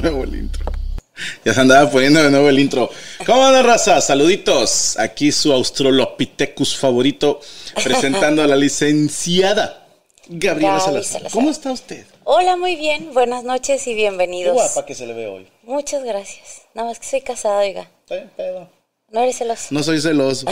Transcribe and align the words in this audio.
Nuevo 0.00 0.24
el 0.24 0.34
intro. 0.34 0.64
Ya 1.46 1.54
se 1.54 1.60
andaba 1.62 1.90
poniendo 1.90 2.22
de 2.22 2.30
nuevo 2.30 2.50
el 2.50 2.58
intro. 2.58 2.90
¿Cómo 3.24 3.46
anda, 3.46 3.62
raza? 3.62 4.02
Saluditos. 4.02 4.98
Aquí 4.98 5.32
su 5.32 5.50
Australopithecus 5.50 6.76
favorito, 6.76 7.40
presentando 7.82 8.42
a 8.42 8.46
la 8.46 8.54
licenciada 8.54 9.86
Gabriela 10.28 10.78
Salazar. 10.78 11.04
Salazar. 11.04 11.32
¿Cómo 11.32 11.50
está 11.50 11.72
usted? 11.72 12.04
Hola, 12.24 12.56
muy 12.56 12.76
bien. 12.76 13.14
Buenas 13.14 13.44
noches 13.44 13.86
y 13.86 13.92
Qué 13.92 13.94
bienvenidos. 13.94 14.52
guapa 14.54 14.84
que 14.84 14.94
se 14.94 15.06
le 15.06 15.14
ve 15.14 15.26
hoy. 15.26 15.48
Muchas 15.62 16.04
gracias. 16.04 16.62
Nada 16.74 16.88
más 16.88 16.98
que 16.98 17.06
soy 17.06 17.22
casada, 17.22 17.60
oiga. 17.60 17.88
Bien, 18.10 18.30
pedo. 18.36 18.68
No 19.10 19.22
eres 19.22 19.38
celoso. 19.38 19.68
No 19.70 19.82
soy 19.82 20.00
celoso. 20.00 20.46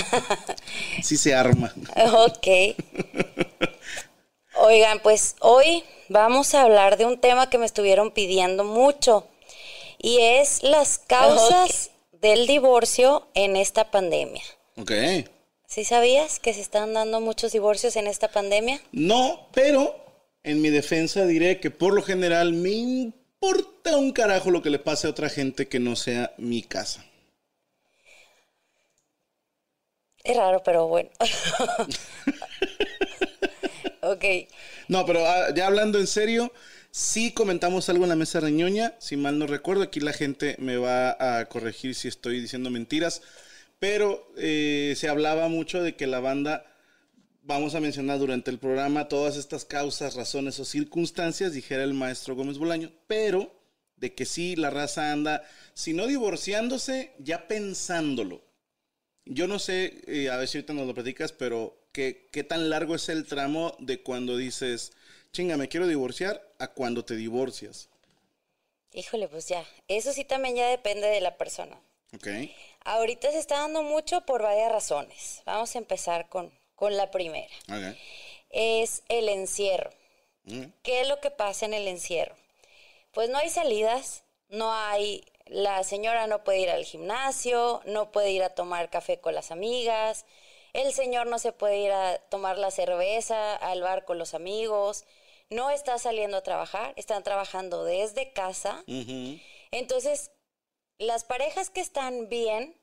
Sí 1.03 1.19
se 1.19 1.35
arma. 1.35 1.75
Ok. 2.15 2.47
Oigan, 4.57 5.01
pues 5.01 5.35
hoy 5.41 5.83
vamos 6.09 6.55
a 6.55 6.63
hablar 6.63 6.97
de 6.97 7.05
un 7.05 7.19
tema 7.19 7.51
que 7.51 7.59
me 7.59 7.67
estuvieron 7.67 8.13
pidiendo 8.13 8.65
mucho 8.65 9.27
y 10.05 10.21
es 10.21 10.63
las 10.63 10.99
causas 10.99 11.91
del 12.13 12.47
divorcio 12.47 13.27
en 13.33 13.57
esta 13.57 13.91
pandemia. 13.91 14.43
Ok. 14.77 14.93
¿Sí 15.67 15.85
sabías 15.85 16.41
que 16.41 16.53
se 16.53 16.61
están 16.61 16.93
dando 16.93 17.23
muchos 17.23 17.53
divorcios 17.53 17.97
en 17.97 18.07
esta 18.07 18.29
pandemia? 18.29 18.83
No, 18.93 19.49
pero 19.55 19.97
en 20.43 20.61
mi 20.61 20.69
defensa 20.69 21.25
diré 21.25 21.59
que 21.59 21.71
por 21.71 21.95
lo 21.95 22.03
general 22.03 22.53
me 22.53 22.69
importa 22.69 23.97
un 23.97 24.13
carajo 24.13 24.51
lo 24.51 24.61
que 24.61 24.69
le 24.69 24.79
pase 24.79 25.07
a 25.07 25.11
otra 25.11 25.31
gente 25.31 25.69
que 25.69 25.81
no 25.81 25.97
sea 25.97 26.35
mi 26.37 26.63
casa. 26.63 27.03
Es 30.23 30.37
raro, 30.37 30.63
pero 30.63 30.87
bueno. 30.87 31.09
ok. 34.03 34.25
No, 34.89 35.07
pero 35.07 35.27
ah, 35.27 35.47
ya 35.55 35.67
hablando 35.67 35.99
en 35.99 36.07
serio, 36.07 36.53
sí 36.95 37.33
comentamos 37.33 37.89
algo 37.89 38.05
en 38.05 38.11
la 38.11 38.15
mesa 38.15 38.39
reñoña, 38.39 38.95
si 39.01 39.17
mal 39.17 39.37
no 39.37 39.49
recuerdo, 39.49 39.83
aquí 39.83 39.99
la 39.99 40.13
gente 40.13 40.55
me 40.61 40.77
va 40.77 41.17
a 41.19 41.45
corregir 41.47 41.97
si 41.97 42.07
estoy 42.07 42.41
diciendo 42.41 42.71
mentiras, 42.71 43.21
pero 43.81 44.31
eh, 44.37 44.95
se 44.97 45.09
hablaba 45.09 45.49
mucho 45.49 45.83
de 45.83 45.97
que 45.97 46.07
la 46.07 46.21
banda, 46.21 46.65
vamos 47.43 47.75
a 47.75 47.81
mencionar 47.81 48.21
durante 48.21 48.53
el 48.53 48.61
programa 48.61 49.09
todas 49.09 49.37
estas 49.37 49.65
causas, 49.65 50.15
razones 50.15 50.61
o 50.61 50.65
circunstancias, 50.65 51.53
dijera 51.53 51.83
el 51.83 51.95
maestro 51.95 52.37
Gómez 52.37 52.59
Bolaño, 52.59 52.93
pero 53.09 53.53
de 53.97 54.15
que 54.15 54.25
sí, 54.25 54.55
la 54.55 54.71
raza 54.71 55.11
anda, 55.11 55.43
si 55.75 55.95
no 55.95 56.07
divorciándose, 56.07 57.13
ya 57.19 57.49
pensándolo. 57.49 58.45
Yo 59.25 59.49
no 59.49 59.59
sé, 59.59 60.01
eh, 60.07 60.31
a 60.31 60.37
ver 60.37 60.47
si 60.47 60.59
ahorita 60.59 60.75
nos 60.75 60.87
lo 60.87 60.95
platicas, 60.95 61.33
pero 61.33 61.89
¿qué, 61.91 62.29
¿qué 62.31 62.45
tan 62.45 62.71
largo 62.71 62.95
es 62.95 63.09
el 63.09 63.27
tramo 63.27 63.77
de 63.81 64.01
cuando 64.01 64.37
dices, 64.37 64.93
chinga, 65.35 65.57
me 65.57 65.69
quiero 65.69 65.87
divorciar, 65.89 66.41
a 66.59 66.69
cuando 66.69 67.05
te 67.05 67.17
divorcias? 67.17 67.91
Híjole, 68.93 69.27
pues 69.29 69.49
ya. 69.49 69.67
Eso 69.89 70.13
sí 70.13 70.25
también 70.25 70.55
ya 70.55 70.69
depende 70.69 71.09
de 71.09 71.21
la 71.21 71.37
persona. 71.37 71.77
¿Ok? 72.15 72.29
Ahorita 72.85 73.33
se 73.33 73.41
está 73.41 73.59
dando 73.59 73.83
mucho 73.83 74.25
por 74.25 74.43
varias 74.43 74.71
razones. 74.71 75.43
Vamos 75.45 75.75
a 75.75 75.79
empezar 75.79 76.29
con, 76.29 76.53
con 76.77 76.97
la 76.97 77.11
primera. 77.11 77.53
Ok. 77.69 77.97
Es 78.51 79.03
el 79.09 79.29
encierro. 79.29 79.91
Mm. 80.45 80.67
¿Qué 80.85 81.01
es 81.01 81.09
lo 81.09 81.21
que 81.21 81.33
pasa 81.33 81.67
en 81.67 81.75
el 81.75 81.89
encierro? 81.89 82.37
Pues 83.11 83.29
no 83.29 83.39
hay 83.39 83.51
salidas, 83.51 84.23
no 84.49 84.73
hay, 84.73 85.25
la 85.47 85.83
señora 85.83 86.29
no 86.29 86.45
puede 86.45 86.61
ir 86.61 86.71
al 86.71 86.85
gimnasio, 86.85 87.81
no 87.87 88.13
puede 88.13 88.31
ir 88.31 88.45
a 88.45 88.51
tomar 88.51 88.89
café 88.89 89.19
con 89.19 89.35
las 89.35 89.51
amigas, 89.51 90.27
el 90.73 90.93
señor 90.93 91.27
no 91.27 91.41
se 91.41 91.53
puede 91.53 91.79
ir 91.79 91.91
a 91.91 92.19
tomar 92.19 92.59
la 92.59 92.71
cerveza 92.71 93.57
al 93.57 93.83
bar 93.83 94.05
con 94.05 94.19
los 94.19 94.35
amigos, 94.35 95.05
no 95.51 95.71
está 95.71 95.99
saliendo 95.99 96.37
a 96.37 96.43
trabajar, 96.43 96.93
están 96.97 97.23
trabajando 97.23 97.85
desde 97.85 98.33
casa. 98.33 98.85
Entonces, 99.71 100.31
las 100.99 101.25
parejas 101.25 101.71
que 101.71 101.81
están 101.81 102.29
bien 102.29 102.77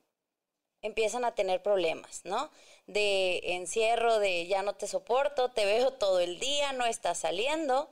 empiezan 0.82 1.24
a 1.24 1.34
tener 1.34 1.62
problemas, 1.62 2.24
¿no? 2.24 2.50
De 2.86 3.40
encierro, 3.54 4.18
de 4.18 4.46
ya 4.46 4.62
no 4.62 4.74
te 4.74 4.88
soporto, 4.88 5.50
te 5.50 5.64
veo 5.64 5.92
todo 5.92 6.20
el 6.20 6.38
día, 6.40 6.72
no 6.72 6.86
estás 6.86 7.18
saliendo. 7.18 7.90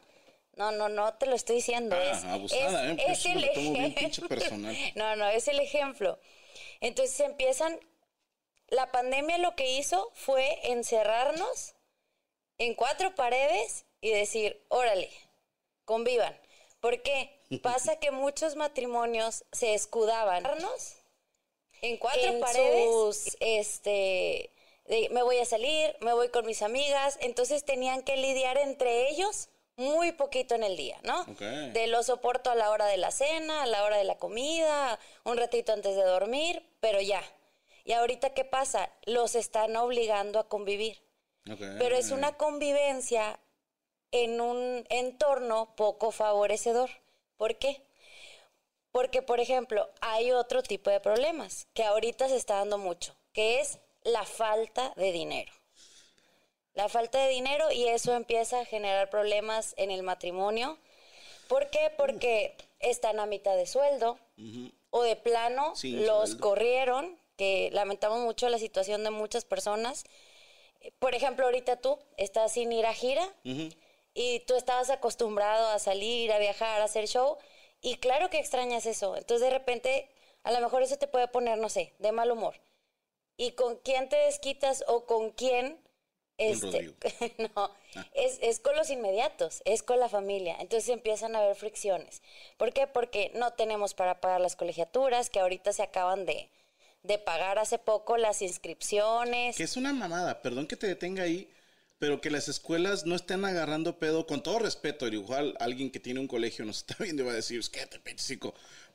No, 0.57 0.73
no, 0.73 0.89
no 0.89 1.15
te 1.15 1.27
lo 1.27 1.37
estoy 1.37 1.57
diciendo. 1.57 1.97
Ah, 1.97 2.11
es, 2.11 2.25
abusada, 2.25 2.87
¿eh? 2.87 2.97
Porque 2.97 3.13
es 3.13 3.19
eso 3.21 3.29
me 3.29 3.35
el 3.35 3.45
ejemplo. 3.45 4.29
No, 4.97 5.17
no, 5.17 5.29
es 5.29 5.49
el 5.49 5.61
ejemplo. 5.61 6.19
Entonces 6.81 7.21
empiezan, 7.21 7.79
la 8.69 8.91
pandemia 8.91 9.39
lo 9.39 9.55
que 9.55 9.79
hizo 9.79 10.11
fue 10.15 10.59
encerrarnos 10.65 11.75
en 12.59 12.75
cuatro 12.75 13.15
paredes 13.15 13.87
y 14.01 14.11
decir, 14.11 14.65
órale, 14.69 15.11
convivan. 15.85 16.39
¿Por 16.81 17.03
qué? 17.03 17.39
Pasa 17.63 17.97
que 17.99 18.11
muchos 18.11 18.57
matrimonios 18.57 19.45
se 19.53 19.75
escudaban 19.75 20.45
en 21.83 21.97
cuatro 21.97 22.23
En 22.23 22.41
paredes, 22.41 22.85
sus- 22.91 23.37
este, 23.41 24.53
de, 24.87 25.09
me 25.11 25.23
voy 25.23 25.39
a 25.39 25.45
salir, 25.45 25.97
me 26.01 26.13
voy 26.13 26.29
con 26.29 26.47
mis 26.47 26.63
amigas, 26.63 27.19
entonces 27.21 27.65
tenían 27.65 28.03
que 28.03 28.17
lidiar 28.17 28.59
entre 28.59 29.09
ellos 29.11 29.49
muy 29.77 30.13
poquito 30.13 30.55
en 30.55 30.63
el 30.63 30.77
día, 30.77 30.99
¿no? 31.05 31.25
De 31.73 31.87
lo 31.87 32.03
soporto 32.03 32.51
a 32.51 32.55
la 32.55 32.71
hora 32.71 32.85
de 32.87 32.99
la 32.99 33.11
cena, 33.11 33.63
a 33.63 33.67
la 33.67 33.83
hora 33.85 33.97
de 33.97 34.05
la 34.05 34.19
comida, 34.19 34.99
un 35.25 35.39
ratito 35.39 35.73
antes 35.73 35.97
de 35.97 36.03
dormir, 36.03 36.63
pero 36.81 37.01
ya. 37.01 37.23
Y 37.85 37.93
ahorita, 37.93 38.35
¿qué 38.35 38.45
pasa? 38.45 38.93
Los 39.05 39.35
están 39.35 39.75
obligando 39.77 40.39
a 40.39 40.49
convivir. 40.49 41.03
Pero 41.79 41.97
es 41.97 42.11
una 42.11 42.37
convivencia 42.37 43.41
en 44.13 44.41
un 44.41 44.87
entorno 44.89 45.75
poco 45.77 46.11
favorecedor. 46.11 46.91
¿Por 47.37 47.57
qué? 47.57 47.83
Porque, 48.93 49.23
por 49.23 49.41
ejemplo, 49.41 49.89
hay 50.01 50.33
otro 50.33 50.63
tipo 50.63 50.91
de 50.91 51.01
problemas 51.01 51.69
que 51.75 51.85
ahorita 51.85 52.29
se 52.29 52.37
está 52.37 52.57
dando 52.57 52.77
mucho, 52.79 53.15
que 53.33 53.61
es 53.61 53.79
la 54.03 54.25
falta 54.25 54.93
de 54.97 55.13
dinero. 55.13 55.53
La 56.75 56.89
falta 56.89 57.19
de 57.19 57.29
dinero 57.29 57.71
y 57.71 57.89
eso 57.89 58.15
empieza 58.15 58.61
a 58.61 58.65
generar 58.65 59.11
problemas 59.11 59.75
en 59.77 59.91
el 59.91 60.03
matrimonio. 60.03 60.79
¿Por 61.49 61.69
qué? 61.71 61.93
Porque 61.97 62.57
están 62.79 63.21
a 63.21 63.27
mitad 63.27 63.57
de 63.57 63.67
sueldo 63.67 64.19
o 64.91 65.03
de 65.03 65.17
plano 65.17 65.75
Sin 65.77 66.07
los 66.07 66.31
sueldo. 66.31 66.49
corrieron, 66.49 67.19
que 67.37 67.71
lamentamos 67.73 68.21
mucho 68.21 68.49
la 68.49 68.59
situación 68.59 69.05
de 69.05 69.11
muchas 69.11 69.45
personas. 69.45 70.05
Por 70.99 71.15
ejemplo, 71.15 71.45
ahorita 71.45 71.77
tú 71.77 71.99
estás 72.17 72.53
sin 72.53 72.73
ir 72.73 72.87
a 72.87 72.95
gira 72.95 73.29
y 74.15 74.41
tú 74.41 74.57
estabas 74.57 74.91
acostumbrado 74.91 75.69
a 75.69 75.79
salir, 75.79 76.33
a 76.33 76.39
viajar, 76.39 76.81
a 76.81 76.85
hacer 76.85 77.07
show 77.07 77.39
y 77.81 77.97
claro 77.97 78.31
que 78.31 78.39
extrañas 78.39 78.87
eso. 78.87 79.17
Entonces 79.17 79.49
de 79.49 79.57
repente 79.57 80.09
a 80.43 80.53
lo 80.53 80.61
mejor 80.61 80.83
eso 80.83 80.97
te 80.97 81.07
puede 81.07 81.29
poner, 81.29 81.59
no 81.59 81.69
sé, 81.69 81.95
de 81.99 82.13
mal 82.13 82.31
humor. 82.31 82.61
¿Y 83.37 83.53
con 83.53 83.77
quién 83.77 84.09
te 84.09 84.17
desquitas 84.17 84.85
o 84.87 85.07
con 85.07 85.31
quién? 85.31 85.79
Este, 86.37 86.95
no, 87.55 87.71
es, 88.15 88.39
es 88.41 88.61
con 88.61 88.75
los 88.75 88.89
inmediatos, 88.91 89.63
es 89.65 89.83
con 89.83 90.01
la 90.01 90.09
familia. 90.09 90.57
Entonces 90.61 90.89
empiezan 90.89 91.37
a 91.37 91.41
haber 91.41 91.57
fricciones. 91.57 92.23
¿Por 92.57 92.73
qué? 92.73 92.87
Porque 92.87 93.31
no 93.35 93.53
tenemos 93.53 93.95
para 93.95 94.21
pagar 94.21 94.41
las 94.41 94.57
colegiaturas, 94.57 95.29
que 95.29 95.41
ahorita 95.41 95.73
se 95.73 95.83
acaban 95.83 96.25
de, 96.25 96.51
de 97.03 97.19
pagar 97.19 97.59
hace 97.59 97.79
poco 97.79 98.17
las 98.17 98.43
inscripciones. 98.43 99.57
Que 99.57 99.65
es 99.65 99.77
una 99.77 99.93
mamada, 99.93 100.41
perdón 100.41 100.67
que 100.67 100.77
te 100.77 100.87
detenga 100.87 101.25
ahí, 101.25 101.51
pero 102.01 102.23
que 102.23 102.31
las 102.31 102.49
escuelas 102.49 103.05
no 103.05 103.15
estén 103.15 103.45
agarrando 103.45 103.99
pedo, 103.99 104.27
con 104.27 104.43
todo 104.43 104.59
respeto, 104.59 105.07
igual 105.07 105.55
alguien 105.61 105.91
que 105.91 106.01
tiene 106.01 106.19
un 106.19 106.27
colegio 106.27 106.65
nos 106.65 106.79
está 106.89 106.97
viendo 106.99 107.23
y 107.23 107.27
va 107.27 107.33
a 107.33 107.37
decir, 107.37 107.61
es 107.61 107.69
que 107.69 107.87
te. 107.87 108.01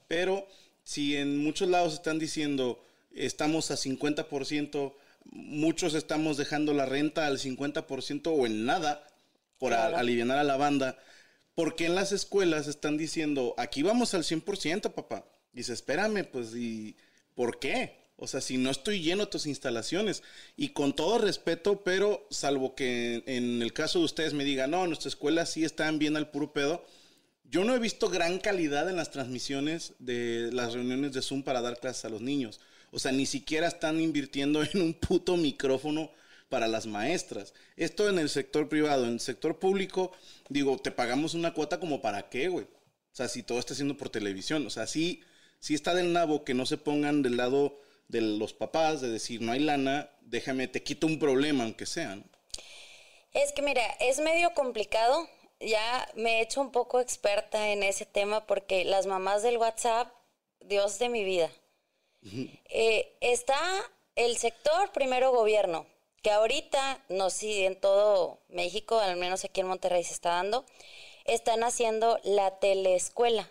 Pero 0.07 0.47
si 0.83 1.15
en 1.15 1.37
muchos 1.37 1.69
lados 1.69 1.93
están 1.93 2.17
diciendo, 2.17 2.83
estamos 3.13 3.69
a 3.69 3.75
50%, 3.75 4.93
muchos 5.25 5.93
estamos 5.93 6.37
dejando 6.37 6.73
la 6.73 6.87
renta 6.87 7.27
al 7.27 7.37
50% 7.37 8.27
o 8.35 8.45
en 8.47 8.65
nada 8.65 9.07
por 9.59 9.69
Claro. 9.69 9.97
aliviar 9.97 10.31
a 10.31 10.43
la 10.43 10.57
banda, 10.57 10.97
¿por 11.53 11.75
qué 11.75 11.85
en 11.85 11.93
las 11.93 12.11
escuelas 12.11 12.67
están 12.67 12.97
diciendo, 12.97 13.53
aquí 13.57 13.83
vamos 13.83 14.15
al 14.15 14.23
100%, 14.23 14.93
papá? 14.93 15.25
Dice, 15.53 15.73
espérame, 15.73 16.25
pues, 16.25 16.55
¿y 16.55 16.95
por 17.35 17.59
qué? 17.59 18.04
O 18.17 18.27
sea, 18.27 18.39
si 18.39 18.57
no 18.57 18.71
estoy 18.71 19.01
lleno 19.01 19.25
de 19.25 19.31
tus 19.31 19.45
instalaciones. 19.45 20.23
Y 20.55 20.69
con 20.69 20.95
todo 20.95 21.17
respeto, 21.17 21.83
pero 21.83 22.25
salvo 22.29 22.75
que 22.75 23.23
en 23.25 23.61
el 23.61 23.73
caso 23.73 23.99
de 23.99 24.05
ustedes 24.05 24.33
me 24.33 24.45
digan, 24.45 24.71
no, 24.71 24.87
nuestra 24.87 25.09
escuela 25.09 25.45
sí 25.45 25.65
están 25.65 25.99
bien 25.99 26.15
al 26.15 26.29
puro 26.29 26.53
pedo. 26.53 26.85
Yo 27.43 27.63
no 27.63 27.75
he 27.75 27.79
visto 27.79 28.09
gran 28.09 28.39
calidad 28.39 28.89
en 28.89 28.95
las 28.95 29.11
transmisiones 29.11 29.93
de 29.99 30.49
las 30.51 30.73
reuniones 30.73 31.13
de 31.13 31.21
Zoom 31.21 31.43
para 31.43 31.61
dar 31.61 31.79
clases 31.79 32.05
a 32.05 32.09
los 32.09 32.21
niños. 32.21 32.59
O 32.91 32.99
sea, 32.99 33.11
ni 33.11 33.25
siquiera 33.25 33.67
están 33.67 33.99
invirtiendo 33.99 34.63
en 34.73 34.81
un 34.81 34.93
puto 34.93 35.35
micrófono 35.37 36.11
para 36.49 36.67
las 36.67 36.87
maestras. 36.87 37.53
Esto 37.75 38.07
en 38.09 38.19
el 38.19 38.29
sector 38.29 38.69
privado, 38.69 39.03
en 39.05 39.13
el 39.13 39.19
sector 39.19 39.59
público, 39.59 40.11
digo, 40.47 40.77
te 40.77 40.91
pagamos 40.91 41.33
una 41.33 41.53
cuota 41.53 41.79
como 41.79 42.01
para 42.01 42.29
qué, 42.29 42.47
güey. 42.47 42.65
O 42.65 43.15
sea, 43.15 43.27
si 43.27 43.43
todo 43.43 43.59
está 43.59 43.73
haciendo 43.73 43.97
por 43.97 44.09
televisión. 44.09 44.65
O 44.65 44.69
sea, 44.69 44.87
sí, 44.87 45.21
sí 45.59 45.73
está 45.73 45.93
del 45.93 46.13
nabo 46.13 46.43
que 46.45 46.53
no 46.53 46.65
se 46.65 46.77
pongan 46.77 47.21
del 47.21 47.37
lado 47.37 47.79
de 48.07 48.21
los 48.21 48.53
papás, 48.53 49.01
de 49.01 49.09
decir, 49.09 49.41
no 49.41 49.51
hay 49.51 49.59
lana, 49.59 50.11
déjame, 50.21 50.67
te 50.67 50.83
quito 50.83 51.07
un 51.07 51.19
problema, 51.19 51.63
aunque 51.63 51.85
sea. 51.85 52.15
¿no? 52.15 52.23
Es 53.33 53.51
que 53.51 53.61
mira, 53.61 53.83
es 53.99 54.19
medio 54.19 54.53
complicado. 54.53 55.27
Ya 55.59 56.09
me 56.15 56.37
he 56.39 56.41
hecho 56.41 56.61
un 56.61 56.71
poco 56.71 56.99
experta 56.99 57.69
en 57.69 57.83
ese 57.83 58.05
tema 58.05 58.45
porque 58.45 58.85
las 58.85 59.05
mamás 59.05 59.41
del 59.41 59.57
WhatsApp, 59.57 60.11
Dios 60.59 60.99
de 60.99 61.09
mi 61.09 61.23
vida. 61.23 61.49
Eh, 62.69 63.17
está 63.21 63.59
el 64.15 64.37
sector 64.37 64.91
primero 64.91 65.31
gobierno, 65.31 65.85
que 66.23 66.31
ahorita, 66.31 67.03
no 67.09 67.29
sé 67.29 67.39
si 67.39 67.65
en 67.65 67.79
todo 67.79 68.39
México, 68.49 68.99
al 68.99 69.15
menos 69.15 69.45
aquí 69.45 69.61
en 69.61 69.67
Monterrey 69.67 70.03
se 70.03 70.13
está 70.13 70.29
dando, 70.31 70.65
están 71.25 71.63
haciendo 71.63 72.19
la 72.23 72.59
teleescuela. 72.59 73.49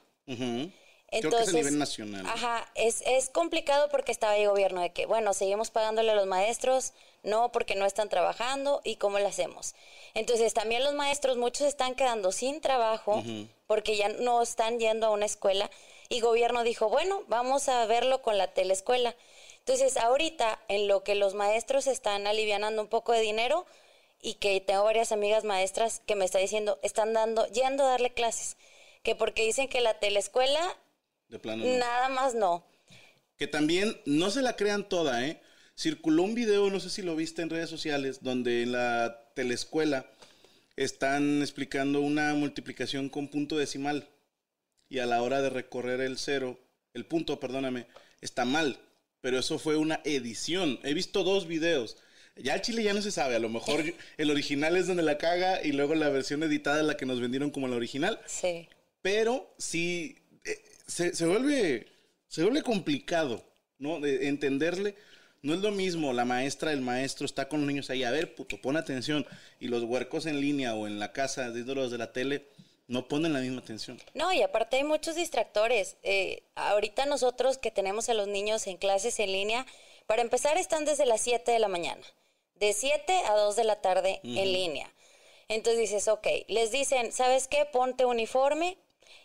Ujú. 1.21 1.29
Creo 1.29 1.39
que 1.39 1.45
es 1.45 1.49
a 1.49 1.53
nivel 1.53 1.79
nacional. 1.79 2.27
Ajá, 2.27 2.67
es, 2.75 3.03
es 3.07 3.29
complicado 3.29 3.89
porque 3.89 4.13
estaba 4.13 4.37
el 4.37 4.49
gobierno 4.49 4.81
de 4.81 4.93
que, 4.93 5.07
bueno, 5.07 5.33
seguimos 5.35 5.71
pagándole 5.71 6.13
a 6.13 6.15
los 6.15 6.27
maestros, 6.27 6.93
no, 7.23 7.53
porque 7.53 7.75
no 7.75 7.87
están 7.87 8.09
trabajando, 8.09 8.81
¿y 8.85 8.97
cómo 8.97 9.19
lo 9.19 9.27
hacemos? 9.27 9.75
Entonces, 10.15 10.55
también 10.55 10.85
los 10.85 10.95
maestros, 10.95 11.37
muchos 11.37 11.67
están 11.67 11.95
quedando 11.95 12.33
sin 12.33 12.61
trabajo 12.61 13.23
porque 13.67 13.97
ya 13.97 14.09
no 14.09 14.43
están 14.43 14.79
yendo 14.79 15.07
a 15.07 15.11
una 15.11 15.27
escuela 15.27 15.71
y 16.09 16.21
gobierno 16.21 16.63
dijo, 16.65 16.89
bueno, 16.89 17.23
vamos 17.29 17.69
a 17.69 17.87
verlo 17.87 18.21
con 18.23 18.37
la 18.37 18.53
teleescuela. 18.53 19.17
Entonces, 19.59 19.97
ahorita, 19.97 20.61
en 20.69 20.89
lo 20.89 21.03
que 21.03 21.15
los 21.15 21.35
maestros 21.35 21.87
están 21.87 22.27
alivianando 22.27 22.83
un 22.83 22.89
poco 22.89 23.13
de 23.13 23.21
dinero 23.21 23.65
y 24.21 24.35
que 24.35 24.61
tengo 24.61 24.85
varias 24.85 25.13
amigas 25.13 25.45
maestras 25.45 26.03
que 26.07 26.17
me 26.17 26.25
están 26.25 26.43
diciendo, 26.43 26.79
están 26.83 27.13
dando, 27.15 27.47
yendo 27.49 27.85
a 27.85 27.91
darle 27.91 28.13
clases, 28.13 28.57
que 29.03 29.15
porque 29.15 29.45
dicen 29.45 29.69
que 29.69 29.81
la 29.81 29.99
teleescuela 29.99 30.61
De 31.29 31.39
plano. 31.39 31.65
no. 31.65 31.79
Nada 31.79 32.09
más 32.09 32.35
no. 32.35 32.65
Que 33.37 33.47
también 33.47 33.97
no 34.07 34.31
se 34.31 34.43
la 34.43 34.57
crean 34.57 34.89
toda, 34.89 35.27
¿eh? 35.27 35.41
Circuló 35.77 36.23
un 36.23 36.35
video, 36.35 36.71
no 36.71 36.79
sé 36.79 36.89
si 36.89 37.03
lo 37.03 37.17
viste 37.17 37.43
en 37.43 37.51
redes 37.51 37.69
sociales, 37.69 38.19
donde 38.23 38.63
en 38.63 38.73
la 38.73 39.21
telescuela 39.35 40.07
están 40.77 41.43
explicando 41.43 42.01
una 42.01 42.35
multiplicación 42.35 43.09
con 43.09 43.29
punto 43.29 43.57
decimal. 43.57 44.09
Y 44.89 45.01
a 45.01 45.07
la 45.07 45.23
hora 45.23 45.43
de 45.43 45.51
recorrer 45.51 46.01
el 46.01 46.19
cero, 46.19 46.59
el 46.93 47.07
punto, 47.07 47.41
perdóname, 47.41 47.87
está 48.21 48.45
mal. 48.45 48.79
Pero 49.21 49.39
eso 49.39 49.59
fue 49.59 49.77
una 49.77 50.01
edición. 50.05 50.79
He 50.85 50.95
visto 50.95 51.25
dos 51.25 51.47
videos. 51.49 51.97
Ya 52.37 52.55
el 52.55 52.61
chile 52.63 52.83
ya 52.83 52.95
no 52.95 53.03
se 53.03 53.11
sabe. 53.11 53.35
A 53.35 53.41
lo 53.41 53.49
mejor 53.49 53.83
el 54.17 54.31
original 54.31 54.77
es 54.77 54.87
donde 54.87 55.03
la 55.03 55.19
caga 55.19 55.65
y 55.65 55.73
luego 55.73 55.95
la 55.97 56.09
versión 56.11 56.43
editada 56.45 56.81
es 56.81 56.87
la 56.87 56.97
que 56.97 57.07
nos 57.07 57.21
vendieron 57.21 57.51
como 57.51 57.67
la 57.67 57.77
original 57.77 58.21
Sí. 58.27 58.69
pero 59.03 59.53
sí 59.59 60.19
se, 60.87 61.15
se 61.15 61.27
vuelve 61.27 61.87
se 62.29 62.43
vuelve 62.43 62.63
complicado 62.63 63.45
no 63.79 64.01
de 64.01 64.29
entenderle 64.29 64.97
no 65.43 65.55
es 65.55 65.61
lo 65.61 65.71
mismo 65.71 66.13
la 66.13 66.25
maestra 66.25 66.73
el 66.73 66.81
maestro 66.81 67.27
está 67.27 67.49
con 67.49 67.61
los 67.61 67.69
niños 67.69 67.91
ahí 67.91 68.05
a 68.05 68.11
ver 68.11 68.35
puto 68.35 68.61
pon 68.61 68.77
atención 68.77 69.27
y 69.61 69.69
los 69.69 69.83
huercos 69.85 70.27
en 70.27 70.41
línea 70.41 70.75
o 70.75 70.87
en 70.87 70.99
la 70.99 71.13
casa 71.13 71.51
de 71.51 71.75
los 71.75 71.91
de 71.91 71.99
la 71.99 72.13
tele 72.13 72.47
no 72.87 73.09
ponen 73.09 73.33
la 73.33 73.41
misma 73.41 73.61
atención 73.61 73.99
No, 74.15 74.33
y 74.33 74.43
aparte 74.43 74.77
hay 74.77 74.85
muchos 74.85 75.15
distractores. 75.15 75.97
Eh, 76.03 76.43
ahorita 76.55 77.07
nosotros 77.07 77.59
que 77.59 77.71
tenemos 77.71 78.09
a 78.09 78.15
los 78.15 78.29
niños 78.29 78.67
en 78.67 78.77
clases 78.77 79.19
en 79.21 79.33
línea, 79.33 79.67
para 80.07 80.23
empezar 80.23 80.59
están 80.59 80.85
desde 80.85 81.07
las 81.07 81.23
7 81.23 81.51
de 81.51 81.59
la 81.59 81.69
mañana, 81.69 82.03
de 82.57 82.73
7 82.73 83.23
a 83.27 83.37
2 83.37 83.57
de 83.57 83.65
la 83.65 83.81
tarde 83.81 84.21
en 84.23 84.53
línea. 84.53 84.93
Entonces 85.49 85.81
dices, 85.81 86.09
ok, 86.09 86.27
les 86.49 86.73
dicen, 86.73 87.13
¿sabes 87.13 87.49
qué? 87.49 87.67
Ponte 87.71 88.05
uniforme. 88.05 88.77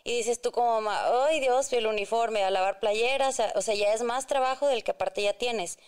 Y 0.04 0.16
dices 0.16 0.40
tú 0.40 0.52
como 0.52 0.80
mamá, 0.80 1.26
ay 1.26 1.40
Dios, 1.40 1.72
el 1.72 1.86
uniforme, 1.86 2.42
a 2.42 2.50
lavar 2.50 2.80
playeras, 2.80 3.40
o 3.54 3.62
sea, 3.62 3.74
ya 3.74 3.92
es 3.92 4.02
más 4.02 4.26
trabajo 4.26 4.66
del 4.66 4.82
que 4.82 4.92
aparte 4.92 5.22
ya 5.22 5.34
tienes. 5.34 5.78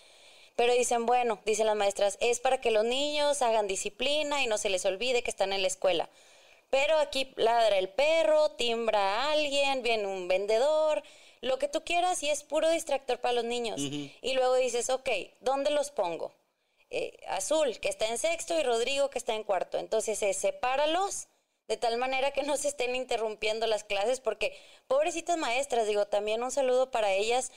Pero 0.57 0.75
dicen, 0.75 1.07
bueno, 1.07 1.41
dicen 1.47 1.67
las 1.67 1.77
maestras, 1.77 2.19
es 2.21 2.41
para 2.41 2.61
que 2.61 2.71
los 2.71 2.85
niños 2.85 3.41
hagan 3.41 3.67
disciplina 3.67 4.43
y 4.43 4.47
no 4.47 4.59
se 4.59 4.69
les 4.69 4.85
olvide 4.85 5.23
que 5.23 5.31
están 5.31 5.53
en 5.53 5.63
la 5.63 5.69
escuela. 5.69 6.11
Pero 6.69 6.99
aquí 6.99 7.33
ladra 7.37 7.79
el 7.79 7.89
perro, 7.89 8.51
timbra 8.53 8.99
a 8.99 9.33
alguien, 9.33 9.83
viene 9.83 10.07
un 10.07 10.29
vendedor, 10.29 11.03
lo 11.41 11.59
que 11.59 11.69
tú 11.69 11.85
quieras 11.85 12.23
y 12.23 12.31
es 12.31 12.45
puro 12.45 12.71
distractor 12.71 13.19
para 13.19 13.35
los 13.35 13.45
niños. 13.45 13.81
Y 13.81 14.33
luego 14.35 14.55
dices, 14.55 14.89
ok, 14.91 15.09
¿dónde 15.41 15.71
los 15.71 15.91
pongo? 15.91 16.33
Eh, 16.91 17.19
Azul, 17.29 17.79
que 17.81 17.89
está 17.89 18.07
en 18.07 18.19
sexto, 18.19 18.59
y 18.59 18.63
Rodrigo, 18.63 19.11
que 19.11 19.19
está 19.19 19.35
en 19.35 19.45
cuarto. 19.45 19.79
Entonces, 19.79 20.23
eh, 20.23 20.35
sepáralos 20.35 21.27
de 21.69 21.77
tal 21.77 21.97
manera 21.97 22.33
que 22.33 22.43
no 22.43 22.57
se 22.57 22.69
estén 22.69 22.95
interrumpiendo 22.95 23.67
las 23.67 23.85
clases, 23.85 24.21
porque 24.21 24.57
pobrecitas 24.89 25.37
maestras, 25.39 25.87
digo, 25.87 26.07
también 26.07 26.43
un 26.43 26.51
saludo 26.51 26.91
para 26.91 27.13
ellas, 27.13 27.51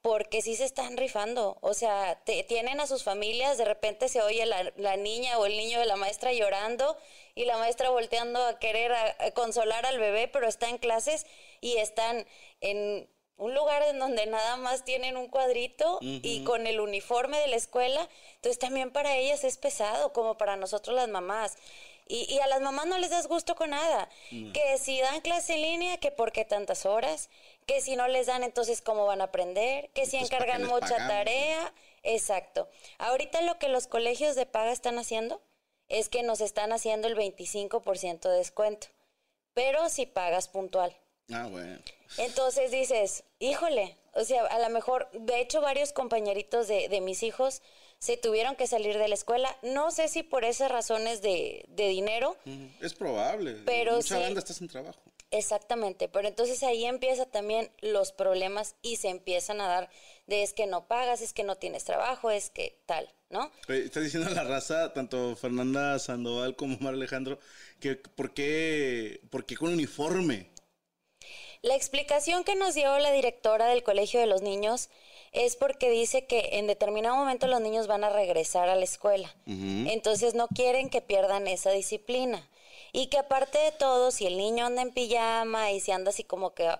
porque 0.00 0.42
sí 0.42 0.54
se 0.54 0.64
están 0.64 0.96
rifando. 0.96 1.58
O 1.60 1.74
sea, 1.74 2.20
te- 2.24 2.44
tienen 2.44 2.80
a 2.80 2.86
sus 2.86 3.02
familias, 3.02 3.58
de 3.58 3.64
repente 3.64 4.08
se 4.08 4.22
oye 4.22 4.46
la, 4.46 4.72
la 4.76 4.96
niña 4.96 5.38
o 5.38 5.44
el 5.46 5.56
niño 5.56 5.80
de 5.80 5.86
la 5.86 5.96
maestra 5.96 6.32
llorando 6.32 6.96
y 7.34 7.44
la 7.46 7.58
maestra 7.58 7.90
volteando 7.90 8.42
a 8.44 8.58
querer 8.60 8.92
a- 8.92 9.16
a 9.18 9.30
consolar 9.32 9.84
al 9.86 9.98
bebé, 9.98 10.28
pero 10.28 10.46
está 10.46 10.68
en 10.68 10.78
clases 10.78 11.26
y 11.60 11.78
están 11.78 12.26
en 12.60 13.10
un 13.38 13.54
lugar 13.54 13.82
en 13.82 13.98
donde 13.98 14.26
nada 14.26 14.56
más 14.56 14.84
tienen 14.84 15.16
un 15.16 15.28
cuadrito 15.28 15.98
y 16.22 16.44
con 16.44 16.66
el 16.68 16.80
uniforme 16.80 17.38
de 17.38 17.48
la 17.48 17.56
escuela. 17.56 18.08
Entonces 18.36 18.58
también 18.58 18.92
para 18.92 19.16
ellas 19.16 19.42
es 19.44 19.58
pesado, 19.58 20.12
como 20.12 20.36
para 20.38 20.56
nosotros 20.56 20.94
las 20.96 21.08
mamás. 21.08 21.56
Y, 22.08 22.26
y 22.32 22.38
a 22.40 22.46
las 22.46 22.60
mamás 22.60 22.86
no 22.86 22.98
les 22.98 23.10
das 23.10 23.26
gusto 23.28 23.54
con 23.54 23.70
nada. 23.70 24.08
Que 24.30 24.78
si 24.78 25.00
dan 25.00 25.20
clase 25.20 25.54
en 25.54 25.62
línea, 25.62 25.98
que 25.98 26.10
por 26.10 26.32
qué 26.32 26.44
tantas 26.44 26.86
horas. 26.86 27.28
Que 27.66 27.80
si 27.82 27.96
no 27.96 28.08
les 28.08 28.26
dan, 28.26 28.42
entonces 28.42 28.80
cómo 28.80 29.04
van 29.06 29.20
a 29.20 29.24
aprender. 29.24 29.90
Que 29.90 30.06
si 30.06 30.16
Pues, 30.18 30.30
¿para 30.30 30.44
qué 30.46 30.52
encargan 30.52 30.68
mucha 30.68 30.88
pagamos? 30.88 31.08
tarea. 31.08 31.74
Exacto. 32.02 32.68
Ahorita 32.98 33.42
lo 33.42 33.58
que 33.58 33.68
los 33.68 33.86
colegios 33.86 34.36
de 34.36 34.46
paga 34.46 34.72
están 34.72 34.98
haciendo 34.98 35.42
es 35.88 36.08
que 36.08 36.22
nos 36.22 36.40
están 36.40 36.72
haciendo 36.72 37.08
el 37.08 37.16
25% 37.16 38.28
de 38.30 38.36
descuento. 38.38 38.88
Pero 39.54 39.88
si 39.88 40.06
pagas 40.06 40.48
puntual. 40.48 40.96
Ah, 41.32 41.46
bueno. 41.50 41.78
Entonces 42.16 42.70
dices, 42.70 43.24
híjole, 43.38 43.96
o 44.14 44.24
sea, 44.24 44.46
a 44.46 44.58
lo 44.60 44.70
mejor, 44.70 45.10
de 45.12 45.40
hecho, 45.40 45.60
varios 45.60 45.92
compañeritos 45.92 46.68
de, 46.68 46.88
de 46.88 47.00
mis 47.02 47.22
hijos 47.22 47.60
se 47.98 48.16
tuvieron 48.16 48.56
que 48.56 48.66
salir 48.66 48.96
de 48.98 49.08
la 49.08 49.14
escuela. 49.14 49.56
No 49.62 49.90
sé 49.90 50.08
si 50.08 50.22
por 50.22 50.44
esas 50.44 50.70
razones 50.70 51.22
de, 51.22 51.64
de 51.68 51.88
dinero. 51.88 52.36
Es 52.80 52.94
probable. 52.94 53.56
Pero 53.64 53.96
Mucha 53.96 54.16
sí. 54.16 54.22
banda 54.22 54.40
está 54.40 54.54
sin 54.54 54.68
trabajo. 54.68 55.00
Exactamente, 55.30 56.08
pero 56.08 56.26
entonces 56.26 56.62
ahí 56.62 56.86
empieza 56.86 57.26
también 57.26 57.70
los 57.82 58.12
problemas 58.12 58.76
y 58.80 58.96
se 58.96 59.10
empiezan 59.10 59.60
a 59.60 59.68
dar 59.68 59.90
de 60.26 60.42
es 60.42 60.54
que 60.54 60.66
no 60.66 60.86
pagas, 60.86 61.20
es 61.20 61.34
que 61.34 61.44
no 61.44 61.56
tienes 61.56 61.84
trabajo, 61.84 62.30
es 62.30 62.48
que 62.48 62.80
tal, 62.86 63.12
¿no? 63.28 63.52
Está 63.68 64.00
diciendo 64.00 64.30
la 64.30 64.44
raza, 64.44 64.94
tanto 64.94 65.36
Fernanda 65.36 65.98
Sandoval 65.98 66.56
como 66.56 66.78
Mar 66.78 66.94
Alejandro, 66.94 67.38
que 67.78 67.96
¿por 67.96 68.32
qué, 68.32 69.20
por 69.28 69.44
qué 69.44 69.56
con 69.56 69.70
uniforme? 69.70 70.48
La 71.60 71.74
explicación 71.74 72.42
que 72.42 72.54
nos 72.54 72.74
dio 72.74 72.98
la 72.98 73.12
directora 73.12 73.66
del 73.66 73.82
Colegio 73.82 74.20
de 74.20 74.26
los 74.26 74.40
Niños 74.40 74.88
es 75.32 75.56
porque 75.56 75.90
dice 75.90 76.26
que 76.26 76.50
en 76.52 76.66
determinado 76.66 77.16
momento 77.16 77.46
los 77.46 77.60
niños 77.60 77.86
van 77.86 78.04
a 78.04 78.10
regresar 78.10 78.68
a 78.68 78.76
la 78.76 78.84
escuela. 78.84 79.34
Entonces 79.46 80.34
no 80.34 80.48
quieren 80.48 80.90
que 80.90 81.00
pierdan 81.00 81.46
esa 81.46 81.70
disciplina. 81.70 82.48
Y 82.92 83.08
que 83.08 83.18
aparte 83.18 83.58
de 83.58 83.72
todo, 83.72 84.10
si 84.10 84.26
el 84.26 84.38
niño 84.38 84.66
anda 84.66 84.82
en 84.82 84.92
pijama 84.92 85.72
y 85.72 85.80
si 85.80 85.92
anda 85.92 86.10
así 86.10 86.24
como 86.24 86.54
que 86.54 86.70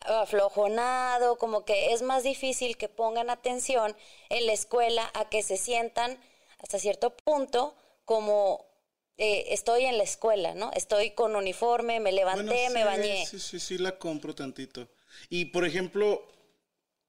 aflojonado, 0.00 1.38
como 1.38 1.64
que 1.64 1.92
es 1.92 2.02
más 2.02 2.24
difícil 2.24 2.76
que 2.76 2.88
pongan 2.88 3.30
atención 3.30 3.96
en 4.28 4.46
la 4.46 4.52
escuela 4.52 5.10
a 5.14 5.28
que 5.28 5.42
se 5.42 5.56
sientan 5.56 6.18
hasta 6.58 6.78
cierto 6.78 7.10
punto 7.10 7.74
como 8.04 8.66
eh, 9.18 9.46
estoy 9.50 9.84
en 9.84 9.98
la 9.98 10.04
escuela, 10.04 10.54
¿no? 10.54 10.70
Estoy 10.74 11.10
con 11.10 11.36
uniforme, 11.36 12.00
me 12.00 12.12
levanté, 12.12 12.44
Bueno, 12.44 12.74
me 12.74 12.84
bañé. 12.84 13.26
Sí, 13.26 13.38
sí, 13.38 13.60
sí, 13.60 13.78
la 13.78 13.98
compro 13.98 14.34
tantito. 14.34 14.88
Y 15.28 15.46
por 15.46 15.64
ejemplo, 15.64 16.22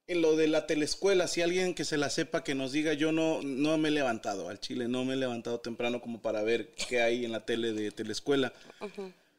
en 0.08 0.22
lo 0.22 0.36
de 0.36 0.48
la 0.48 0.68
telescuela, 0.68 1.28
si 1.28 1.42
alguien 1.42 1.74
que 1.74 1.86
se 1.86 1.98
la 1.98 2.10
sepa 2.10 2.44
que 2.44 2.56
nos 2.56 2.72
diga, 2.74 2.94
yo 2.94 3.12
no, 3.12 3.42
no 3.42 3.78
me 3.78 3.88
he 3.90 3.92
levantado 3.92 4.50
al 4.50 4.60
Chile, 4.60 4.88
no 4.88 5.06
me 5.06 5.14
he 5.14 5.18
levantado 5.18 5.60
temprano 5.62 6.02
como 6.02 6.22
para 6.22 6.42
ver 6.44 6.72
qué 6.76 7.02
hay 7.02 7.24
en 7.26 7.32
la 7.32 7.46
tele 7.46 7.72
de 7.72 7.92
telescuela. 7.92 8.52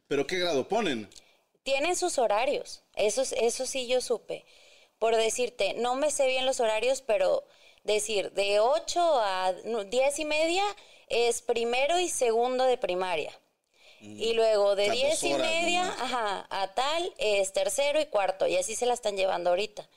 Pero 0.09 0.26
¿qué 0.26 0.38
grado 0.38 0.66
ponen? 0.68 1.09
Tienen 1.62 1.97
sus 1.97 2.18
horarios, 2.18 2.83
eso, 2.94 3.23
es- 3.23 3.33
eso 3.33 3.66
sí 3.66 3.87
yo 3.87 4.00
supe. 4.00 4.44
Por 4.99 5.16
decirte, 5.16 5.75
no 5.75 5.97
me 5.97 6.11
sé 6.11 6.26
bien 6.28 6.47
los 6.47 6.61
horarios, 6.61 7.02
pero 7.02 7.44
decir, 7.83 8.33
de 8.33 8.61
8 8.61 9.00
a 9.21 9.52
nu- 9.64 9.85
10 9.85 10.18
y 10.18 10.25
media 10.25 10.62
es 11.09 11.42
primero 11.42 12.00
y 12.00 12.09
segundo 12.09 12.64
de 12.64 12.78
primaria. 12.78 13.33
Y 14.00 14.35
luego 14.35 14.76
de 14.76 14.83
O 14.85 14.87
sea, 14.87 14.94
10 14.94 15.21
dos 15.21 15.30
y 15.30 15.35
media 15.35 15.83
nomás. 15.85 16.00
ajá, 16.02 16.47
a 16.50 16.75
tal 16.75 17.14
es 17.18 17.52
tercero 17.54 18.00
y 18.00 18.06
cuarto, 18.06 18.47
y 18.47 18.56
así 18.56 18.75
se 18.76 18.85
la 18.87 18.92
están 18.94 19.16
llevando 19.16 19.49
ahorita. 19.50 19.88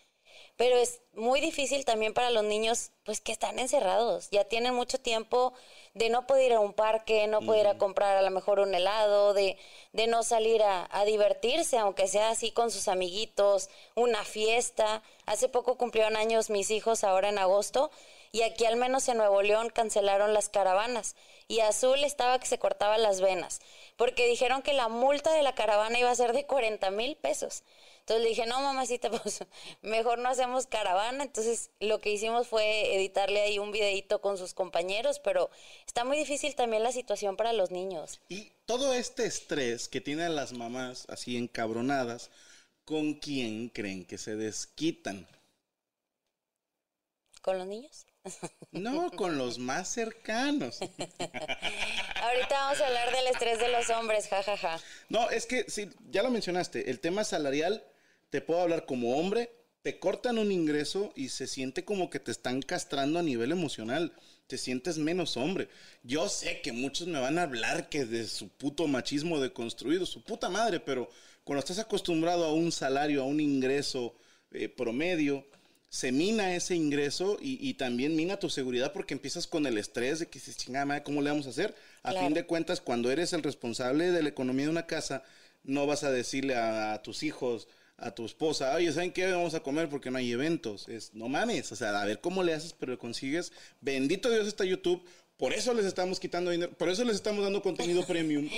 Pero 0.57 0.75
es 0.75 1.01
muy 1.13 1.39
difícil 1.39 1.85
también 1.85 2.15
para 2.15 2.31
los 2.31 2.43
niños, 2.43 2.91
pues 3.03 3.21
que 3.21 3.31
están 3.31 3.59
encerrados, 3.59 4.29
ya 4.31 4.43
tienen 4.43 4.73
mucho 4.73 4.99
tiempo 4.99 5.53
de 5.93 6.09
no 6.09 6.25
poder 6.25 6.47
ir 6.47 6.53
a 6.53 6.59
un 6.59 6.73
parque, 6.73 7.27
no 7.27 7.41
poder 7.41 7.61
ir 7.61 7.67
a 7.67 7.77
comprar 7.77 8.17
a 8.17 8.23
lo 8.23 8.31
mejor 8.31 8.59
un 8.59 8.73
helado, 8.73 9.33
de, 9.33 9.57
de 9.93 10.07
no 10.07 10.23
salir 10.23 10.63
a, 10.63 10.87
a 10.91 11.05
divertirse, 11.05 11.77
aunque 11.77 12.07
sea 12.07 12.29
así 12.31 12.51
con 12.51 12.71
sus 12.71 12.87
amiguitos, 12.87 13.69
una 13.95 14.23
fiesta. 14.23 15.03
Hace 15.27 15.47
poco 15.47 15.77
cumplieron 15.77 16.15
años 16.17 16.49
mis 16.49 16.71
hijos, 16.71 17.03
ahora 17.03 17.29
en 17.29 17.37
agosto, 17.37 17.91
y 18.31 18.41
aquí 18.41 18.65
al 18.65 18.75
menos 18.75 19.07
en 19.09 19.17
Nuevo 19.17 19.41
León 19.41 19.69
cancelaron 19.69 20.33
las 20.33 20.49
caravanas. 20.49 21.15
Y 21.47 21.59
Azul 21.61 22.03
estaba 22.03 22.39
que 22.39 22.47
se 22.47 22.59
cortaba 22.59 22.97
las 22.97 23.21
venas, 23.21 23.59
porque 23.95 24.27
dijeron 24.27 24.61
que 24.61 24.73
la 24.73 24.87
multa 24.87 25.31
de 25.33 25.43
la 25.43 25.55
caravana 25.55 25.99
iba 25.99 26.11
a 26.11 26.15
ser 26.15 26.33
de 26.33 26.45
40 26.45 26.91
mil 26.91 27.15
pesos. 27.15 27.63
Entonces 28.07 28.23
le 28.23 28.29
dije, 28.29 28.45
no, 28.45 28.61
mamacita, 28.61 29.11
pues 29.21 29.43
mejor 29.81 30.17
no 30.19 30.29
hacemos 30.29 30.65
caravana. 30.65 31.25
Entonces 31.25 31.71
lo 31.81 31.99
que 31.99 32.09
hicimos 32.09 32.47
fue 32.47 32.95
editarle 32.95 33.41
ahí 33.41 33.59
un 33.59 33.73
videito 33.73 34.21
con 34.21 34.37
sus 34.37 34.53
compañeros, 34.53 35.19
pero 35.19 35.49
está 35.85 36.05
muy 36.05 36.15
difícil 36.15 36.55
también 36.55 36.83
la 36.83 36.93
situación 36.93 37.35
para 37.35 37.51
los 37.51 37.69
niños. 37.69 38.21
Y 38.29 38.53
todo 38.65 38.93
este 38.93 39.25
estrés 39.25 39.89
que 39.89 39.99
tienen 39.99 40.37
las 40.37 40.53
mamás 40.53 41.05
así 41.09 41.35
encabronadas, 41.35 42.31
¿con 42.85 43.15
quién 43.15 43.67
creen 43.67 44.05
que 44.05 44.17
se 44.17 44.37
desquitan? 44.37 45.27
¿Con 47.41 47.57
los 47.57 47.67
niños? 47.67 48.05
No, 48.71 49.11
con 49.11 49.37
los 49.37 49.57
más 49.57 49.89
cercanos. 49.89 50.79
Ahorita 52.21 52.49
vamos 52.51 52.81
a 52.81 52.87
hablar 52.87 53.11
del 53.11 53.27
estrés 53.27 53.59
de 53.59 53.69
los 53.69 53.89
hombres, 53.89 54.27
jajaja. 54.27 54.79
No, 55.09 55.29
es 55.29 55.45
que 55.45 55.69
sí, 55.69 55.89
ya 56.09 56.23
lo 56.23 56.29
mencionaste, 56.29 56.89
el 56.89 56.99
tema 56.99 57.23
salarial, 57.23 57.83
te 58.29 58.41
puedo 58.41 58.62
hablar 58.62 58.86
como 58.86 59.17
hombre, 59.17 59.51
te 59.81 60.00
cortan 60.00 60.38
un 60.38 60.51
ingreso 60.51 61.13
y 61.15 61.29
se 61.29 61.48
siente 61.48 61.86
como 61.86 62.10
que 62.10 62.19
te 62.19 62.31
están 62.31 62.62
castrando 62.62 63.19
a 63.19 63.24
nivel 63.24 63.51
emocional, 63.51 64.13
te 64.48 64.57
sientes 64.57 64.98
menos 64.98 65.38
hombre. 65.38 65.69
Yo 66.03 66.27
sé 66.29 66.62
que 66.62 66.72
muchos 66.72 67.07
me 67.07 67.19
van 67.19 67.38
a 67.38 67.43
hablar 67.43 67.89
que 67.89 68.05
de 68.05 68.27
su 68.27 68.50
puto 68.50 68.88
machismo 68.88 69.39
deconstruido, 69.39 70.05
su 70.05 70.24
puta 70.24 70.50
madre, 70.50 70.79
pero 70.79 71.10
cuando 71.43 71.60
estás 71.60 71.79
acostumbrado 71.79 72.46
a 72.46 72.53
un 72.53 72.72
salario, 72.72 73.22
a 73.22 73.25
un 73.25 73.39
ingreso 73.39 74.15
eh, 74.51 74.67
promedio, 74.69 75.46
se 75.89 76.12
mina 76.12 76.53
ese 76.55 76.75
ingreso 76.75 77.38
y, 77.41 77.57
y 77.67 77.75
también 77.75 78.15
mina 78.15 78.38
tu 78.38 78.50
seguridad 78.50 78.91
porque 78.91 79.13
empiezas 79.13 79.48
con 79.48 79.65
el 79.65 79.77
estrés 79.77 80.19
de 80.19 80.27
que 80.27 80.39
dices, 80.39 80.57
chingada 80.57 80.86
madre, 80.86 81.03
¿cómo 81.03 81.22
le 81.22 81.29
vamos 81.29 81.48
a 81.48 81.51
hacer? 81.51 81.74
A 82.03 82.12
Claro. 82.12 82.25
fin 82.25 82.34
de 82.34 82.46
cuentas, 82.46 82.81
cuando 82.81 83.10
eres 83.10 83.31
el 83.34 83.41
responsable 83.43 84.12
de 84.12 84.22
la 84.22 84.29
economía 84.29 84.65
de 84.65 84.72
una 84.72 84.86
casa, 84.86 85.24
no 85.63 85.86
vas 85.88 86.03
a 86.03 86.12
decirle 86.12 86.55
a, 86.55 86.93
a 86.93 87.01
tus 87.01 87.24
hijos, 87.24 87.67
a 87.97 88.11
tu 88.11 88.25
esposa, 88.25 88.73
oye, 88.75 88.91
¿saben 88.93 89.11
qué 89.11 89.31
vamos 89.31 89.53
a 89.55 89.59
comer? 89.61 89.89
Porque 89.89 90.11
no 90.11 90.17
hay 90.19 90.31
eventos. 90.31 90.87
Es, 90.87 91.13
no 91.13 91.27
mames, 91.29 91.71
o 91.71 91.75
sea, 91.75 91.99
a 91.99 92.05
ver 92.05 92.21
cómo 92.21 92.43
le 92.43 92.53
haces, 92.53 92.73
pero 92.73 92.97
consigues. 92.99 93.51
Bendito 93.81 94.29
Dios 94.29 94.47
está 94.47 94.63
YouTube. 94.65 95.03
Por 95.37 95.53
eso 95.53 95.73
les 95.73 95.85
estamos 95.85 96.19
quitando 96.19 96.51
dinero, 96.51 96.71
por 96.73 96.89
eso 96.89 97.03
les 97.03 97.15
estamos 97.15 97.43
dando 97.43 97.61
contenido 97.61 98.03
premium. 98.07 98.49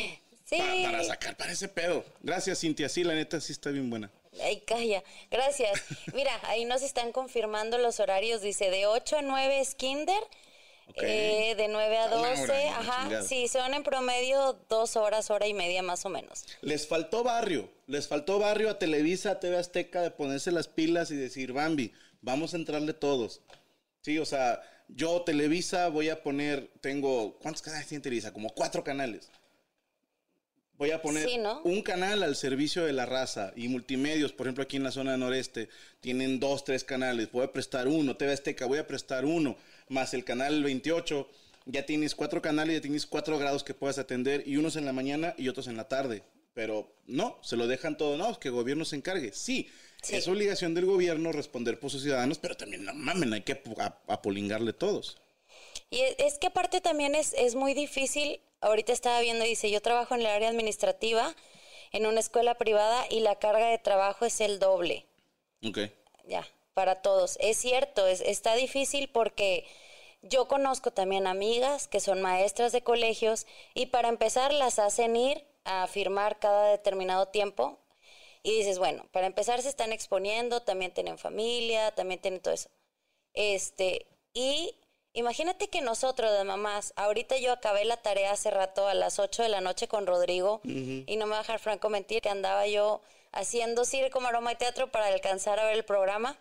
Sí. 0.45 0.57
pa- 0.57 0.91
para 0.91 1.03
sacar 1.03 1.37
para 1.37 1.51
ese 1.51 1.67
pedo. 1.67 2.03
Gracias, 2.21 2.59
Cintia. 2.59 2.89
Sí, 2.89 3.03
la 3.03 3.13
neta 3.13 3.39
sí 3.39 3.51
está 3.51 3.69
bien 3.69 3.89
buena. 3.89 4.11
Ay, 4.41 4.61
calla. 4.65 5.03
Gracias. 5.31 5.81
Mira, 6.13 6.31
ahí 6.43 6.65
nos 6.65 6.81
están 6.81 7.11
confirmando 7.11 7.77
los 7.77 7.99
horarios. 7.99 8.41
Dice 8.41 8.69
de 8.69 8.85
8 8.87 9.17
a 9.17 9.21
9 9.21 9.59
es 9.59 9.75
kinder. 9.75 10.21
Eh, 10.95 11.55
de 11.55 11.67
9 11.67 11.97
a 11.97 12.05
Una 12.07 12.29
12, 12.29 12.41
hora, 12.43 12.53
la 12.63 12.77
ajá, 12.77 13.23
sí, 13.23 13.47
son 13.47 13.73
en 13.73 13.83
promedio 13.83 14.59
dos 14.69 14.95
horas, 14.95 15.29
hora 15.29 15.47
y 15.47 15.53
media 15.53 15.81
más 15.81 16.05
o 16.05 16.09
menos. 16.09 16.45
Les 16.61 16.87
faltó 16.87 17.23
barrio, 17.23 17.69
les 17.87 18.07
faltó 18.07 18.39
barrio 18.39 18.69
a 18.69 18.79
Televisa, 18.79 19.31
a 19.31 19.39
TV 19.39 19.57
Azteca 19.57 20.01
de 20.01 20.11
ponerse 20.11 20.51
las 20.51 20.67
pilas 20.67 21.11
y 21.11 21.15
decir, 21.15 21.53
Bambi, 21.53 21.93
vamos 22.21 22.53
a 22.53 22.57
entrarle 22.57 22.93
todos. 22.93 23.41
Sí, 24.01 24.17
o 24.17 24.25
sea, 24.25 24.61
yo 24.87 25.21
Televisa 25.21 25.87
voy 25.89 26.09
a 26.09 26.23
poner, 26.23 26.71
tengo, 26.81 27.37
¿cuántos 27.39 27.61
canales 27.61 27.87
tiene 27.87 28.01
Televisa? 28.01 28.33
Como 28.33 28.49
cuatro 28.49 28.83
canales. 28.83 29.29
Voy 30.79 30.91
a 30.91 31.01
poner 31.01 31.27
Sí, 31.29 31.37
¿no? 31.37 31.61
un 31.63 31.81
canal 31.81 32.23
al 32.23 32.35
servicio 32.37 32.85
de 32.85 32.93
la 32.93 33.05
raza 33.05 33.51
y 33.55 33.67
multimedios, 33.67 34.31
por 34.31 34.47
ejemplo, 34.47 34.63
aquí 34.63 34.77
en 34.77 34.83
la 34.83 34.91
zona 34.91 35.17
noreste, 35.17 35.67
tienen 35.99 36.39
dos, 36.39 36.63
tres 36.63 36.83
canales. 36.85 37.29
Voy 37.31 37.43
a 37.43 37.51
prestar 37.51 37.87
uno, 37.89 38.15
TV 38.15 38.31
Azteca, 38.31 38.65
voy 38.65 38.77
a 38.79 38.87
prestar 38.87 39.25
uno, 39.25 39.57
más 39.89 40.13
el 40.13 40.23
canal 40.23 40.63
28. 40.63 41.29
Ya 41.65 41.85
tienes 41.85 42.15
cuatro 42.15 42.41
canales, 42.41 42.75
ya 42.77 42.81
tienes 42.81 43.05
cuatro 43.05 43.37
grados 43.37 43.63
que 43.65 43.73
puedas 43.73 43.99
atender 43.99 44.41
y 44.47 44.55
unos 44.55 44.77
en 44.77 44.85
la 44.85 44.93
mañana 44.93 45.35
y 45.37 45.49
otros 45.49 45.67
en 45.67 45.75
la 45.75 45.87
tarde. 45.89 46.23
Pero 46.53 46.91
no, 47.07 47.37
se 47.43 47.57
lo 47.57 47.67
dejan 47.67 47.97
todo, 47.97 48.17
no, 48.17 48.39
que 48.39 48.47
el 48.47 48.53
gobierno 48.55 48.85
se 48.85 48.95
encargue. 48.95 49.31
Sí, 49.33 49.69
Sí. 50.01 50.15
es 50.15 50.29
obligación 50.29 50.73
del 50.75 50.85
gobierno 50.85 51.33
responder 51.33 51.77
por 51.77 51.91
sus 51.91 52.01
ciudadanos, 52.03 52.39
pero 52.39 52.55
también 52.55 52.85
no 52.85 52.93
mamen, 52.93 53.33
hay 53.33 53.41
que 53.41 53.51
ap- 53.51 53.79
ap- 53.81 54.09
apolingarle 54.09 54.71
todos. 54.71 55.17
Y 55.89 55.99
es, 55.99 56.15
es 56.19 56.37
que 56.39 56.47
aparte 56.47 56.79
también 56.79 57.15
es, 57.15 57.33
es 57.37 57.55
muy 57.55 57.73
difícil, 57.73 58.39
ahorita 58.61 58.93
estaba 58.93 59.19
viendo, 59.21 59.45
dice, 59.45 59.69
yo 59.71 59.81
trabajo 59.81 60.15
en 60.15 60.21
el 60.21 60.27
área 60.27 60.49
administrativa, 60.49 61.35
en 61.91 62.05
una 62.05 62.19
escuela 62.19 62.55
privada, 62.55 63.05
y 63.09 63.21
la 63.21 63.35
carga 63.35 63.67
de 63.67 63.77
trabajo 63.77 64.25
es 64.25 64.41
el 64.41 64.59
doble. 64.59 65.05
Ok. 65.67 65.79
ya, 66.25 66.47
para 66.73 67.01
todos. 67.01 67.37
Es 67.41 67.57
cierto, 67.57 68.07
es, 68.07 68.21
está 68.21 68.55
difícil 68.55 69.09
porque 69.09 69.65
yo 70.21 70.47
conozco 70.47 70.91
también 70.91 71.27
amigas 71.27 71.87
que 71.87 71.99
son 71.99 72.21
maestras 72.21 72.71
de 72.71 72.81
colegios 72.81 73.45
y 73.73 73.87
para 73.87 74.09
empezar 74.09 74.53
las 74.53 74.79
hacen 74.79 75.15
ir 75.15 75.45
a 75.63 75.87
firmar 75.87 76.39
cada 76.39 76.71
determinado 76.71 77.27
tiempo 77.27 77.79
y 78.43 78.57
dices, 78.57 78.79
bueno, 78.79 79.05
para 79.11 79.27
empezar 79.27 79.61
se 79.61 79.69
están 79.69 79.91
exponiendo, 79.91 80.61
también 80.61 80.93
tienen 80.93 81.17
familia, 81.17 81.91
también 81.91 82.21
tienen 82.21 82.39
todo 82.39 82.53
eso. 82.53 82.69
Este, 83.33 84.07
y 84.33 84.75
imagínate 85.19 85.67
que 85.67 85.81
nosotros, 85.81 86.31
las 86.31 86.45
mamás, 86.45 86.93
ahorita 86.95 87.37
yo 87.37 87.51
acabé 87.51 87.85
la 87.85 87.97
tarea 87.97 88.31
hace 88.31 88.49
rato 88.49 88.87
a 88.87 88.93
las 88.93 89.19
8 89.19 89.43
de 89.43 89.49
la 89.49 89.61
noche 89.61 89.87
con 89.87 90.07
Rodrigo 90.07 90.61
y 90.63 91.15
no 91.17 91.25
me 91.25 91.31
va 91.31 91.37
a 91.37 91.41
dejar 91.41 91.59
Franco 91.59 91.89
mentir 91.89 92.21
que 92.21 92.29
andaba 92.29 92.67
yo 92.67 93.01
haciendo 93.31 93.85
circo, 93.85 94.19
maroma 94.19 94.51
y 94.51 94.55
teatro 94.55 94.91
para 94.91 95.07
alcanzar 95.07 95.59
a 95.59 95.65
ver 95.65 95.75
el 95.75 95.85
programa. 95.85 96.37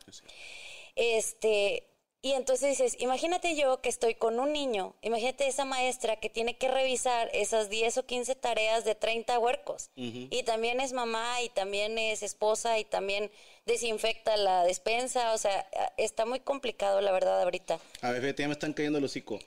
Este, 0.96 1.86
Y 2.20 2.32
entonces 2.32 2.76
dices, 2.76 2.96
imagínate 3.00 3.54
yo 3.54 3.80
que 3.80 3.88
estoy 3.88 4.16
con 4.16 4.40
un 4.40 4.52
niño, 4.52 4.96
imagínate 5.02 5.46
esa 5.46 5.64
maestra 5.64 6.16
que 6.16 6.28
tiene 6.28 6.56
que 6.56 6.68
revisar 6.68 7.30
esas 7.32 7.70
10 7.70 7.98
o 7.98 8.06
15 8.06 8.34
tareas 8.34 8.84
de 8.84 8.96
30 8.96 9.38
huercos. 9.38 9.90
Y 9.94 10.42
también 10.42 10.80
es 10.80 10.92
mamá 10.92 11.40
y 11.42 11.48
también 11.50 11.96
es 11.96 12.24
esposa 12.24 12.78
y 12.80 12.84
también 12.84 13.30
desinfecta 13.66 14.36
la 14.36 14.64
despensa. 14.64 15.32
O 15.32 15.38
sea, 15.38 15.68
está 15.96 16.26
muy 16.26 16.40
complicado 16.40 17.00
la 17.00 17.12
verdad 17.12 17.40
ahorita. 17.42 17.78
A 18.02 18.10
ver, 18.10 18.34
ya 18.34 18.48
me 18.48 18.54
están 18.54 18.72
cayendo 18.72 18.98
los 18.98 19.12
hocico. 19.12 19.38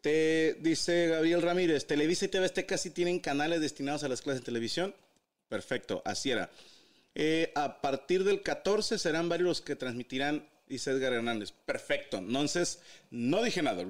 Te 0.00 0.54
dice 0.60 1.08
Gabriel 1.08 1.42
Ramírez, 1.42 1.86
Televisa 1.86 2.26
y 2.26 2.28
TV 2.28 2.44
Azteca 2.44 2.78
sí 2.78 2.90
tienen 2.90 3.18
canales 3.18 3.60
destinados 3.60 4.04
a 4.04 4.08
las 4.08 4.22
clases 4.22 4.42
de 4.42 4.46
televisión. 4.46 4.94
Perfecto, 5.48 6.02
así 6.04 6.30
era. 6.30 6.50
Eh, 7.14 7.50
a 7.56 7.80
partir 7.80 8.22
del 8.22 8.42
14 8.42 8.98
serán 8.98 9.28
varios 9.28 9.48
los 9.48 9.60
que 9.62 9.74
transmitirán 9.74 10.46
dice 10.68 10.90
Edgar 10.90 11.12
Hernández. 11.12 11.52
Perfecto. 11.52 12.18
Entonces, 12.18 12.80
no 13.10 13.42
dije 13.42 13.62
nada. 13.62 13.84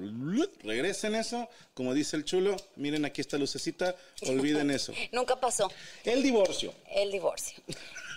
Regresen 0.63 1.15
eso. 1.15 1.49
Como 1.73 1.93
dice 1.93 2.15
el 2.15 2.25
chulo, 2.25 2.55
miren 2.75 3.05
aquí 3.05 3.21
esta 3.21 3.37
lucecita. 3.37 3.95
Olviden 4.27 4.71
eso. 4.71 4.93
Nunca 5.11 5.39
pasó. 5.39 5.71
El 6.03 6.23
divorcio. 6.23 6.73
El 6.89 7.11
divorcio. 7.11 7.61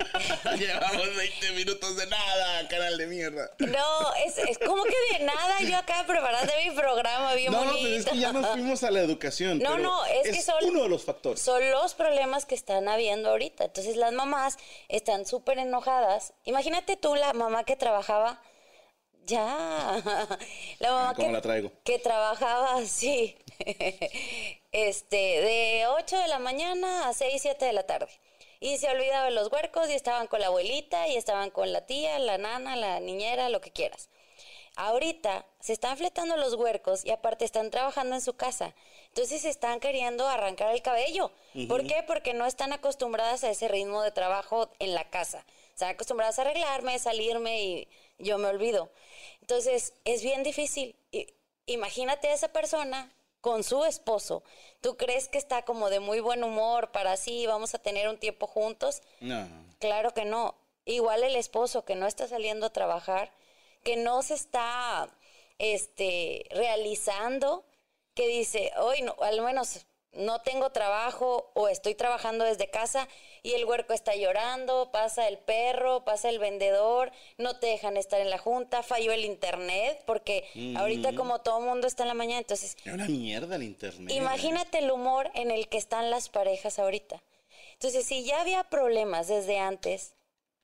Llevamos 0.59 1.17
20 1.17 1.53
minutos 1.53 1.97
de 1.97 2.07
nada, 2.07 2.69
canal 2.69 2.99
de 2.99 3.07
mierda. 3.07 3.51
No, 3.59 4.15
es, 4.27 4.39
es 4.39 4.59
como 4.59 4.85
que 4.85 5.19
de 5.19 5.25
nada. 5.25 5.61
Yo 5.61 5.77
acá 5.77 6.05
preparando 6.07 6.53
mi 6.65 6.71
programa 6.75 7.35
bien 7.35 7.53
no, 7.53 7.65
bonito. 7.65 7.89
No, 7.89 7.97
es 7.97 8.07
que 8.07 8.19
ya 8.19 8.33
nos 8.33 8.47
fuimos 8.53 8.83
a 8.83 8.91
la 8.91 9.01
educación. 9.01 9.59
No, 9.59 9.79
no, 9.79 10.05
es, 10.07 10.31
que 10.31 10.43
son 10.43 10.57
uno 10.65 10.83
de 10.85 10.89
los 10.89 11.05
factores. 11.05 11.41
Son 11.41 11.69
los 11.71 11.95
problemas 11.95 12.47
que 12.47 12.55
están 12.55 12.89
habiendo 12.89 13.31
ahorita. 13.31 13.65
Entonces 13.65 13.97
las 13.97 14.13
mamás 14.13 14.57
están 14.89 15.27
súper 15.27 15.59
enojadas. 15.59 16.33
Imagínate 16.45 16.97
tú 16.97 17.15
la 17.15 17.33
mamá 17.33 17.65
que 17.65 17.77
trabajaba 17.77 18.41
ya. 19.27 20.03
La 20.79 20.91
mamá 20.91 21.15
¿Cómo 21.15 21.29
que, 21.29 21.33
la 21.33 21.41
traigo? 21.41 21.73
que 21.85 21.99
trabajaba 21.99 22.77
así. 22.77 23.37
este, 24.73 25.17
de 25.17 25.87
8 25.89 26.19
de 26.19 26.29
la 26.29 26.39
mañana 26.39 27.09
a 27.09 27.13
6, 27.13 27.41
7 27.43 27.65
de 27.65 27.73
la 27.73 27.85
tarde. 27.85 28.09
Y 28.61 28.79
se 28.79 28.89
olvidaba 28.89 29.25
de 29.27 29.33
los 29.33 29.51
huercos 29.51 29.91
y 29.91 29.95
estaban 29.95 30.29
con 30.29 30.41
la 30.41 30.47
abuelita 30.47 31.09
y 31.09 31.17
estaban 31.17 31.51
con 31.51 31.73
la 31.73 31.87
tía, 31.87 32.19
la 32.19 32.39
nana, 32.39 32.77
la 32.77 33.01
niñera, 33.01 33.49
lo 33.49 33.61
que 33.61 33.73
quieras. 33.73 34.09
Ahorita 34.77 35.45
se 35.61 35.75
están 35.75 35.99
fletando 35.99 36.37
los 36.37 36.55
huercos 36.55 37.05
y 37.05 37.11
aparte 37.11 37.45
están 37.45 37.71
trabajando 37.71 38.15
en 38.15 38.23
su 38.23 38.35
casa. 38.35 38.75
Entonces 39.09 39.45
están 39.45 39.81
queriendo 39.81 40.27
arrancar 40.27 40.73
el 40.73 40.81
cabello. 40.81 41.31
¿Por 41.69 41.87
qué? 41.87 42.03
Porque 42.07 42.33
no 42.33 42.47
están 42.47 42.73
acostumbradas 42.73 43.45
a 43.45 43.51
ese 43.51 43.69
ritmo 43.69 44.01
de 44.01 44.13
trabajo 44.13 44.71
en 44.79 44.95
la 44.95 45.11
casa. 45.11 45.45
Están 45.75 45.91
acostumbradas 45.91 46.39
a 46.39 46.43
arreglarme, 46.43 46.99
salirme 46.99 47.63
y 47.63 47.89
yo 48.19 48.39
me 48.39 48.49
olvido. 48.49 48.91
Entonces, 49.53 49.93
es 50.07 50.23
bien 50.23 50.43
difícil. 50.43 50.97
Imagínate 51.67 52.29
a 52.29 52.33
esa 52.33 52.49
persona 52.49 53.13
con 53.43 53.65
su 53.65 53.85
esposo. 53.85 54.43
¿Tú 54.81 54.97
crees 54.97 55.29
que 55.29 55.37
está 55.37 55.61
como 55.67 55.91
de 55.91 56.01
muy 56.01 56.21
buen 56.21 56.43
humor 56.43 56.91
para 56.91 57.13
así 57.13 57.47
vamos 57.47 57.75
a 57.75 57.79
tener 57.79 58.09
un 58.09 58.17
tiempo 58.17 58.47
juntos? 58.47 59.03
No. 59.21 59.47
Claro 59.79 60.15
que 60.15 60.25
no. 60.25 60.55
Igual 60.87 61.23
el 61.23 61.37
esposo 61.37 61.85
que 61.85 61.97
no 61.97 62.07
está 62.07 62.27
saliendo 62.29 62.65
a 62.65 62.73
trabajar, 62.73 63.31
que 63.85 63.97
no 63.97 64.23
se 64.23 64.33
está 64.33 65.11
este 65.59 66.47
realizando, 66.53 67.67
que 68.15 68.29
dice, 68.29 68.73
hoy 68.79 69.03
no, 69.03 69.15
al 69.21 69.43
menos 69.43 69.85
no 70.13 70.41
tengo 70.41 70.71
trabajo 70.71 71.51
o 71.53 71.69
estoy 71.69 71.95
trabajando 71.95 72.47
desde 72.47 72.71
casa 72.71 73.07
y 73.43 73.55
el 73.55 73.65
huerco 73.65 73.93
está 73.93 74.15
llorando, 74.15 74.91
pasa 74.93 75.27
el 75.29 75.39
perro, 75.39 76.05
pasa 76.05 76.29
el 76.29 76.39
vendedor, 76.39 77.11
no 77.39 77.59
te 77.59 77.67
dejan 77.67 77.97
estar 77.97 78.21
en 78.21 78.31
la 78.31 78.39
junta, 78.39 78.83
falló 78.83 79.13
el 79.13 79.25
internet, 79.25 80.03
porque 80.07 80.45
ahorita 80.77 81.15
como 81.15 81.41
todo 81.41 81.61
mundo 81.61 81.87
está 81.87 82.05
en 82.05 82.09
la 82.09 82.15
mañana, 82.15 82.39
entonces... 82.39 82.77
Es 82.85 82.93
una 82.93 83.07
mierda 83.07 83.57
el 83.57 83.65
internet. 83.65 84.13
Imagínate 84.13 84.79
el 84.79 84.91
humor 84.91 85.31
en 85.35 85.51
el 85.51 85.69
que 85.69 85.79
están 85.79 86.11
las 86.11 86.29
parejas 86.29 86.79
ahorita. 86.79 87.23
Entonces, 87.73 88.07
si 88.07 88.25
ya 88.25 88.41
había 88.41 88.63
problemas 88.65 89.27
desde 89.27 89.59
antes, 89.59 90.15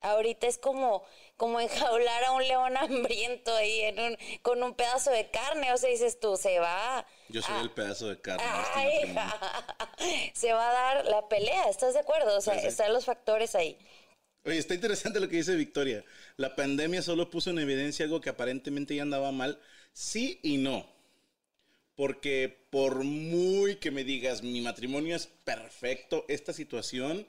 ahorita 0.01 0.47
es 0.47 0.59
como 0.59 1.03
como 1.39 1.61
enjaular 1.61 2.25
a 2.25 2.33
un 2.33 2.47
león 2.47 2.77
hambriento 2.77 3.55
ahí 3.55 3.81
en 3.81 3.99
un, 4.01 4.19
con 4.43 4.63
un 4.63 4.75
pedazo 4.75 5.11
de 5.11 5.31
carne. 5.31 5.73
O 5.73 5.79
sea, 5.79 5.89
dices 5.89 6.21
tú, 6.21 6.37
se 6.37 6.59
va. 6.59 7.07
Yo 7.29 7.43
soy 7.43 7.61
el 7.61 7.71
pedazo 7.71 8.09
de 8.09 8.21
carne. 8.21 8.45
Este 9.03 9.15
se 10.35 10.53
va 10.53 10.71
a 10.71 10.73
dar 10.73 11.05
la 11.07 11.29
pelea, 11.29 11.69
¿estás 11.69 11.95
de 11.95 12.01
acuerdo? 12.01 12.37
O 12.37 12.41
sea, 12.41 12.55
están 12.55 12.93
los 12.93 13.05
factores 13.05 13.55
ahí. 13.55 13.77
Oye, 14.45 14.59
está 14.59 14.75
interesante 14.75 15.21
lo 15.21 15.29
que 15.29 15.37
dice 15.37 15.55
Victoria. 15.55 16.05
La 16.37 16.57
pandemia 16.57 17.03
solo 17.03 17.31
puso 17.31 17.51
en 17.51 17.59
evidencia 17.59 18.05
algo 18.05 18.21
que 18.21 18.31
aparentemente 18.31 18.95
ya 18.95 19.03
andaba 19.03 19.31
mal. 19.31 19.61
Sí 19.93 20.41
y 20.43 20.57
no. 20.57 20.87
Porque 21.97 22.65
por 22.71 23.05
muy 23.05 23.77
que 23.77 23.91
me 23.91 24.05
digas, 24.05 24.43
mi 24.43 24.61
matrimonio 24.61 25.17
es 25.17 25.27
perfecto, 25.27 26.25
esta 26.29 26.53
situación 26.53 27.27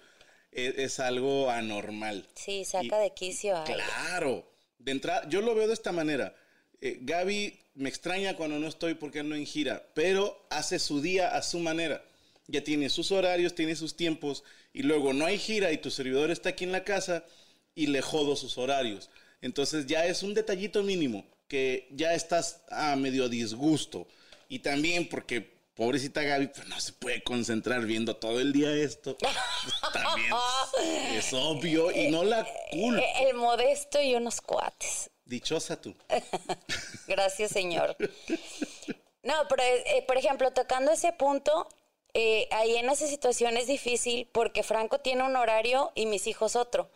es, 0.51 0.99
algo 0.99 1.49
anormal. 1.49 2.27
Sí, 2.35 2.65
saca 2.65 2.99
de 2.99 3.13
quicio 3.13 3.57
a 3.57 3.63
Claro. 3.63 4.45
De 4.77 4.91
entrada, 4.91 5.27
yo 5.27 5.41
lo 5.41 5.55
veo 5.55 5.67
de 5.67 5.73
esta 5.73 5.91
manera. 5.91 6.35
Eh, 6.81 6.97
Gaby 7.01 7.59
me 7.75 7.89
extraña 7.89 8.35
cuando 8.35 8.59
no 8.59 8.67
estoy 8.67 8.93
porque 8.93 9.23
no 9.23 9.35
en 9.35 9.45
gira, 9.45 9.85
pero 9.93 10.45
hace 10.49 10.79
su 10.79 11.01
día 11.01 11.35
a 11.35 11.41
su 11.41 11.59
manera. 11.59 12.03
Ya 12.47 12.63
tiene 12.63 12.89
sus 12.89 13.11
horarios, 13.11 13.53
tiene 13.53 13.75
sus 13.75 13.95
tiempos, 13.95 14.43
y 14.73 14.83
luego 14.83 15.13
no 15.13 15.25
hay 15.25 15.37
gira 15.37 15.71
y 15.71 15.77
tu 15.77 15.91
servidor 15.91 16.31
está 16.31 16.49
aquí 16.49 16.63
en 16.63 16.71
la 16.71 16.83
casa 16.83 17.23
y 17.75 17.87
le 17.87 18.01
jodo 18.01 18.35
sus 18.35 18.57
horarios. 18.57 19.09
Entonces 19.41 19.85
ya 19.85 20.05
es 20.05 20.23
un 20.23 20.33
detallito 20.33 20.83
mínimo 20.83 21.25
que 21.47 21.87
ya 21.91 22.13
estás 22.13 22.61
a 22.69 22.95
medio 22.95 23.29
disgusto. 23.29 24.07
Y 24.47 24.59
también 24.59 25.07
porque 25.07 25.41
pobrecita 25.73 26.21
Gaby, 26.21 26.47
pues 26.47 26.67
no 26.67 26.79
se 26.79 26.93
puede 26.93 27.23
concentrar 27.23 27.85
viendo 27.85 28.15
todo 28.15 28.39
el 28.39 28.51
día 28.51 28.71
esto. 28.73 29.17
Pues, 29.17 29.33
también 29.93 30.33
es 31.13 31.33
obvio 31.33 31.91
y 31.91 32.09
no 32.09 32.23
la 32.23 32.45
culpo. 32.71 33.03
El 33.21 33.35
modesto 33.35 34.01
y 34.01 34.15
unos 34.15 34.41
cuates. 34.41 35.09
Dichosa 35.29 35.79
tú. 35.79 35.95
Gracias, 37.07 37.51
señor. 37.51 37.95
No, 39.21 39.35
pero 39.47 39.61
eh, 39.63 40.03
por 40.07 40.17
ejemplo, 40.17 40.51
tocando 40.51 40.91
ese 40.91 41.13
punto, 41.13 41.67
eh, 42.15 42.47
ahí 42.51 42.77
en 42.77 42.89
esa 42.89 43.05
situación 43.05 43.55
es 43.55 43.67
difícil 43.67 44.27
porque 44.31 44.63
Franco 44.63 44.99
tiene 45.01 45.23
un 45.23 45.35
horario 45.35 45.91
y 45.93 46.07
mis 46.07 46.25
hijos 46.25 46.55
otro. 46.55 46.89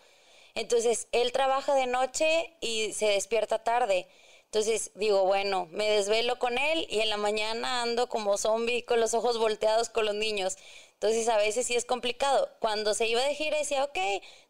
Entonces, 0.55 1.07
él 1.11 1.31
trabaja 1.31 1.75
de 1.75 1.85
noche 1.85 2.57
y 2.59 2.93
se 2.93 3.05
despierta 3.05 3.63
tarde. 3.63 4.07
Entonces 4.45 4.91
digo, 4.95 5.25
bueno, 5.25 5.67
me 5.71 5.89
desvelo 5.89 6.37
con 6.37 6.57
él 6.59 6.85
y 6.89 7.01
en 7.01 7.09
la 7.09 7.17
mañana 7.17 7.81
ando 7.81 8.07
como 8.07 8.37
zombie 8.37 8.85
con 8.85 8.99
los 8.99 9.15
ojos 9.15 9.39
volteados 9.39 9.89
con 9.89 10.05
los 10.05 10.13
niños. 10.15 10.57
Entonces 11.03 11.27
a 11.27 11.35
veces 11.35 11.67
sí 11.67 11.75
es 11.75 11.83
complicado. 11.83 12.49
Cuando 12.59 12.93
se 12.93 13.07
iba 13.07 13.21
de 13.21 13.35
gira 13.35 13.57
decía, 13.57 13.83
ok, 13.83 13.97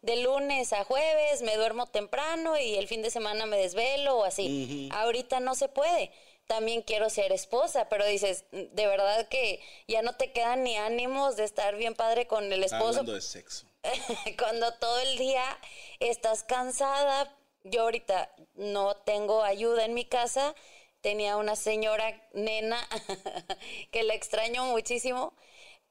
de 0.02 0.16
lunes 0.22 0.72
a 0.72 0.84
jueves 0.84 1.42
me 1.42 1.56
duermo 1.56 1.88
temprano 1.88 2.56
y 2.56 2.76
el 2.76 2.86
fin 2.86 3.02
de 3.02 3.10
semana 3.10 3.44
me 3.44 3.56
desvelo 3.56 4.18
o 4.18 4.24
así. 4.24 4.88
Ahorita 4.92 5.40
no 5.40 5.56
se 5.56 5.68
puede. 5.68 6.12
También 6.46 6.82
quiero 6.82 7.10
ser 7.10 7.32
esposa, 7.32 7.88
pero 7.88 8.06
dices, 8.06 8.44
de 8.52 8.86
verdad 8.86 9.26
que 9.26 9.60
ya 9.88 10.02
no 10.02 10.14
te 10.14 10.30
quedan 10.30 10.62
ni 10.62 10.76
ánimos 10.76 11.34
de 11.34 11.42
estar 11.42 11.74
bien 11.74 11.96
padre 11.96 12.28
con 12.28 12.52
el 12.52 12.62
esposo. 12.62 13.00
Hablando 13.00 13.14
de 13.14 13.20
sexo. 13.20 13.66
Cuando 14.38 14.72
todo 14.74 15.00
el 15.00 15.18
día 15.18 15.58
estás 15.98 16.44
cansada, 16.44 17.36
yo 17.64 17.82
ahorita 17.82 18.32
no 18.54 18.94
tengo 18.94 19.42
ayuda 19.42 19.86
en 19.86 19.94
mi 19.94 20.04
casa. 20.04 20.54
Tenía 21.00 21.36
una 21.36 21.56
señora 21.56 22.28
nena 22.32 22.78
que 23.90 24.04
la 24.04 24.14
extraño 24.14 24.66
muchísimo, 24.66 25.34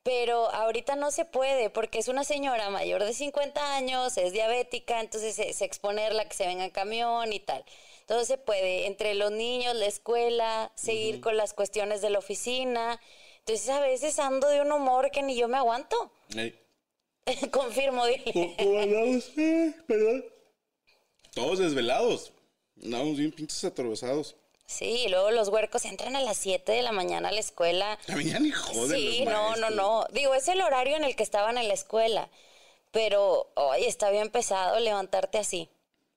pero 0.04 0.52
ahorita 0.52 0.96
no 0.96 1.12
se 1.12 1.24
puede 1.26 1.70
porque 1.70 2.00
es 2.00 2.10
una 2.10 2.26
señora 2.26 2.70
mayor 2.70 3.04
de 3.04 3.14
50 3.14 3.76
años, 3.76 4.18
es 4.18 4.34
diabética, 4.34 5.00
entonces 5.00 5.40
es 5.40 5.62
exponerla 5.62 6.28
que 6.28 6.36
se 6.36 6.46
venga 6.46 6.66
en 6.66 6.72
camión 6.72 7.32
y 7.32 7.40
tal. 7.40 7.64
Todo 8.06 8.26
se 8.26 8.38
puede, 8.38 8.86
entre 8.86 9.16
los 9.16 9.32
niños, 9.32 9.76
la 9.76 9.86
escuela, 9.86 10.72
seguir 10.76 11.22
con 11.22 11.38
las 11.38 11.54
cuestiones 11.54 12.02
de 12.02 12.10
la 12.10 12.20
oficina. 12.20 13.00
Entonces 13.40 13.70
a 13.70 13.80
veces 13.80 14.20
ando 14.20 14.50
de 14.50 14.62
un 14.62 14.74
humor 14.74 15.10
que 15.10 15.24
ni 15.24 15.38
yo 15.38 15.48
me 15.48 15.58
aguanto. 15.58 16.12
Confirmo, 17.52 18.06
dile. 18.06 18.24
Eh. 18.36 19.74
Todos 21.34 21.60
desvelados. 21.60 22.34
Andamos 22.84 23.18
bien 23.18 23.32
pinches 23.32 23.64
atravesados. 23.64 24.36
Sí, 24.66 25.04
y 25.06 25.10
luego 25.10 25.32
los 25.32 25.50
huercos 25.50 25.86
entran 25.86 26.16
a 26.16 26.22
las 26.22 26.38
7 26.38 26.72
de 26.72 26.82
la 26.82 26.92
mañana 26.92 27.30
a 27.30 27.32
la 27.32 27.40
escuela. 27.40 28.00
La 28.08 28.16
mañana 28.16 28.48
y 28.48 28.52
joder. 28.52 28.98
Sí, 28.98 29.26
no, 29.26 29.56
no, 29.58 29.70
no. 29.70 30.06
Digo, 30.12 30.34
es 30.34 30.48
el 30.48 30.62
horario 30.62 30.96
en 30.96 31.04
el 31.04 31.16
que 31.16 31.24
estaban 31.24 31.58
en 31.58 31.68
la 31.68 31.74
escuela. 31.74 32.30
Pero, 32.92 33.52
hoy 33.56 33.84
está 33.86 34.10
bien 34.12 34.30
pesado 34.30 34.80
levantarte 34.80 35.38
así. 35.38 35.70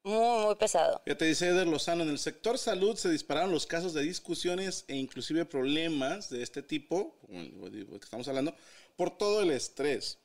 Muy, 0.03 0.45
muy 0.45 0.55
pesado. 0.55 1.03
Ya 1.05 1.17
te 1.17 1.25
dice 1.25 1.49
Eder 1.49 1.67
Lozano, 1.67 2.05
en 2.05 2.11
el 2.11 2.21
sector 2.21 2.59
salud 2.59 2.97
se 2.97 3.11
dispararon 3.11 3.51
los 3.51 3.67
casos 3.67 3.93
de 3.93 4.03
discusiones 4.03 4.85
e 4.87 4.95
inclusive 4.95 5.45
problemas 5.47 6.31
de 6.31 6.43
este 6.45 6.63
tipo, 6.63 7.17
como 7.27 7.69
que 7.71 8.05
estamos 8.05 8.29
hablando, 8.29 8.55
por 8.95 9.19
todo 9.19 9.43
el 9.43 9.51
estrés. 9.51 10.19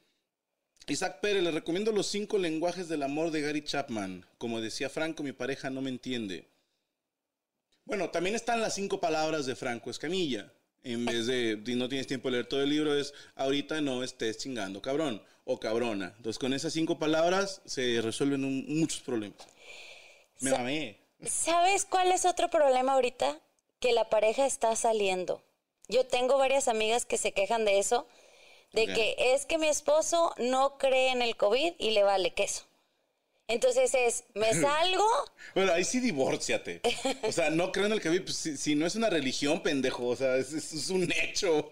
Isaac 0.87 1.19
Pérez, 1.21 1.41
le 1.41 1.51
recomiendo 1.51 1.91
los 1.91 2.07
cinco 2.07 2.37
lenguajes 2.37 2.89
del 2.89 3.01
amor 3.01 3.31
de 3.31 3.41
Gary 3.41 3.63
Chapman. 3.63 4.25
Como 4.37 4.61
decía 4.61 4.89
Franco, 4.89 5.23
mi 5.23 5.31
pareja 5.31 5.69
no 5.69 5.81
me 5.81 5.89
entiende. 5.89 6.47
Bueno, 7.85 8.09
también 8.09 8.35
están 8.35 8.61
las 8.61 8.75
cinco 8.75 8.99
palabras 8.99 9.45
de 9.45 9.55
Franco 9.55 9.89
Escamilla. 9.89 10.51
En 10.83 11.05
vez 11.05 11.27
de, 11.27 11.61
si 11.65 11.75
no 11.75 11.87
tienes 11.89 12.07
tiempo 12.07 12.29
de 12.29 12.33
leer 12.33 12.47
todo 12.47 12.63
el 12.63 12.69
libro, 12.69 12.95
es 12.97 13.13
ahorita 13.35 13.81
no 13.81 14.03
estés 14.03 14.37
chingando, 14.39 14.81
cabrón 14.81 15.23
o 15.45 15.59
cabrona. 15.59 16.13
Entonces, 16.17 16.39
con 16.39 16.53
esas 16.53 16.73
cinco 16.73 16.97
palabras 16.97 17.61
se 17.65 18.01
resuelven 18.01 18.43
un- 18.45 18.65
muchos 18.79 19.01
problemas. 19.01 19.37
Me 20.39 20.49
Sa- 20.51 20.57
mamé. 20.57 20.97
¿Sabes 21.25 21.85
cuál 21.85 22.11
es 22.11 22.25
otro 22.25 22.49
problema 22.49 22.93
ahorita? 22.93 23.39
Que 23.79 23.91
la 23.93 24.09
pareja 24.09 24.45
está 24.47 24.75
saliendo. 24.75 25.43
Yo 25.87 26.05
tengo 26.05 26.37
varias 26.37 26.67
amigas 26.67 27.05
que 27.05 27.17
se 27.17 27.31
quejan 27.31 27.63
de 27.65 27.77
eso, 27.77 28.07
de 28.73 28.87
que 28.95 29.15
es 29.33 29.45
que 29.45 29.57
mi 29.59 29.67
esposo 29.67 30.33
no 30.37 30.77
cree 30.79 31.09
en 31.11 31.21
el 31.21 31.35
COVID 31.35 31.73
y 31.77 31.91
le 31.91 32.03
vale 32.03 32.33
queso. 32.33 32.63
Entonces 33.51 33.93
es, 33.93 34.23
me 34.33 34.53
salgo, 34.53 35.05
Bueno, 35.55 35.73
ahí 35.73 35.83
sí 35.83 35.99
divórciate. 35.99 36.81
O 37.23 37.31
sea, 37.31 37.49
no 37.49 37.71
creo 37.71 37.85
en 37.85 37.91
el 37.93 38.01
COVID. 38.01 38.23
Pues, 38.23 38.37
si, 38.37 38.57
si 38.57 38.75
no 38.75 38.85
es 38.85 38.95
una 38.95 39.09
religión, 39.09 39.61
pendejo. 39.61 40.07
O 40.07 40.15
sea, 40.15 40.35
es, 40.37 40.53
es- 40.53 40.71
es 40.73 40.89
un 40.89 41.11
hecho. 41.11 41.69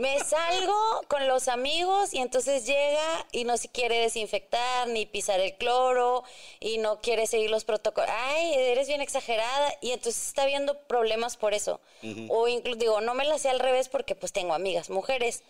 me 0.00 0.18
salgo 0.24 0.74
con 1.08 1.28
los 1.28 1.46
amigos 1.46 2.12
y 2.14 2.18
entonces 2.18 2.66
llega 2.66 3.26
y 3.30 3.44
no 3.44 3.56
se 3.56 3.68
quiere 3.68 3.98
desinfectar 4.00 4.88
ni 4.88 5.06
pisar 5.06 5.38
el 5.38 5.54
cloro 5.54 6.24
y 6.58 6.78
no 6.78 7.00
quiere 7.00 7.28
seguir 7.28 7.48
los 7.50 7.64
protocolos. 7.64 8.10
Ay, 8.12 8.54
eres 8.54 8.88
bien 8.88 9.00
exagerada 9.00 9.72
y 9.80 9.92
entonces 9.92 10.26
está 10.26 10.46
viendo 10.46 10.78
problemas 10.88 11.36
por 11.36 11.54
eso. 11.54 11.80
O 12.28 12.48
incluso 12.48 12.78
digo, 12.78 13.00
no 13.00 13.14
me 13.14 13.24
la 13.24 13.38
sé 13.38 13.48
al 13.50 13.60
revés 13.60 13.88
porque 13.88 14.14
pues 14.16 14.32
tengo 14.32 14.52
amigas 14.52 14.90
mujeres, 14.90 15.42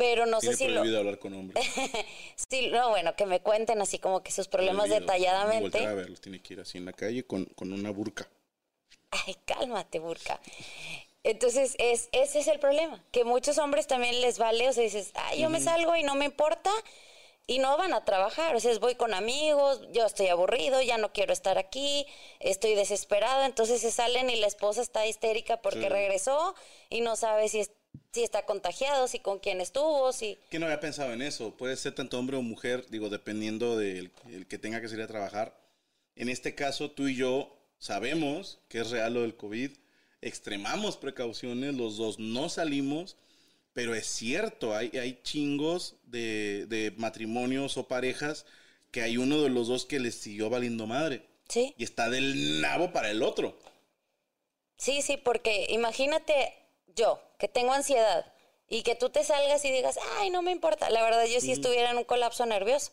pero 0.00 0.24
no 0.24 0.38
Tiene 0.38 0.56
sé 0.56 0.64
si 0.64 0.68
lo... 0.70 0.76
prohibido 0.80 0.98
hablar 1.00 1.18
con 1.18 1.34
hombres. 1.34 1.62
Sí, 2.50 2.68
no, 2.68 2.88
bueno, 2.88 3.14
que 3.14 3.26
me 3.26 3.40
cuenten 3.40 3.82
así 3.82 3.98
como 3.98 4.22
que 4.22 4.32
sus 4.32 4.48
problemas 4.48 4.86
Prohibido. 4.88 5.06
Voltear 5.06 5.20
a 5.20 5.28
detalladamente. 5.44 5.78
verlos. 5.94 6.20
Tiene 6.22 6.40
que 6.40 6.54
ir 6.54 6.60
así 6.60 6.78
en 6.78 6.86
la 6.86 6.94
calle 6.94 7.22
con, 7.24 7.44
con 7.44 7.70
una 7.70 7.90
burka. 7.90 8.26
Ay, 9.10 9.36
cálmate, 9.44 9.98
Burka. 9.98 10.40
Entonces, 11.22 11.74
es, 11.78 12.08
ese 12.12 12.38
es 12.38 12.46
el 12.46 12.58
problema, 12.58 13.04
que 13.12 13.24
muchos 13.24 13.58
hombres 13.58 13.86
también 13.86 14.22
les 14.22 14.38
vale, 14.38 14.66
o 14.70 14.72
sea, 14.72 14.82
dices, 14.82 15.10
ay, 15.14 15.42
yo 15.42 15.50
me 15.50 15.60
salgo 15.60 15.94
y 15.96 16.02
no 16.02 16.14
me 16.14 16.24
importa, 16.24 16.70
y 17.46 17.58
no 17.58 17.76
van 17.76 17.92
a 17.92 18.04
trabajar, 18.06 18.56
o 18.56 18.60
sea, 18.60 18.76
voy 18.78 18.94
con 18.94 19.12
amigos, 19.12 19.82
yo 19.92 20.06
estoy 20.06 20.28
aburrido, 20.28 20.80
ya 20.80 20.96
no 20.96 21.12
quiero 21.12 21.34
estar 21.34 21.58
aquí, 21.58 22.06
estoy 22.38 22.74
desesperado, 22.74 23.44
entonces 23.44 23.82
se 23.82 23.90
salen 23.90 24.30
y 24.30 24.36
la 24.36 24.46
esposa 24.46 24.80
está 24.80 25.06
histérica 25.06 25.58
porque 25.60 25.82
Sí. 25.82 25.88
regresó 25.90 26.54
y 26.88 27.02
no 27.02 27.16
sabe 27.16 27.48
si, 27.48 27.60
es- 27.60 27.72
si 28.12 28.22
está 28.24 28.44
contagiado, 28.44 29.06
si 29.08 29.20
con 29.20 29.38
quién 29.38 29.60
estuvo, 29.60 30.12
si... 30.12 30.38
Que 30.50 30.58
no 30.58 30.66
había 30.66 30.80
pensado 30.80 31.12
en 31.12 31.22
eso. 31.22 31.56
Puede 31.56 31.76
ser 31.76 31.94
tanto 31.94 32.18
hombre 32.18 32.36
o 32.36 32.42
mujer, 32.42 32.86
digo, 32.90 33.08
dependiendo 33.08 33.76
del 33.76 34.10
el 34.30 34.46
que 34.46 34.58
tenga 34.58 34.80
que 34.80 34.88
salir 34.88 35.04
a 35.04 35.08
trabajar. 35.08 35.56
En 36.16 36.28
este 36.28 36.54
caso, 36.54 36.90
tú 36.90 37.08
y 37.08 37.16
yo 37.16 37.56
sabemos 37.78 38.58
que 38.68 38.80
es 38.80 38.90
real 38.90 39.14
lo 39.14 39.22
del 39.22 39.36
COVID. 39.36 39.70
Extremamos 40.22 40.96
precauciones, 40.96 41.74
los 41.74 41.96
dos 41.96 42.18
no 42.18 42.48
salimos, 42.48 43.16
pero 43.72 43.94
es 43.94 44.06
cierto, 44.06 44.74
hay, 44.74 44.90
hay 44.98 45.20
chingos 45.22 45.94
de, 46.02 46.66
de 46.66 46.92
matrimonios 46.96 47.76
o 47.78 47.86
parejas 47.86 48.44
que 48.90 49.02
hay 49.02 49.16
uno 49.16 49.40
de 49.40 49.50
los 49.50 49.68
dos 49.68 49.86
que 49.86 50.00
les 50.00 50.16
siguió 50.16 50.50
valiendo 50.50 50.86
madre. 50.86 51.22
Sí, 51.48 51.74
Y 51.78 51.84
está 51.84 52.10
del 52.10 52.60
nabo 52.60 52.92
para 52.92 53.10
el 53.10 53.22
otro. 53.22 53.56
sí, 54.76 55.00
sí, 55.02 55.16
porque 55.16 55.66
imagínate 55.70 56.52
yo, 56.94 57.20
que 57.38 57.48
tengo 57.48 57.72
ansiedad, 57.72 58.26
y 58.70 58.82
que 58.84 58.94
tú 58.94 59.10
te 59.10 59.24
salgas 59.24 59.64
y 59.64 59.72
digas, 59.72 59.98
ay, 60.18 60.30
no 60.30 60.42
me 60.42 60.52
importa. 60.52 60.88
La 60.90 61.02
verdad, 61.02 61.24
yo 61.26 61.40
sí 61.40 61.50
estuviera 61.50 61.90
en 61.90 61.98
un 61.98 62.04
colapso 62.04 62.46
nervioso, 62.46 62.92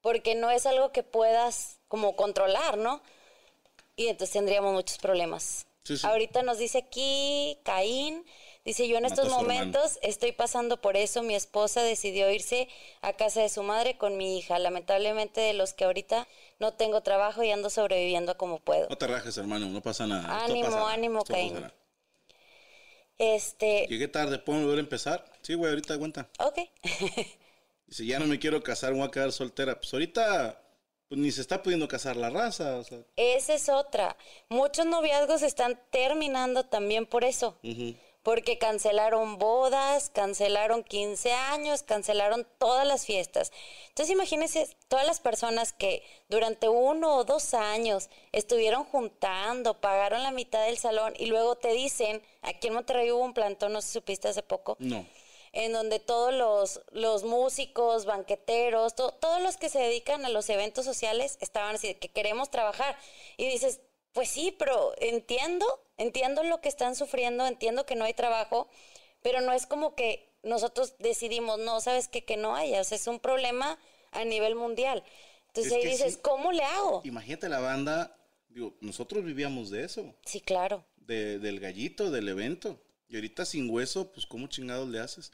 porque 0.00 0.34
no 0.34 0.50
es 0.50 0.64
algo 0.64 0.90
que 0.90 1.02
puedas 1.02 1.78
como 1.86 2.16
controlar, 2.16 2.78
¿no? 2.78 3.02
Y 3.94 4.08
entonces 4.08 4.32
tendríamos 4.32 4.72
muchos 4.72 4.96
problemas. 4.96 5.66
Sí, 5.84 5.98
sí. 5.98 6.06
Ahorita 6.06 6.42
nos 6.42 6.58
dice 6.58 6.78
aquí 6.78 7.58
Caín, 7.62 8.24
dice 8.64 8.88
yo 8.88 8.96
en 8.96 9.04
estos 9.04 9.28
momentos 9.28 9.98
estoy 10.02 10.32
pasando 10.32 10.80
por 10.80 10.96
eso, 10.96 11.22
mi 11.22 11.34
esposa 11.34 11.82
decidió 11.82 12.30
irse 12.30 12.68
a 13.02 13.12
casa 13.12 13.42
de 13.42 13.50
su 13.50 13.62
madre 13.62 13.96
con 13.98 14.16
mi 14.16 14.38
hija, 14.38 14.58
lamentablemente 14.58 15.42
de 15.42 15.52
los 15.52 15.74
que 15.74 15.84
ahorita 15.84 16.26
no 16.58 16.72
tengo 16.72 17.02
trabajo 17.02 17.42
y 17.42 17.50
ando 17.50 17.70
sobreviviendo 17.70 18.36
como 18.36 18.58
puedo. 18.58 18.88
No 18.88 18.96
te 18.96 19.06
rajes, 19.06 19.36
hermano, 19.36 19.66
no 19.66 19.82
pasa 19.82 20.06
nada. 20.06 20.42
Ánimo, 20.44 20.86
ánimo, 20.86 21.22
Caín. 21.22 21.54
pasará. 21.54 21.74
Este, 23.18 23.86
Llegué 23.88 24.08
tarde, 24.08 24.38
¿puedo 24.38 24.60
volver 24.60 24.78
a 24.78 24.80
empezar? 24.80 25.24
Sí, 25.42 25.54
güey, 25.54 25.70
ahorita 25.70 25.94
aguanta. 25.94 26.28
ok. 26.38 26.58
Dice, 27.86 28.04
ya 28.04 28.18
no 28.18 28.26
me 28.26 28.38
quiero 28.40 28.62
casar, 28.62 28.92
me 28.92 28.98
voy 28.98 29.08
a 29.08 29.10
quedar 29.12 29.30
soltera. 29.32 29.78
Pues 29.78 29.92
ahorita 29.92 30.60
pues, 31.08 31.20
ni 31.20 31.30
se 31.30 31.40
está 31.40 31.62
pudiendo 31.62 31.86
casar 31.86 32.16
la 32.16 32.30
raza. 32.30 32.76
O 32.78 32.84
sea, 32.84 32.98
Esa 33.14 33.54
es 33.54 33.68
otra. 33.68 34.16
Muchos 34.48 34.86
noviazgos 34.86 35.42
están 35.42 35.80
terminando 35.90 36.64
también 36.64 37.06
por 37.06 37.22
eso. 37.24 37.58
ujú. 37.62 37.94
Porque 38.26 38.58
cancelaron 38.58 39.38
bodas, 39.38 40.10
cancelaron 40.10 40.82
15 40.82 41.30
años, 41.32 41.84
cancelaron 41.84 42.44
todas 42.58 42.84
las 42.84 43.06
fiestas. 43.06 43.52
Entonces 43.90 44.12
imagínense 44.12 44.68
todas 44.88 45.06
las 45.06 45.20
personas 45.20 45.72
que 45.72 46.02
durante 46.28 46.68
uno 46.68 47.14
o 47.18 47.22
dos 47.24 47.54
años 47.54 48.10
estuvieron 48.32 48.82
juntando, 48.82 49.80
pagaron 49.80 50.24
la 50.24 50.32
mitad 50.32 50.64
del 50.66 50.76
salón 50.76 51.14
y 51.16 51.26
luego 51.26 51.54
te 51.54 51.68
dicen, 51.72 52.20
aquí 52.42 52.66
en 52.66 52.74
Monterrey 52.74 53.12
hubo 53.12 53.22
un 53.22 53.32
plantón, 53.32 53.72
no 53.72 53.80
sé 53.80 53.86
si 53.86 53.92
supiste 53.94 54.26
hace 54.26 54.42
poco, 54.42 54.76
No. 54.80 55.06
en 55.52 55.72
donde 55.72 56.00
todos 56.00 56.34
los, 56.34 56.80
los 56.90 57.22
músicos, 57.22 58.06
banqueteros, 58.06 58.96
to- 58.96 59.12
todos 59.12 59.40
los 59.40 59.56
que 59.56 59.68
se 59.68 59.78
dedican 59.78 60.24
a 60.24 60.30
los 60.30 60.50
eventos 60.50 60.84
sociales 60.84 61.38
estaban 61.40 61.76
así, 61.76 61.86
de 61.86 61.98
que 61.98 62.08
queremos 62.08 62.50
trabajar. 62.50 62.98
Y 63.36 63.46
dices, 63.48 63.78
pues 64.16 64.30
sí, 64.30 64.54
pero 64.58 64.94
entiendo, 64.98 65.66
entiendo 65.98 66.42
lo 66.42 66.62
que 66.62 66.70
están 66.70 66.96
sufriendo, 66.96 67.46
entiendo 67.46 67.84
que 67.84 67.96
no 67.96 68.06
hay 68.06 68.14
trabajo, 68.14 68.66
pero 69.22 69.42
no 69.42 69.52
es 69.52 69.66
como 69.66 69.94
que 69.94 70.32
nosotros 70.42 70.94
decidimos, 70.98 71.58
no, 71.58 71.82
sabes 71.82 72.08
qué? 72.08 72.24
que 72.24 72.38
no 72.38 72.56
haya, 72.56 72.80
o 72.80 72.84
sea, 72.84 72.96
es 72.96 73.06
un 73.08 73.20
problema 73.20 73.78
a 74.12 74.24
nivel 74.24 74.54
mundial. 74.54 75.04
Entonces 75.48 75.72
Es 75.72 75.76
ahí 75.76 75.82
que 75.82 75.88
dices, 75.90 76.14
sí. 76.14 76.20
¿cómo 76.22 76.50
le 76.50 76.62
hago? 76.62 77.02
Imagínate 77.04 77.48
la 77.50 77.60
banda. 77.60 78.16
Digo, 78.48 78.74
nosotros 78.80 79.22
vivíamos 79.22 79.68
de 79.70 79.84
eso. 79.84 80.14
Sí, 80.24 80.40
claro. 80.40 80.82
de- 80.96 81.38
del 81.38 81.60
gallito, 81.60 82.10
del 82.10 82.28
evento. 82.28 82.80
Y 83.08 83.16
ahorita 83.16 83.44
sin 83.44 83.68
hueso, 83.70 84.12
pues 84.12 84.24
¿cómo 84.26 84.46
chingados 84.48 84.88
le 84.88 84.98
haces? 84.98 85.30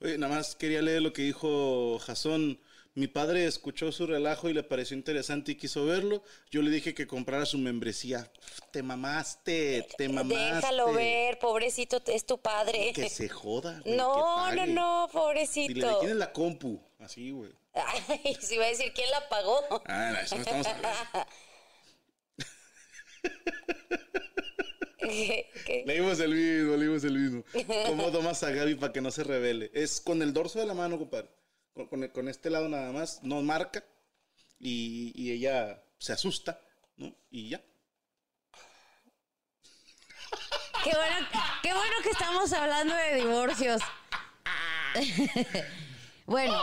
Oye, 0.00 0.18
nada 0.18 0.34
más 0.34 0.56
quería 0.56 0.82
leer 0.82 1.02
lo 1.02 1.12
que 1.12 1.22
dijo 1.22 1.98
Jasón. 2.00 2.60
Mi 2.96 3.08
padre 3.08 3.44
escuchó 3.46 3.90
su 3.90 4.06
relajo 4.06 4.48
y 4.48 4.54
le 4.54 4.62
pareció 4.62 4.96
interesante 4.96 5.52
y 5.52 5.54
quiso 5.56 5.84
verlo. 5.84 6.22
Yo 6.50 6.62
le 6.62 6.70
dije 6.70 6.94
que 6.94 7.08
comprara 7.08 7.44
su 7.44 7.58
membresía. 7.58 8.30
Te 8.70 8.84
mamaste, 8.84 9.88
te 9.98 10.08
mamaste. 10.08 10.54
Déjalo 10.54 10.92
ver, 10.92 11.40
pobrecito, 11.40 12.00
es 12.06 12.24
tu 12.24 12.38
padre. 12.38 12.92
Que 12.94 13.08
se 13.08 13.28
joda. 13.28 13.80
güey, 13.84 13.96
no, 13.96 14.46
que 14.50 14.66
no, 14.66 14.66
no, 14.66 15.06
Dile, 15.06 15.06
¿de 15.06 15.12
pobrecito. 15.12 15.98
quién 15.98 16.12
es 16.12 16.16
la 16.18 16.32
compu? 16.32 16.80
Así, 17.00 17.32
güey. 17.32 17.50
Ay, 17.74 18.36
si 18.40 18.54
iba 18.54 18.64
a 18.64 18.68
decir 18.68 18.92
quién 18.94 19.10
la 19.10 19.28
pagó. 19.28 19.60
Ah, 19.86 20.12
no, 20.12 20.20
eso 20.20 20.36
no 20.36 20.42
estamos 20.42 20.66
hablando. 20.66 21.26
¿Qué? 25.66 25.84
Leímos 25.84 26.20
el 26.20 26.32
mismo, 26.34 26.76
leímos 26.76 27.04
el 27.04 27.18
mismo. 27.18 27.44
¿Cómo 27.86 28.10
tomas 28.12 28.42
a 28.44 28.50
Gaby 28.50 28.76
para 28.76 28.92
que 28.92 29.00
no 29.00 29.10
se 29.10 29.24
revele? 29.24 29.70
Es 29.74 30.00
con 30.00 30.22
el 30.22 30.32
dorso 30.32 30.60
de 30.60 30.66
la 30.66 30.74
mano, 30.74 30.96
compadre. 30.98 31.28
Con, 31.74 31.86
con- 31.88 32.08
con 32.08 32.28
este 32.28 32.50
lado 32.50 32.68
nada 32.68 32.92
más. 32.92 33.22
No 33.22 33.42
marca. 33.42 33.84
Y, 34.58 35.12
y 35.14 35.32
ella 35.32 35.82
se 35.98 36.12
asusta, 36.12 36.60
¿no? 36.96 37.14
Y 37.30 37.50
ya. 37.50 37.62
Qué 40.84 40.90
bueno, 40.90 41.26
qué 41.62 41.72
bueno 41.72 41.94
que 42.02 42.10
estamos 42.10 42.52
hablando 42.52 42.94
de 42.94 43.16
divorcios. 43.16 43.80
bueno, 46.26 46.54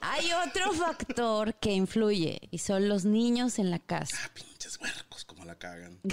hay 0.00 0.30
otro 0.32 0.72
factor 0.74 1.54
que 1.54 1.72
influye 1.72 2.40
y 2.50 2.58
son 2.58 2.88
los 2.88 3.04
niños 3.04 3.58
en 3.58 3.70
la 3.70 3.78
casa. 3.78 4.16
Ah, 4.24 4.30
pinches 4.34 4.78
huercos, 4.80 5.24
como 5.24 5.44
la 5.44 5.56
cagan. 5.58 5.98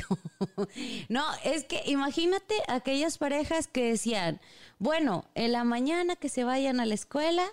No, 1.09 1.25
es 1.43 1.65
que 1.65 1.81
imagínate 1.85 2.55
aquellas 2.67 3.17
parejas 3.17 3.67
que 3.67 3.89
decían, 3.89 4.39
bueno, 4.79 5.25
en 5.35 5.51
la 5.51 5.63
mañana 5.63 6.15
que 6.15 6.29
se 6.29 6.43
vayan 6.43 6.79
a 6.79 6.85
la 6.85 6.93
escuela 6.95 7.45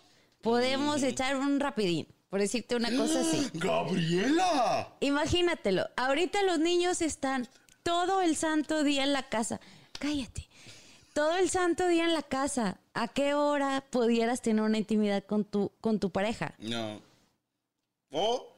podemos 0.44 1.02
echar 1.02 1.36
un 1.36 1.58
rapidín, 1.58 2.06
por 2.28 2.40
decirte 2.40 2.76
una 2.76 2.94
cosa 2.96 3.22
así. 3.22 3.48
¡Gabriela! 3.54 4.94
Imagínatelo, 5.00 5.88
ahorita 5.96 6.42
los 6.44 6.60
niños 6.60 7.02
están 7.02 7.48
todo 7.82 8.20
el 8.20 8.36
santo 8.36 8.84
día 8.84 9.02
en 9.02 9.12
la 9.12 9.28
casa. 9.28 9.60
Cállate. 9.98 10.48
Todo 11.12 11.36
el 11.36 11.48
santo 11.48 11.86
día 11.88 12.04
en 12.04 12.12
la 12.12 12.22
casa. 12.22 12.78
¿A 12.92 13.08
qué 13.08 13.34
hora 13.34 13.84
pudieras 13.90 14.42
tener 14.42 14.62
una 14.62 14.78
intimidad 14.78 15.24
con 15.24 15.44
tu, 15.44 15.72
con 15.80 15.98
tu 15.98 16.10
pareja? 16.10 16.54
No. 16.58 17.00
O 18.10 18.52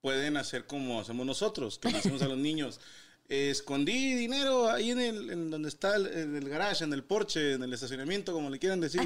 pueden 0.00 0.36
hacer 0.36 0.66
como 0.66 1.00
hacemos 1.00 1.26
nosotros, 1.26 1.78
que 1.78 1.92
decimos 1.92 2.22
a 2.22 2.28
los 2.28 2.38
niños. 2.38 2.80
Escondí 3.28 4.14
dinero 4.14 4.70
ahí 4.70 4.92
en 4.92 5.00
el 5.00 5.30
en 5.30 5.50
donde 5.50 5.68
está 5.68 5.96
el, 5.96 6.06
en 6.06 6.36
el 6.36 6.48
garage, 6.48 6.84
en 6.84 6.92
el 6.92 7.02
porche, 7.02 7.54
en 7.54 7.62
el 7.62 7.72
estacionamiento, 7.72 8.32
como 8.32 8.48
le 8.48 8.58
quieran 8.58 8.80
decir. 8.80 9.02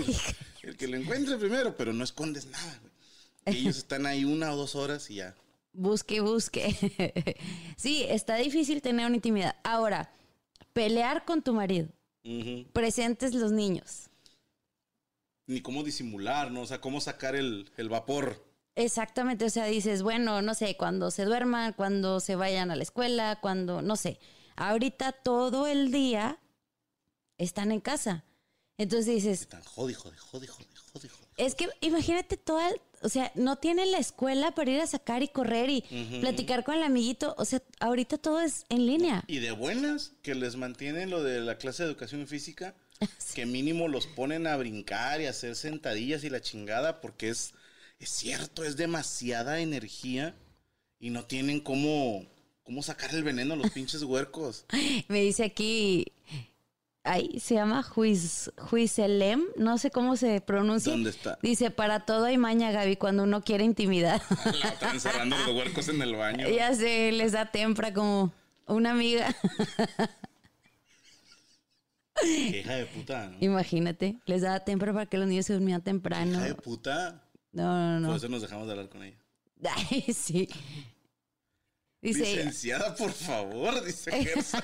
El 0.62 0.76
que 0.76 0.88
lo 0.88 0.96
encuentre 0.96 1.36
primero, 1.38 1.76
pero 1.76 1.92
no 1.92 2.04
escondes 2.04 2.46
nada. 2.46 2.80
güey. 2.80 3.58
Ellos 3.58 3.76
están 3.78 4.06
ahí 4.06 4.24
una 4.24 4.52
o 4.52 4.56
dos 4.56 4.74
horas 4.74 5.10
y 5.10 5.16
ya. 5.16 5.34
Busque, 5.72 6.20
busque. 6.20 7.36
sí, 7.76 8.04
está 8.08 8.36
difícil 8.36 8.82
tener 8.82 9.06
una 9.06 9.16
intimidad. 9.16 9.56
Ahora, 9.62 10.10
pelear 10.72 11.24
con 11.24 11.42
tu 11.42 11.54
marido, 11.54 11.88
presentes 12.72 13.34
los 13.34 13.52
niños. 13.52 14.08
Ni 15.46 15.62
cómo 15.62 15.82
disimular, 15.82 16.50
¿no? 16.50 16.62
O 16.62 16.66
sea, 16.66 16.80
cómo 16.80 17.00
sacar 17.00 17.34
el, 17.34 17.70
el 17.76 17.88
vapor. 17.88 18.44
Exactamente, 18.76 19.44
o 19.44 19.50
sea, 19.50 19.64
dices, 19.66 20.02
bueno, 20.02 20.42
no 20.42 20.54
sé, 20.54 20.76
cuando 20.76 21.10
se 21.10 21.24
duerman, 21.24 21.72
cuando 21.72 22.20
se 22.20 22.36
vayan 22.36 22.70
a 22.70 22.76
la 22.76 22.82
escuela, 22.82 23.38
cuando, 23.40 23.82
no 23.82 23.96
sé, 23.96 24.20
ahorita 24.56 25.12
todo 25.12 25.66
el 25.66 25.90
día 25.90 26.38
están 27.36 27.72
en 27.72 27.80
casa. 27.80 28.24
Entonces 28.80 29.14
dices, 29.14 29.42
Están 29.42 29.62
jode, 29.62 29.92
jode, 29.92 30.16
jode, 30.16 30.46
jode, 30.46 30.66
jode, 30.90 31.08
jode. 31.10 31.28
es 31.36 31.54
que 31.54 31.68
imagínate 31.82 32.38
toda, 32.38 32.70
o 33.02 33.10
sea, 33.10 33.30
no 33.34 33.56
tienen 33.56 33.92
la 33.92 33.98
escuela 33.98 34.54
para 34.54 34.70
ir 34.70 34.80
a 34.80 34.86
sacar 34.86 35.22
y 35.22 35.28
correr 35.28 35.68
y 35.68 35.82
platicar 36.22 36.64
con 36.64 36.76
el 36.76 36.82
amiguito, 36.82 37.34
o 37.36 37.44
sea, 37.44 37.62
ahorita 37.78 38.16
todo 38.16 38.40
es 38.40 38.64
en 38.70 38.86
línea. 38.86 39.22
Y 39.26 39.40
de 39.40 39.50
buenas, 39.50 40.14
que 40.22 40.34
les 40.34 40.56
mantienen 40.56 41.10
lo 41.10 41.22
de 41.22 41.40
la 41.40 41.58
clase 41.58 41.82
de 41.82 41.90
educación 41.90 42.26
física, 42.26 42.74
que 43.34 43.44
mínimo 43.44 43.86
los 43.86 44.06
ponen 44.06 44.46
a 44.46 44.56
brincar 44.56 45.20
y 45.20 45.26
a 45.26 45.30
hacer 45.30 45.56
sentadillas 45.56 46.24
y 46.24 46.30
la 46.30 46.40
chingada, 46.40 47.02
porque 47.02 47.28
es, 47.28 47.52
es 47.98 48.08
cierto, 48.08 48.64
es 48.64 48.78
demasiada 48.78 49.60
energía 49.60 50.34
y 50.98 51.10
no 51.10 51.26
tienen 51.26 51.60
cómo, 51.60 52.24
cómo 52.62 52.82
sacar 52.82 53.14
el 53.14 53.24
veneno 53.24 53.52
a 53.52 53.56
los 53.58 53.70
pinches 53.72 54.02
huercos. 54.04 54.64
Me 55.08 55.20
dice 55.20 55.44
aquí, 55.44 56.06
ahí 57.04 57.40
se 57.40 57.54
llama 57.54 57.82
Juiz, 57.82 58.50
Juizelem, 58.58 59.44
no 59.56 59.78
sé 59.78 59.90
cómo 59.90 60.16
se 60.16 60.40
pronuncia. 60.40 60.92
¿Dónde 60.92 61.10
está? 61.10 61.38
Dice, 61.42 61.70
para 61.70 62.00
todo 62.00 62.24
hay 62.26 62.38
maña, 62.38 62.70
Gaby, 62.72 62.96
cuando 62.96 63.22
uno 63.24 63.42
quiere 63.42 63.64
intimidad. 63.64 64.22
La 64.62 64.68
están 64.70 64.94
encerrando 64.94 65.36
los 65.38 65.56
huercos 65.56 65.88
en 65.88 66.00
el 66.02 66.14
baño. 66.16 66.48
ya 66.48 66.74
sé, 66.74 67.12
les 67.12 67.32
da 67.32 67.46
tempra 67.50 67.92
como 67.92 68.32
una 68.66 68.90
amiga. 68.92 69.34
Hija 72.22 72.74
de 72.74 72.86
puta, 72.86 73.28
¿no? 73.28 73.36
Imagínate, 73.40 74.16
les 74.26 74.42
da 74.42 74.60
tempra 74.60 74.92
para 74.92 75.06
que 75.06 75.16
los 75.16 75.26
niños 75.26 75.46
se 75.46 75.54
durmieran 75.54 75.82
temprano. 75.82 76.32
Hija 76.38 76.44
de 76.48 76.54
puta. 76.54 77.22
No, 77.52 77.98
no, 77.98 78.06
Por 78.06 78.10
no. 78.10 78.16
eso 78.16 78.28
nos 78.28 78.42
dejamos 78.42 78.66
de 78.66 78.72
hablar 78.72 78.88
con 78.90 79.02
ella. 79.02 79.16
Ay, 79.90 80.02
sí. 80.12 80.48
Dice, 82.02 82.22
ella, 82.30 82.36
Licenciada, 82.44 82.94
por 82.94 83.10
favor, 83.12 83.82
dice 83.84 84.10
Gersa. 84.24 84.62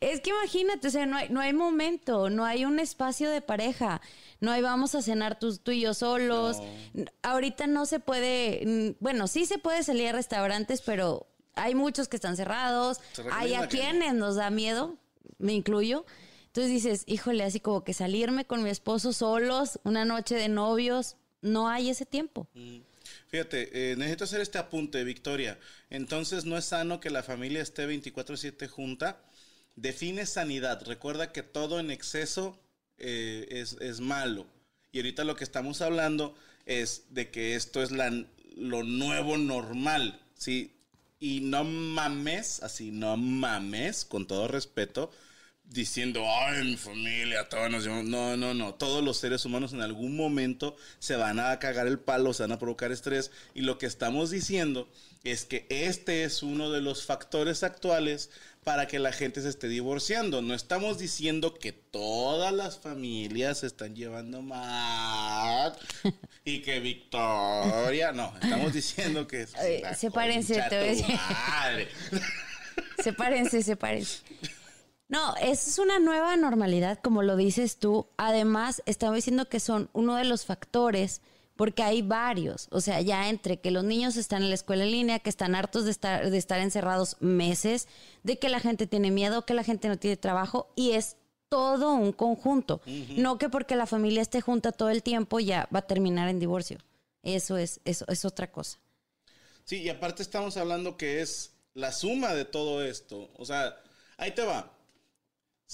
Es 0.00 0.20
que 0.20 0.30
imagínate, 0.30 0.88
o 0.88 0.90
sea, 0.90 1.06
no 1.06 1.16
hay, 1.16 1.28
no 1.28 1.40
hay 1.40 1.52
momento, 1.52 2.30
no 2.30 2.44
hay 2.44 2.64
un 2.64 2.78
espacio 2.78 3.30
de 3.30 3.40
pareja, 3.40 4.00
no 4.40 4.50
hay 4.50 4.62
vamos 4.62 4.94
a 4.94 5.02
cenar 5.02 5.38
tú, 5.38 5.56
tú 5.56 5.70
y 5.70 5.80
yo 5.80 5.94
solos. 5.94 6.58
Ahorita 7.22 7.66
no 7.66 7.86
se 7.86 8.00
puede, 8.00 8.62
mm, 8.64 9.02
bueno, 9.02 9.26
sí 9.28 9.46
se 9.46 9.58
puede 9.58 9.82
salir 9.82 10.08
a 10.08 10.12
restaurantes, 10.12 10.82
pero 10.82 11.26
hay 11.54 11.74
muchos 11.74 12.08
que 12.08 12.16
están 12.16 12.36
cerrados, 12.36 12.98
hay 13.32 13.54
a 13.54 13.62
no. 13.62 13.68
quienes 13.68 14.14
nos 14.14 14.36
da 14.36 14.50
miedo, 14.50 14.96
me 15.38 15.52
incluyo. 15.52 16.04
Entonces 16.46 16.70
dices, 16.70 17.02
híjole, 17.06 17.42
así 17.42 17.58
como 17.60 17.82
que 17.82 17.94
salirme 17.94 18.44
con 18.44 18.62
mi 18.62 18.70
esposo 18.70 19.12
solos, 19.12 19.80
una 19.82 20.04
noche 20.04 20.36
de 20.36 20.48
novios, 20.48 21.16
no 21.42 21.68
hay 21.68 21.90
ese 21.90 22.06
tiempo. 22.06 22.48
Fíjate, 23.28 23.90
eh, 23.92 23.96
necesito 23.96 24.24
hacer 24.24 24.40
este 24.40 24.58
apunte, 24.58 25.02
Victoria. 25.04 25.58
Entonces, 25.90 26.44
no 26.44 26.56
es 26.56 26.66
sano 26.66 27.00
que 27.00 27.10
la 27.10 27.22
familia 27.22 27.60
esté 27.60 27.86
24/7 27.86 28.68
junta. 28.68 29.20
Define 29.76 30.26
sanidad. 30.26 30.82
Recuerda 30.86 31.32
que 31.32 31.42
todo 31.42 31.80
en 31.80 31.90
exceso 31.90 32.58
eh, 32.98 33.46
es, 33.50 33.76
es 33.80 34.00
malo. 34.00 34.46
Y 34.92 34.98
ahorita 34.98 35.24
lo 35.24 35.36
que 35.36 35.44
estamos 35.44 35.82
hablando 35.82 36.36
es 36.66 37.06
de 37.10 37.30
que 37.30 37.56
esto 37.56 37.82
es 37.82 37.90
la, 37.90 38.10
lo 38.56 38.82
nuevo 38.84 39.36
normal, 39.36 40.20
¿sí? 40.34 40.72
Y 41.18 41.40
no 41.40 41.64
mames, 41.64 42.62
así, 42.62 42.90
no 42.90 43.16
mames, 43.16 44.04
con 44.04 44.26
todo 44.26 44.48
respeto, 44.48 45.10
diciendo, 45.64 46.24
ay, 46.28 46.64
mi 46.64 46.76
familia, 46.76 47.48
todos 47.48 47.70
nos 47.70 47.84
llevamos". 47.84 48.04
No, 48.04 48.36
no, 48.36 48.54
no. 48.54 48.74
Todos 48.74 49.02
los 49.02 49.16
seres 49.18 49.44
humanos 49.44 49.72
en 49.72 49.80
algún 49.80 50.16
momento 50.16 50.76
se 50.98 51.16
van 51.16 51.40
a 51.40 51.58
cagar 51.58 51.86
el 51.86 51.98
palo, 51.98 52.32
se 52.32 52.42
van 52.42 52.52
a 52.52 52.58
provocar 52.58 52.92
estrés. 52.92 53.30
Y 53.54 53.62
lo 53.62 53.78
que 53.78 53.86
estamos 53.86 54.30
diciendo 54.30 54.88
es 55.24 55.44
que 55.46 55.66
este 55.70 56.24
es 56.24 56.42
uno 56.42 56.70
de 56.70 56.82
los 56.82 57.06
factores 57.06 57.62
actuales 57.62 58.30
para 58.62 58.86
que 58.86 58.98
la 58.98 59.12
gente 59.12 59.42
se 59.42 59.48
esté 59.48 59.68
divorciando. 59.68 60.42
No 60.42 60.54
estamos 60.54 60.98
diciendo 60.98 61.54
que 61.54 61.72
todas 61.72 62.52
las 62.52 62.78
familias 62.78 63.58
se 63.58 63.66
están 63.66 63.94
llevando 63.94 64.42
mal 64.42 65.74
y 66.44 66.60
que 66.60 66.80
Victoria, 66.80 68.12
no, 68.12 68.34
estamos 68.42 68.72
diciendo 68.72 69.26
que 69.26 69.42
es 69.42 69.54
Eh, 69.56 69.82
te 70.68 70.78
voy 70.78 70.88
a 70.88 70.90
decir. 70.90 71.14
madre. 71.16 71.88
Sepárense, 73.02 73.62
sepárense. 73.62 74.22
No, 75.08 75.34
es 75.36 75.78
una 75.78 75.98
nueva 75.98 76.36
normalidad, 76.36 76.98
como 77.02 77.22
lo 77.22 77.36
dices 77.36 77.78
tú. 77.78 78.06
Además, 78.16 78.82
estamos 78.86 79.16
diciendo 79.16 79.48
que 79.48 79.60
son 79.60 79.90
uno 79.92 80.16
de 80.16 80.24
los 80.24 80.46
factores, 80.46 81.20
porque 81.56 81.82
hay 81.82 82.02
varios. 82.02 82.68
O 82.70 82.80
sea, 82.80 83.00
ya 83.00 83.28
entre 83.28 83.60
que 83.60 83.70
los 83.70 83.84
niños 83.84 84.16
están 84.16 84.42
en 84.42 84.48
la 84.48 84.54
escuela 84.54 84.84
en 84.84 84.90
línea, 84.90 85.18
que 85.18 85.30
están 85.30 85.54
hartos 85.54 85.84
de 85.84 85.90
estar, 85.90 86.30
de 86.30 86.38
estar 86.38 86.60
encerrados 86.60 87.16
meses, 87.20 87.86
de 88.22 88.38
que 88.38 88.48
la 88.48 88.60
gente 88.60 88.86
tiene 88.86 89.10
miedo, 89.10 89.44
que 89.44 89.54
la 89.54 89.62
gente 89.62 89.88
no 89.88 89.98
tiene 89.98 90.16
trabajo, 90.16 90.72
y 90.74 90.92
es 90.92 91.16
todo 91.48 91.92
un 91.92 92.12
conjunto. 92.12 92.80
No 93.16 93.38
que 93.38 93.48
porque 93.48 93.76
la 93.76 93.86
familia 93.86 94.22
esté 94.22 94.40
junta 94.40 94.72
todo 94.72 94.90
el 94.90 95.04
tiempo 95.04 95.38
ya 95.38 95.68
va 95.72 95.80
a 95.80 95.86
terminar 95.86 96.28
en 96.28 96.40
divorcio. 96.40 96.78
Eso 97.22 97.56
es, 97.56 97.80
eso 97.84 98.04
es 98.08 98.24
otra 98.24 98.50
cosa. 98.50 98.80
Sí, 99.62 99.82
y 99.82 99.88
aparte 99.88 100.22
estamos 100.22 100.56
hablando 100.56 100.96
que 100.96 101.22
es 101.22 101.52
la 101.74 101.92
suma 101.92 102.34
de 102.34 102.44
todo 102.44 102.82
esto. 102.82 103.30
O 103.36 103.44
sea, 103.44 103.76
ahí 104.16 104.32
te 104.32 104.42
va. 104.42 104.73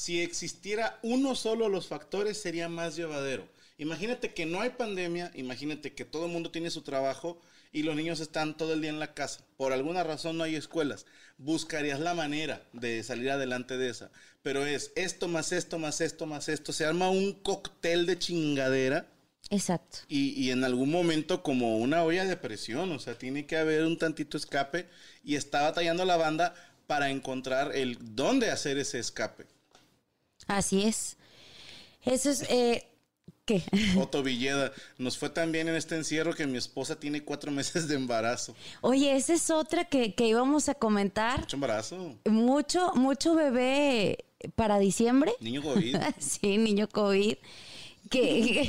Si 0.00 0.22
existiera 0.22 0.98
uno 1.02 1.34
solo 1.34 1.66
de 1.66 1.72
los 1.72 1.86
factores, 1.86 2.40
sería 2.40 2.70
más 2.70 2.96
llevadero. 2.96 3.46
Imagínate 3.76 4.32
que 4.32 4.46
no 4.46 4.62
hay 4.62 4.70
pandemia, 4.70 5.30
imagínate 5.34 5.92
que 5.92 6.06
todo 6.06 6.24
el 6.24 6.32
mundo 6.32 6.50
tiene 6.50 6.70
su 6.70 6.80
trabajo 6.80 7.38
y 7.70 7.82
los 7.82 7.94
niños 7.96 8.18
están 8.20 8.56
todo 8.56 8.72
el 8.72 8.80
día 8.80 8.88
en 8.88 8.98
la 8.98 9.12
casa. 9.12 9.44
Por 9.58 9.74
alguna 9.74 10.02
razón 10.02 10.38
no 10.38 10.44
hay 10.44 10.54
escuelas. 10.54 11.04
Buscarías 11.36 12.00
la 12.00 12.14
manera 12.14 12.66
de 12.72 13.02
salir 13.02 13.30
adelante 13.30 13.76
de 13.76 13.90
esa. 13.90 14.10
Pero 14.42 14.64
es 14.64 14.90
esto 14.96 15.28
más 15.28 15.52
esto 15.52 15.78
más 15.78 16.00
esto 16.00 16.24
más 16.24 16.48
esto. 16.48 16.72
Se 16.72 16.86
arma 16.86 17.10
un 17.10 17.34
cóctel 17.34 18.06
de 18.06 18.18
chingadera. 18.18 19.06
Exacto. 19.50 19.98
Y, 20.08 20.30
y 20.30 20.50
en 20.50 20.64
algún 20.64 20.90
momento 20.90 21.42
como 21.42 21.76
una 21.76 22.04
olla 22.04 22.24
de 22.24 22.38
presión, 22.38 22.90
o 22.90 23.00
sea, 23.00 23.18
tiene 23.18 23.44
que 23.44 23.58
haber 23.58 23.84
un 23.84 23.98
tantito 23.98 24.38
escape 24.38 24.88
y 25.22 25.34
está 25.34 25.60
batallando 25.60 26.06
la 26.06 26.16
banda 26.16 26.54
para 26.86 27.10
encontrar 27.10 27.76
el 27.76 27.98
dónde 28.00 28.50
hacer 28.50 28.78
ese 28.78 28.98
escape. 28.98 29.59
Así 30.50 30.82
es. 30.82 31.16
Eso 32.02 32.28
es, 32.30 32.42
eh, 32.48 32.88
¿qué? 33.44 33.62
Otto 33.98 34.22
Villeda, 34.22 34.72
nos 34.98 35.16
fue 35.16 35.30
tan 35.30 35.52
bien 35.52 35.68
en 35.68 35.76
este 35.76 35.94
encierro 35.94 36.34
que 36.34 36.46
mi 36.46 36.58
esposa 36.58 36.98
tiene 36.98 37.22
cuatro 37.22 37.50
meses 37.52 37.86
de 37.86 37.94
embarazo. 37.94 38.56
Oye, 38.80 39.14
esa 39.14 39.34
es 39.34 39.50
otra 39.50 39.84
que, 39.84 40.14
que 40.14 40.26
íbamos 40.26 40.68
a 40.68 40.74
comentar. 40.74 41.40
Mucho 41.40 41.56
embarazo. 41.56 42.18
Mucho, 42.24 42.92
mucho 42.94 43.36
bebé 43.36 44.24
para 44.56 44.78
diciembre. 44.80 45.32
Niño 45.40 45.62
COVID. 45.62 45.96
sí, 46.18 46.58
niño 46.58 46.88
COVID. 46.88 47.36
Que, 48.08 48.18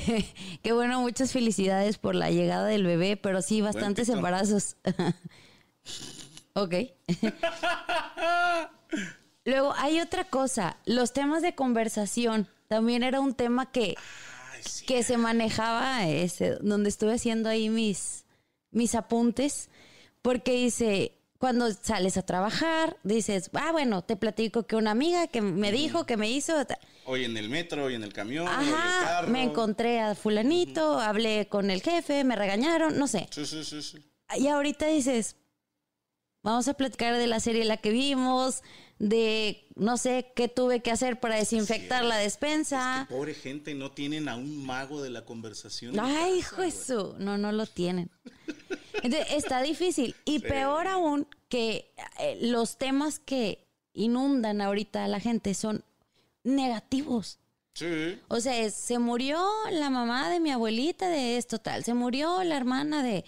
que, 0.06 0.26
que 0.62 0.72
bueno, 0.72 1.02
muchas 1.02 1.32
felicidades 1.32 1.98
por 1.98 2.14
la 2.14 2.30
llegada 2.30 2.68
del 2.68 2.86
bebé, 2.86 3.18
pero 3.18 3.42
sí, 3.42 3.62
bastantes 3.62 4.08
embarazos. 4.10 4.76
ok. 6.54 6.76
Luego, 9.46 9.74
hay 9.78 10.00
otra 10.00 10.24
cosa, 10.24 10.78
los 10.86 11.14
temas 11.14 11.42
de 11.42 11.56
conversación. 11.56 12.48
También 12.68 13.04
era 13.04 13.20
un 13.20 13.34
tema 13.34 13.72
que, 13.72 13.96
Ay, 14.54 14.62
sí. 14.64 14.86
que 14.86 15.04
se 15.04 15.18
manejaba, 15.18 16.08
ese, 16.08 16.58
donde 16.62 16.90
estuve 16.90 17.14
haciendo 17.14 17.50
ahí 17.50 17.70
mis, 17.70 18.26
mis 18.72 18.96
apuntes, 18.96 19.70
porque 20.22 20.54
dice, 20.54 21.18
cuando 21.42 21.74
sales 21.74 22.18
a 22.18 22.22
trabajar, 22.22 22.98
dices, 23.04 23.50
ah, 23.54 23.72
bueno, 23.72 24.04
te 24.04 24.16
platico 24.16 24.68
que 24.68 24.76
una 24.76 24.92
amiga 24.92 25.26
que 25.26 25.42
me 25.42 25.72
dijo, 25.72 26.06
que 26.06 26.16
me 26.16 26.30
hizo, 26.30 26.54
Hoy 27.06 27.26
en 27.26 27.36
el 27.36 27.50
metro, 27.50 27.86
hoy 27.86 27.96
en 27.96 28.04
el 28.04 28.14
camión, 28.14 28.48
hoy 28.48 28.68
en 28.68 28.70
el 28.70 28.76
carro. 28.76 29.28
me 29.30 29.42
encontré 29.44 30.00
a 30.02 30.14
fulanito, 30.14 31.00
hablé 31.00 31.48
con 31.50 31.72
el 31.72 31.82
jefe, 31.82 32.24
me 32.24 32.36
regañaron, 32.36 33.00
no 33.00 33.08
sé. 33.08 33.28
Sí, 33.32 33.48
sí, 33.48 33.64
sí, 33.64 33.82
sí. 33.82 33.98
Y 34.38 34.48
ahorita 34.50 34.86
dices, 34.86 35.36
vamos 36.44 36.68
a 36.68 36.76
platicar 36.76 37.18
de 37.18 37.26
la 37.26 37.40
serie 37.40 37.66
la 37.66 37.78
que 37.78 37.90
vimos, 37.90 38.62
de, 39.04 39.66
no 39.76 39.98
sé, 39.98 40.32
qué 40.36 40.48
tuve 40.48 40.82
que 40.82 40.92
hacer 40.92 41.20
para 41.20 41.36
desinfectar 41.36 42.04
la 42.04 42.18
despensa. 42.18 43.02
Es 43.02 43.08
que 43.08 43.14
pobre 43.16 43.34
gente, 43.34 43.74
no 43.74 43.92
tienen 43.92 44.30
a 44.30 44.36
un 44.36 44.64
mago 44.64 45.02
de 45.02 45.10
la 45.10 45.26
conversación. 45.26 46.00
Ay, 46.00 46.38
hijo 46.38 46.62
su- 46.70 47.16
No, 47.18 47.36
no 47.40 47.52
lo 47.52 47.66
tienen. 47.66 48.12
Entonces, 49.02 49.34
está 49.34 49.64
difícil. 49.64 50.16
Y 50.24 50.34
Sí. 50.34 50.46
peor 50.46 50.88
aún 50.88 51.28
que 51.50 51.92
eh, 52.20 52.38
los 52.42 52.78
temas 52.78 53.18
que 53.18 53.68
inundan 53.94 54.62
ahorita 54.62 55.04
a 55.04 55.08
la 55.08 55.20
gente 55.20 55.56
son 55.56 55.84
negativos. 56.44 57.40
Sí. 57.74 58.20
O 58.28 58.40
sea, 58.40 58.70
se 58.70 59.00
murió 59.00 59.44
la 59.72 59.90
mamá 59.90 60.30
de 60.30 60.40
mi 60.40 60.52
abuelita 60.52 61.10
de 61.10 61.38
esto 61.38 61.58
tal, 61.58 61.84
se 61.84 61.94
murió 61.96 62.44
la 62.44 62.56
hermana 62.58 63.02
de... 63.02 63.26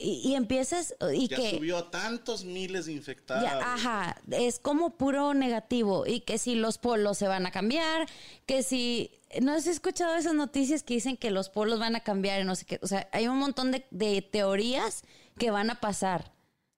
y, 0.00 0.20
y 0.28 0.34
empiezas 0.34 0.94
y 1.12 1.28
Ya 1.28 1.36
que 1.36 1.50
subió 1.58 1.76
a 1.76 1.90
tantos 1.90 2.44
miles 2.44 2.86
de 2.86 2.92
infectados. 2.92 3.42
ya, 3.44 3.58
ajá, 3.74 4.20
es 4.30 4.58
como 4.58 4.96
puro 4.96 5.34
negativo 5.34 6.06
y 6.06 6.20
que 6.20 6.38
si 6.38 6.54
los 6.54 6.78
polos 6.78 7.18
se 7.18 7.28
van 7.28 7.46
a 7.46 7.50
cambiar, 7.50 8.08
que 8.46 8.62
si 8.62 9.12
no 9.40 9.52
has 9.52 9.66
escuchado 9.66 10.16
esas 10.16 10.34
noticias 10.34 10.82
que 10.82 10.94
dicen 10.94 11.16
que 11.16 11.30
los 11.30 11.50
polos 11.50 11.78
van 11.78 11.94
a 11.96 12.00
cambiar 12.00 12.40
y 12.40 12.44
no 12.44 12.56
sé 12.56 12.64
qué, 12.64 12.80
o 12.82 12.86
sea, 12.86 13.08
hay 13.12 13.28
un 13.28 13.38
montón 13.38 13.70
de, 13.70 13.86
de 13.90 14.22
teorías 14.22 15.02
que 15.38 15.50
van 15.50 15.70
a 15.70 15.80
pasar. 15.80 16.32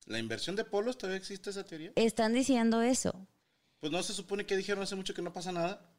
¿La 0.07 0.19
inversión 0.19 0.57
de 0.57 0.65
polos 0.65 0.99
todavía 0.99 1.19
existe 1.19 1.51
esa 1.51 1.65
teoría? 1.65 1.93
Están 1.95 2.35
diciendo 2.35 2.83
eso. 2.83 3.15
Pues 3.81 3.93
no 3.93 4.03
se 4.03 4.13
supone 4.13 4.47
que 4.47 4.57
dijeron 4.57 4.83
hace 4.83 4.97
mucho 4.97 5.15
que 5.15 5.23
no 5.23 5.33
pasa 5.33 5.53
nada. 5.53 5.92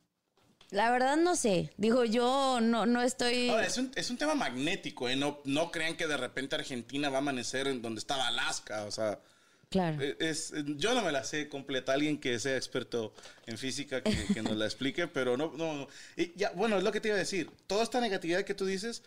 La 0.73 0.91
verdad 0.91 1.15
no 1.17 1.35
sé, 1.35 1.71
digo 1.77 2.03
yo 2.03 2.59
no 2.61 2.85
no 2.85 3.01
estoy 3.01 3.49
Ahora, 3.49 3.65
es 3.67 3.77
un, 3.77 3.91
es 3.95 4.09
un 4.09 4.17
tema 4.17 4.35
magnético, 4.35 5.07
¿eh? 5.07 5.15
No, 5.15 5.39
no 5.45 5.71
crean 5.71 5.95
que 5.95 6.07
de 6.07 6.17
repente 6.17 6.55
Argentina 6.55 7.09
va 7.09 7.17
a 7.17 7.19
amanecer 7.19 7.67
en 7.67 7.81
donde 7.81 7.99
estaba 7.99 8.27
Alaska, 8.27 8.83
o 8.85 8.91
sea... 8.91 9.19
claro. 9.69 10.01
eh, 10.01 10.17
Es, 10.19 10.51
yo 10.77 10.93
no 10.93 11.01
me 11.03 11.11
la 11.11 11.23
sé 11.23 11.47
completa. 11.47 11.93
Alguien 11.93 12.19
que 12.19 12.37
sea 12.39 12.55
experto 12.57 13.13
en 13.45 13.57
física 13.57 14.01
que, 14.01 14.15
que 14.33 14.41
nos 14.41 14.55
la 14.57 14.65
explique, 14.65 15.07
pero 15.07 15.37
no, 15.37 15.53
no, 15.55 15.73
no. 15.73 15.87
Y 16.17 16.33
ya, 16.35 16.49
bueno, 16.51 16.77
es 16.77 16.83
lo 16.83 16.91
que 16.91 16.99
te 17.01 17.07
iba 17.09 17.15
a 17.15 17.19
decir. 17.19 17.49
Toda 17.67 17.83
esta 17.83 18.01
negatividad 18.01 18.43
que 18.43 18.53
tú 18.55 18.65
dices, 18.65 19.03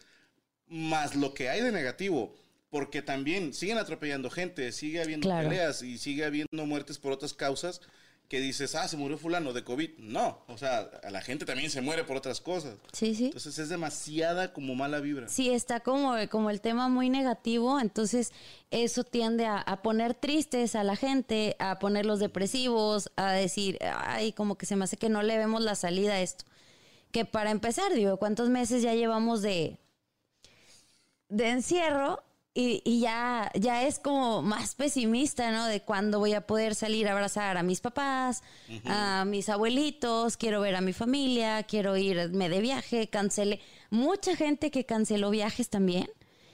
más 0.69 1.15
lo 1.15 1.35
que 1.35 1.49
hay 1.49 1.61
de 1.63 1.73
negativo, 1.73 2.35
porque 2.71 3.03
también 3.03 3.55
siguen 3.55 3.79
atropellando 3.79 4.31
gente, 4.31 4.73
sigue 4.73 5.01
habiendo 5.03 5.29
Claro. 5.29 5.49
peleas 5.49 5.83
y 5.83 5.99
sigue 5.99 6.25
habiendo 6.25 6.67
muertes 6.67 6.99
por 6.99 7.13
otras 7.13 7.33
causas 7.33 7.81
que 8.29 8.41
dices, 8.41 8.75
ah, 8.75 8.89
se 8.89 8.97
murió 8.97 9.19
fulano 9.19 9.53
de 9.53 9.63
COVID. 9.63 9.99
No, 9.99 10.39
o 10.49 10.59
sea, 10.59 10.91
a 11.03 11.11
la 11.11 11.21
gente 11.21 11.45
también 11.45 11.71
se 11.71 11.81
muere 11.81 12.05
por 12.05 12.17
otras 12.17 12.41
cosas. 12.41 12.77
Sí, 12.93 13.15
sí. 13.15 13.27
Entonces 13.27 13.59
es 13.59 13.69
demasiada 13.69 14.53
como 14.53 14.75
mala 14.75 15.01
vibra. 15.01 15.29
Sí, 15.29 15.51
está 15.51 15.81
como, 15.81 16.15
como 16.31 16.51
el 16.51 16.61
tema 16.61 16.89
muy 16.89 17.09
negativo, 17.09 17.79
entonces 17.79 18.33
eso 18.71 19.05
tiende 19.05 19.47
a, 19.47 19.59
a 19.59 19.83
poner 19.83 20.15
tristes 20.15 20.75
a 20.75 20.83
la 20.83 20.97
gente, 20.97 21.57
a 21.59 21.79
ponerlos 21.79 22.19
depresivos, 22.19 23.11
a 23.17 23.33
decir, 23.33 23.79
ay, 23.83 24.33
como 24.33 24.57
que 24.57 24.67
se 24.67 24.77
me 24.77 24.85
hace 24.85 24.97
que 24.97 25.09
no 25.09 25.23
le 25.23 25.39
vemos 25.39 25.63
la 25.63 25.77
salida 25.77 26.15
a 26.15 26.21
esto. 26.21 26.45
Que 27.13 27.25
para 27.25 27.51
empezar, 27.51 27.93
digo, 27.95 28.17
¿cuántos 28.17 28.51
meses 28.51 28.83
ya 28.83 28.95
llevamos 28.95 29.41
de, 29.41 29.79
de 31.29 31.49
encierro? 31.51 32.23
Y, 32.59 32.81
y 32.87 33.01
ya, 33.01 33.53
ya 33.55 33.87
es 33.87 33.99
como 33.99 34.41
más 34.41 34.75
pesimista, 34.75 35.51
¿no? 35.51 35.67
De 35.67 35.83
cuándo 35.83 36.19
voy 36.21 36.33
a 36.33 36.47
poder 36.47 36.75
salir 36.75 37.07
a 37.07 37.13
abrazar 37.13 37.59
a 37.59 37.63
mis 37.63 37.83
papás, 37.83 38.43
a 38.87 39.27
mis 39.27 39.51
abuelitos, 39.51 40.39
quiero 40.39 40.63
ver 40.63 40.75
a 40.75 40.81
mi 40.81 40.95
familia, 40.95 41.65
quiero 41.65 41.99
irme 41.99 42.49
de 42.49 42.61
viaje, 42.63 43.09
cancelé. 43.09 43.61
Mucha 43.91 44.35
gente 44.37 44.71
que 44.71 44.87
canceló 44.87 45.29
viajes 45.29 45.69
también. 45.69 46.09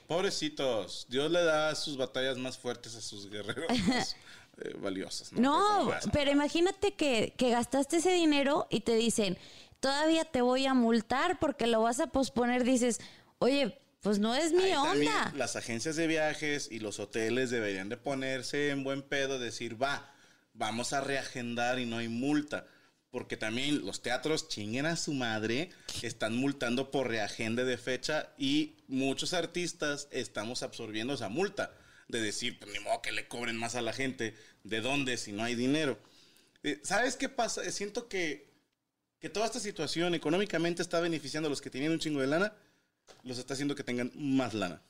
Pobrecitos, 0.07 1.07
Dios 1.07 1.31
le 1.31 1.41
da 1.41 1.73
sus 1.73 1.95
batallas 1.95 2.37
más 2.37 2.57
fuertes 2.57 2.95
a 2.97 3.01
sus 3.01 3.29
guerreros 3.29 3.71
más 3.87 4.17
eh, 4.61 4.75
valiosas. 4.81 5.31
¿no? 5.31 5.85
No, 5.85 5.93
pero 6.11 6.31
imagínate 6.31 6.95
que, 6.95 7.33
que 7.37 7.49
gastaste 7.51 7.95
ese 7.95 8.11
dinero 8.11 8.67
y 8.69 8.81
te 8.81 8.95
dicen, 8.95 9.37
todavía 9.79 10.25
te 10.25 10.41
voy 10.41 10.65
a 10.65 10.73
multar 10.73 11.39
porque 11.39 11.65
lo 11.65 11.81
vas 11.81 12.01
a 12.01 12.07
posponer. 12.07 12.65
Dices, 12.65 12.99
oye, 13.39 13.79
pues 14.03 14.19
no 14.19 14.35
es 14.35 14.51
mi 14.51 14.63
Ahí 14.63 14.73
onda. 14.73 15.33
Las 15.35 15.55
agencias 15.55 15.95
de 15.95 16.07
viajes 16.07 16.67
y 16.69 16.79
los 16.79 16.99
hoteles 16.99 17.49
deberían 17.49 17.87
de 17.87 17.95
ponerse 17.95 18.69
en 18.69 18.83
buen 18.83 19.01
pedo, 19.01 19.39
decir, 19.39 19.81
va, 19.81 20.13
vamos 20.53 20.91
a 20.91 20.99
reagendar 20.99 21.79
y 21.79 21.85
no 21.85 21.97
hay 21.97 22.09
multa. 22.09 22.67
Porque 23.11 23.37
también 23.37 23.85
los 23.85 24.01
teatros 24.01 24.49
chinguen 24.49 24.85
a 24.87 24.97
su 24.97 25.13
madre, 25.13 25.69
están 26.01 26.35
multando 26.35 26.91
por 26.91 27.07
reagende 27.07 27.63
de 27.63 27.77
fecha 27.77 28.33
y 28.37 28.75
muchos 28.87 29.33
artistas 29.33 30.09
estamos 30.11 30.63
absorbiendo 30.63 31.13
esa 31.13 31.29
multa. 31.29 31.73
De 32.09 32.19
decir, 32.19 32.59
pues 32.59 32.73
ni 32.73 32.79
modo 32.79 33.01
que 33.01 33.13
le 33.13 33.29
cobren 33.29 33.55
más 33.55 33.75
a 33.75 33.81
la 33.81 33.93
gente. 33.93 34.35
¿De 34.63 34.81
dónde 34.81 35.15
si 35.17 35.31
no 35.31 35.43
hay 35.43 35.55
dinero? 35.55 35.97
Eh, 36.63 36.81
¿Sabes 36.83 37.15
qué 37.15 37.29
pasa? 37.29 37.63
Eh, 37.63 37.71
Siento 37.71 38.09
que, 38.09 38.51
que 39.19 39.29
toda 39.29 39.45
esta 39.45 39.61
situación 39.61 40.13
económicamente 40.13 40.81
está 40.81 40.99
beneficiando 40.99 41.47
a 41.47 41.49
los 41.49 41.61
que 41.61 41.69
tenían 41.69 41.93
un 41.93 41.99
chingo 41.99 42.19
de 42.19 42.27
lana, 42.27 42.53
los 43.23 43.37
está 43.37 43.53
haciendo 43.53 43.75
que 43.75 43.83
tengan 43.83 44.11
más 44.15 44.53
lana. 44.53 44.81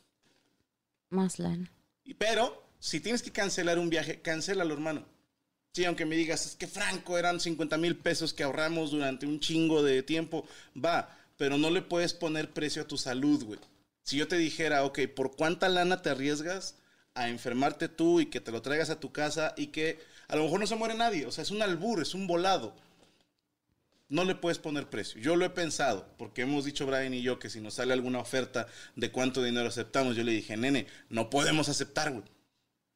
Más 1.09 1.39
lana. 1.39 1.69
Y- 2.05 2.13
Pero, 2.15 2.63
si 2.79 2.99
tienes 2.99 3.21
que 3.21 3.31
cancelar 3.31 3.79
un 3.79 3.89
viaje, 3.89 4.21
cancélalo, 4.21 4.73
hermano. 4.73 5.05
Sí, 5.73 5.85
aunque 5.85 6.05
me 6.05 6.15
digas, 6.15 6.45
es 6.45 6.55
que 6.55 6.67
Franco 6.67 7.17
eran 7.17 7.39
50 7.39 7.77
mil 7.77 7.95
pesos 7.97 8.33
que 8.33 8.43
ahorramos 8.43 8.91
durante 8.91 9.25
un 9.25 9.39
chingo 9.39 9.81
de 9.81 10.03
tiempo, 10.03 10.45
va, 10.77 11.17
pero 11.37 11.57
no 11.57 11.69
le 11.71 11.81
puedes 11.81 12.13
poner 12.13 12.51
precio 12.53 12.83
a 12.83 12.87
tu 12.87 12.97
salud, 12.97 13.43
güey. 13.43 13.59
Si 14.03 14.17
yo 14.17 14.27
te 14.27 14.35
dijera, 14.37 14.83
ok, 14.85 14.99
¿por 15.15 15.35
cuánta 15.35 15.69
lana 15.69 16.01
te 16.01 16.09
arriesgas 16.11 16.75
a 17.15 17.29
enfermarte 17.29 17.89
tú 17.89 18.19
y 18.19 18.27
que 18.27 18.41
te 18.41 18.51
lo 18.51 18.61
traigas 18.61 18.89
a 18.91 18.99
tu 18.99 19.11
casa 19.11 19.53
y 19.57 19.67
que 19.67 19.99
a 20.27 20.35
lo 20.35 20.43
mejor 20.43 20.59
no 20.59 20.67
se 20.67 20.75
muere 20.75 20.93
nadie? 20.93 21.25
O 21.25 21.31
sea, 21.31 21.41
es 21.43 21.51
un 21.51 21.61
albur, 21.61 22.01
es 22.01 22.13
un 22.13 22.27
volado. 22.27 22.75
No 24.09 24.25
le 24.25 24.35
puedes 24.35 24.59
poner 24.59 24.89
precio. 24.89 25.19
Yo 25.21 25.35
lo 25.35 25.45
he 25.45 25.49
pensado, 25.49 26.07
porque 26.17 26.43
hemos 26.43 26.65
dicho 26.65 26.85
Brian 26.85 27.13
y 27.13 27.21
yo 27.21 27.39
que 27.39 27.49
si 27.49 27.61
nos 27.61 27.75
sale 27.75 27.93
alguna 27.93 28.19
oferta 28.19 28.67
de 28.95 29.11
cuánto 29.11 29.41
dinero 29.41 29.67
aceptamos, 29.67 30.15
yo 30.15 30.23
le 30.23 30.31
dije, 30.33 30.57
nene, 30.57 30.87
no 31.09 31.29
podemos 31.29 31.69
aceptar, 31.69 32.11
güey. 32.11 32.23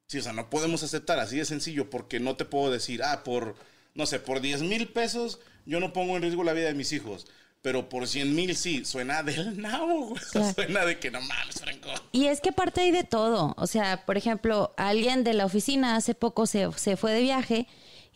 Sí, 0.06 0.18
o 0.18 0.22
sea, 0.22 0.32
no 0.32 0.48
podemos 0.48 0.82
aceptar, 0.82 1.18
así 1.18 1.36
de 1.36 1.44
sencillo, 1.44 1.90
porque 1.90 2.18
no 2.18 2.36
te 2.36 2.44
puedo 2.44 2.70
decir, 2.70 3.02
ah, 3.02 3.24
por, 3.24 3.56
no 3.94 4.06
sé, 4.06 4.20
por 4.20 4.40
10 4.40 4.62
mil 4.62 4.88
pesos 4.88 5.40
yo 5.68 5.80
no 5.80 5.92
pongo 5.92 6.16
en 6.16 6.22
riesgo 6.22 6.44
la 6.44 6.54
vida 6.54 6.68
de 6.68 6.74
mis 6.74 6.92
hijos, 6.92 7.26
pero 7.60 7.90
por 7.90 8.08
100 8.08 8.34
mil 8.34 8.56
sí, 8.56 8.86
suena 8.86 9.22
del 9.24 9.60
nabo, 9.60 10.08
güey. 10.08 10.22
Claro. 10.32 10.54
Suena 10.54 10.86
de 10.86 10.98
que 10.98 11.10
no 11.10 11.20
mames, 11.20 11.60
Franco. 11.60 11.90
Y 12.12 12.26
es 12.26 12.40
que 12.40 12.48
aparte 12.50 12.80
hay 12.80 12.90
de 12.90 13.04
todo. 13.04 13.54
O 13.58 13.66
sea, 13.66 14.06
por 14.06 14.16
ejemplo, 14.16 14.72
alguien 14.78 15.24
de 15.24 15.34
la 15.34 15.44
oficina 15.44 15.96
hace 15.96 16.14
poco 16.14 16.46
se, 16.46 16.72
se 16.76 16.96
fue 16.96 17.12
de 17.12 17.20
viaje 17.20 17.66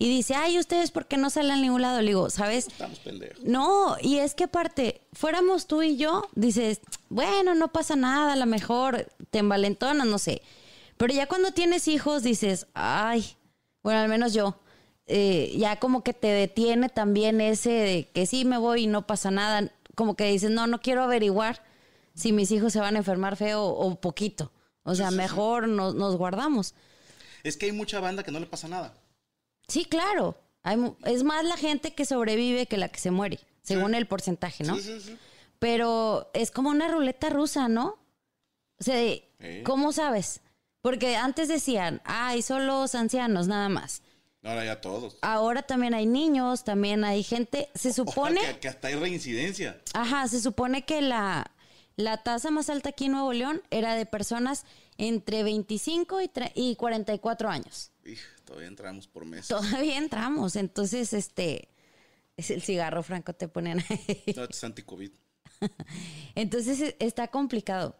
y 0.03 0.09
dice, 0.09 0.35
ay, 0.35 0.59
¿ustedes 0.59 0.91
por 0.91 1.07
qué 1.07 1.17
no 1.17 1.31
salen 1.31 1.53
a 1.53 1.57
ningún 1.59 1.81
lado? 1.81 2.01
Le 2.01 2.09
digo, 2.09 2.29
¿sabes? 2.29 2.67
Estamos 2.67 2.99
pendejos. 2.99 3.45
No, 3.45 3.95
y 4.03 4.19
es 4.19 4.35
que 4.35 4.43
aparte, 4.43 5.01
fuéramos 5.13 5.69
tú 5.69 5.81
y 5.83 5.97
yo, 5.97 6.29
dices, 6.35 6.81
bueno, 7.09 7.55
no 7.55 7.71
pasa 7.71 7.95
nada, 7.95 8.33
a 8.33 8.37
lo 8.37 8.47
mejor 8.47 9.07
te 9.31 9.39
envalentonas, 9.39 10.05
no 10.05 10.19
sé. 10.19 10.43
Pero 10.97 11.15
ya 11.15 11.29
cuando 11.29 11.53
tienes 11.53 11.87
hijos, 11.87 12.25
dices, 12.25 12.67
ay, 12.75 13.37
bueno, 13.85 14.01
al 14.01 14.09
menos 14.09 14.35
yo, 14.35 14.59
eh, 15.07 15.55
ya 15.57 15.79
como 15.79 16.03
que 16.03 16.15
te 16.15 16.27
detiene 16.27 16.89
también 16.89 17.41
ese 17.41 17.71
de 17.71 18.09
que 18.13 18.27
sí 18.27 18.45
me 18.45 18.59
voy 18.59 18.83
y 18.83 18.87
no 18.89 19.07
pasa 19.07 19.31
nada. 19.31 19.71
Como 19.95 20.17
que 20.17 20.25
dices, 20.25 20.51
no, 20.51 20.67
no 20.67 20.81
quiero 20.81 21.05
averiguar 21.05 21.63
si 22.13 22.33
mis 22.33 22.51
hijos 22.51 22.73
se 22.73 22.81
van 22.81 22.97
a 22.97 22.99
enfermar 22.99 23.37
feo 23.37 23.63
o 23.67 24.01
poquito. 24.01 24.51
O 24.83 24.97
sea, 24.97 25.13
mejor 25.13 25.69
nos, 25.69 25.95
nos 25.95 26.17
guardamos. 26.17 26.75
Es 27.45 27.57
que 27.57 27.67
hay 27.67 27.73
mucha 27.73 28.01
banda 28.01 28.25
que 28.25 28.33
no 28.33 28.41
le 28.41 28.47
pasa 28.47 28.67
nada. 28.67 28.95
Sí, 29.73 29.85
claro. 29.85 30.37
Hay 30.63 30.77
es 31.05 31.25
más 31.25 31.45
la 31.45 31.57
gente 31.57 31.95
que 31.95 32.05
sobrevive 32.05 32.67
que 32.67 32.77
la 32.77 32.89
que 32.89 33.01
se 33.01 33.11
muere, 33.11 33.41
según 33.63 33.95
el 33.95 34.07
porcentaje, 34.07 34.65
¿no? 34.65 34.77
Sí, 34.77 34.83
sí, 34.83 35.01
sí. 35.01 35.19
Pero 35.59 36.31
es 36.35 36.51
como 36.51 36.69
una 36.71 36.89
ruleta 36.89 37.31
rusa, 37.31 37.69
¿no? 37.69 37.99
O 38.79 38.85
sea, 38.85 38.97
Eh. 39.01 39.63
¿cómo 39.65 39.93
sabes? 39.93 40.41
Porque 40.83 41.17
antes 41.17 41.49
decían, 41.49 42.01
ay, 42.05 42.43
son 42.43 42.67
los 42.67 42.95
ancianos 42.95 43.47
nada 43.49 43.69
más. 43.69 44.03
Ahora 44.45 44.65
ya 44.65 44.81
todos. 44.81 45.17
Ahora 45.23 45.63
también 45.63 45.95
hay 45.95 46.07
niños, 46.07 46.65
también 46.65 47.05
hay 47.05 47.23
gente. 47.23 47.71
Se 47.77 47.93
supone, 47.93 48.41
que, 48.41 48.59
que 48.59 48.69
hasta 48.69 48.89
hay 48.89 48.97
reincidencia. 48.97 49.81
ajá, 49.95 50.27
se 50.29 50.41
supone 50.41 50.85
que 50.85 51.01
la, 51.01 51.51
la 51.97 52.23
tasa 52.25 52.51
más 52.51 52.69
alta 52.69 52.89
aquí 52.91 53.05
en 53.07 53.13
Nuevo 53.13 53.33
León 53.33 53.63
era 53.71 53.95
de 53.95 54.05
personas 54.05 54.65
entre 54.99 55.45
25 55.45 56.21
y, 56.23 56.31
y 56.57 56.75
44 56.77 57.49
años. 57.49 57.92
Todavía 58.45 58.69
entramos 58.69 59.07
por 59.07 59.25
mes. 59.25 59.49
Todavía 59.49 59.99
entramos, 59.99 60.57
entonces, 60.57 61.13
este, 61.13 61.69
es 62.37 62.51
el 62.51 62.63
cigarro 62.63 63.03
franco 63.03 63.33
te 63.33 63.49
ponen 63.49 63.85
ahí. 63.89 64.25
No, 64.37 64.45
es 64.45 64.65
anti-COVID. 64.65 65.11
Entonces 66.35 66.81
e- 66.81 66.97
está 66.99 67.29
complicado. 67.29 67.97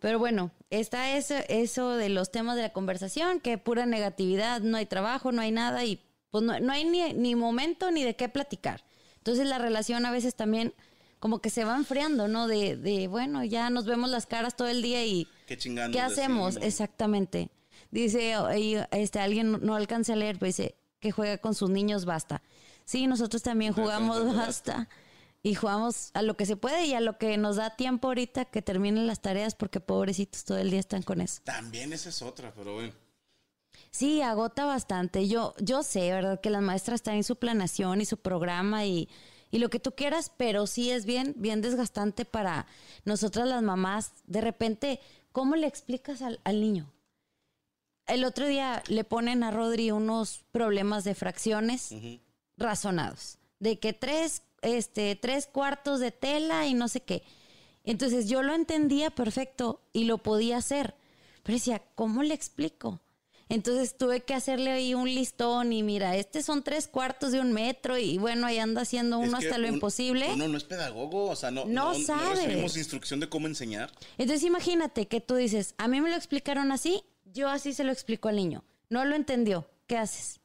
Pero 0.00 0.18
bueno, 0.18 0.52
está 0.70 1.16
eso, 1.16 1.34
eso 1.48 1.96
de 1.96 2.08
los 2.08 2.30
temas 2.30 2.56
de 2.56 2.62
la 2.62 2.72
conversación, 2.72 3.40
que 3.40 3.58
pura 3.58 3.86
negatividad, 3.86 4.60
no 4.60 4.76
hay 4.76 4.86
trabajo, 4.86 5.32
no 5.32 5.42
hay 5.42 5.50
nada 5.50 5.84
y 5.84 6.04
pues 6.30 6.44
no, 6.44 6.60
no 6.60 6.72
hay 6.72 6.84
ni, 6.84 7.12
ni 7.14 7.34
momento 7.34 7.90
ni 7.90 8.04
de 8.04 8.14
qué 8.14 8.28
platicar. 8.28 8.84
Entonces 9.16 9.48
la 9.48 9.58
relación 9.58 10.06
a 10.06 10.12
veces 10.12 10.34
también 10.36 10.72
como 11.18 11.40
que 11.40 11.50
se 11.50 11.64
va 11.64 11.76
enfriando, 11.76 12.28
¿no? 12.28 12.46
De, 12.46 12.76
de 12.76 13.08
bueno, 13.08 13.42
ya 13.44 13.70
nos 13.70 13.86
vemos 13.86 14.08
las 14.10 14.26
caras 14.26 14.56
todo 14.56 14.68
el 14.68 14.82
día 14.82 15.04
y 15.04 15.26
Qué 15.46 15.56
chingando. 15.58 15.96
¿qué 15.96 16.00
hacemos? 16.00 16.56
Exactamente. 16.58 17.50
Dice, 17.90 18.34
este, 18.90 19.20
alguien 19.20 19.60
no 19.62 19.74
alcanza 19.74 20.12
a 20.12 20.16
leer, 20.16 20.38
pero 20.38 20.48
dice 20.48 20.76
que 21.00 21.10
juega 21.10 21.38
con 21.38 21.54
sus 21.54 21.70
niños, 21.70 22.04
basta. 22.04 22.42
Sí, 22.84 23.06
nosotros 23.06 23.42
también 23.42 23.72
jugamos 23.72 24.34
basta. 24.34 24.88
Y 25.42 25.54
jugamos 25.54 26.10
a 26.14 26.22
lo 26.22 26.36
que 26.36 26.46
se 26.46 26.56
puede 26.56 26.86
y 26.86 26.94
a 26.94 27.00
lo 27.00 27.16
que 27.16 27.36
nos 27.36 27.56
da 27.56 27.76
tiempo 27.76 28.08
ahorita 28.08 28.46
que 28.46 28.60
terminen 28.60 29.06
las 29.06 29.22
tareas 29.22 29.54
porque 29.54 29.78
pobrecitos 29.78 30.44
todo 30.44 30.58
el 30.58 30.70
día 30.70 30.80
están 30.80 31.02
con 31.02 31.20
eso. 31.20 31.40
También 31.44 31.92
esa 31.92 32.08
es 32.08 32.22
otra, 32.22 32.52
pero 32.54 32.74
bueno. 32.74 32.92
Sí, 33.90 34.20
agota 34.20 34.64
bastante. 34.64 35.28
Yo, 35.28 35.54
yo 35.60 35.82
sé, 35.82 36.10
¿verdad? 36.10 36.40
Que 36.40 36.50
las 36.50 36.62
maestras 36.62 36.96
están 36.96 37.14
en 37.14 37.24
su 37.24 37.36
planación 37.36 38.00
y 38.00 38.04
su 38.04 38.16
programa 38.16 38.84
y, 38.84 39.08
y 39.50 39.58
lo 39.58 39.70
que 39.70 39.78
tú 39.78 39.92
quieras, 39.92 40.32
pero 40.36 40.66
sí 40.66 40.90
es 40.90 41.06
bien, 41.06 41.34
bien 41.36 41.62
desgastante 41.62 42.24
para 42.24 42.66
nosotras 43.04 43.46
las 43.48 43.62
mamás. 43.62 44.12
De 44.26 44.40
repente, 44.40 45.00
¿cómo 45.32 45.54
le 45.54 45.66
explicas 45.68 46.20
al, 46.20 46.40
al 46.44 46.60
niño? 46.60 46.92
El 48.08 48.24
otro 48.24 48.46
día 48.46 48.82
le 48.88 49.04
ponen 49.04 49.42
a 49.42 49.50
Rodri 49.50 49.90
unos 49.90 50.44
problemas 50.52 51.04
de 51.04 51.14
fracciones 51.14 51.90
razonados. 52.56 53.38
De 53.60 53.78
que 53.78 53.92
tres, 53.92 54.42
este, 54.62 55.16
tres 55.16 55.46
cuartos 55.46 56.00
de 56.00 56.12
tela 56.12 56.66
y 56.66 56.74
no 56.74 56.88
sé 56.88 57.00
qué. 57.00 57.22
Entonces 57.84 58.28
yo 58.28 58.42
lo 58.42 58.54
entendía 58.54 59.10
perfecto 59.10 59.80
y 59.92 60.04
lo 60.04 60.18
podía 60.18 60.58
hacer. 60.58 60.94
Pero 61.42 61.56
decía, 61.56 61.82
¿cómo 61.94 62.22
le 62.22 62.34
explico? 62.34 63.00
Entonces 63.50 63.96
tuve 63.96 64.20
que 64.24 64.34
hacerle 64.34 64.70
ahí 64.70 64.92
un 64.92 65.08
listón 65.08 65.72
y 65.72 65.82
mira, 65.82 66.14
este 66.16 66.42
son 66.42 66.62
tres 66.62 66.86
cuartos 66.86 67.32
de 67.32 67.40
un 67.40 67.54
metro 67.54 67.96
y 67.96 68.18
bueno, 68.18 68.46
ahí 68.46 68.58
anda 68.58 68.82
haciendo 68.82 69.18
uno 69.18 69.38
Es 69.38 69.44
que 69.44 69.48
hasta 69.48 69.58
lo 69.58 69.68
un- 69.68 69.74
imposible. 69.74 70.28
Uno 70.34 70.48
no 70.48 70.58
es 70.58 70.64
pedagogo, 70.64 71.30
o 71.30 71.34
sea, 71.36 71.50
no, 71.50 71.64
No 71.64 71.94
no, 71.94 71.98
sabes. 72.04 72.40
recibimos 72.44 72.76
instrucción 72.76 73.20
de 73.20 73.30
cómo 73.30 73.46
enseñar. 73.46 73.90
Entonces 74.18 74.44
imagínate 74.44 75.08
que 75.08 75.22
tú 75.22 75.34
dices, 75.34 75.74
a 75.78 75.88
mí 75.88 75.98
me 76.02 76.10
lo 76.10 76.16
explicaron 76.16 76.72
así, 76.72 77.02
yo 77.32 77.48
así 77.48 77.72
se 77.72 77.84
lo 77.84 77.92
explico 77.92 78.28
al 78.28 78.36
niño. 78.36 78.64
No 78.90 79.04
lo 79.04 79.16
entendió. 79.16 79.68
¿Qué 79.86 79.96
haces? 79.96 80.40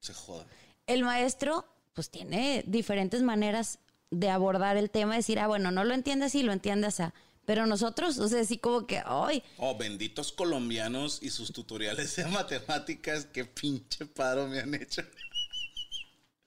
Se 0.00 0.14
joda. 0.14 0.46
El 0.86 1.02
maestro 1.02 1.66
pues 1.94 2.10
tiene 2.10 2.62
diferentes 2.66 3.22
maneras 3.22 3.78
de 4.10 4.28
abordar 4.28 4.76
el 4.76 4.90
tema, 4.90 5.16
decir, 5.16 5.38
ah, 5.38 5.46
bueno, 5.46 5.70
no 5.70 5.82
lo 5.82 5.94
entiende 5.94 6.26
así, 6.26 6.42
lo 6.42 6.52
entiende 6.52 6.88
así. 6.88 7.02
Pero 7.46 7.66
nosotros, 7.66 8.18
o 8.18 8.28
sea, 8.28 8.40
así 8.40 8.58
como 8.58 8.86
que, 8.86 9.02
ay, 9.04 9.42
Oh, 9.56 9.76
benditos 9.76 10.32
colombianos 10.32 11.20
y 11.22 11.30
sus 11.30 11.52
tutoriales 11.52 12.16
de 12.16 12.24
matemáticas, 12.26 13.24
qué 13.26 13.44
pinche 13.44 14.04
paro 14.04 14.46
me 14.46 14.60
han 14.60 14.74
hecho. 14.74 15.02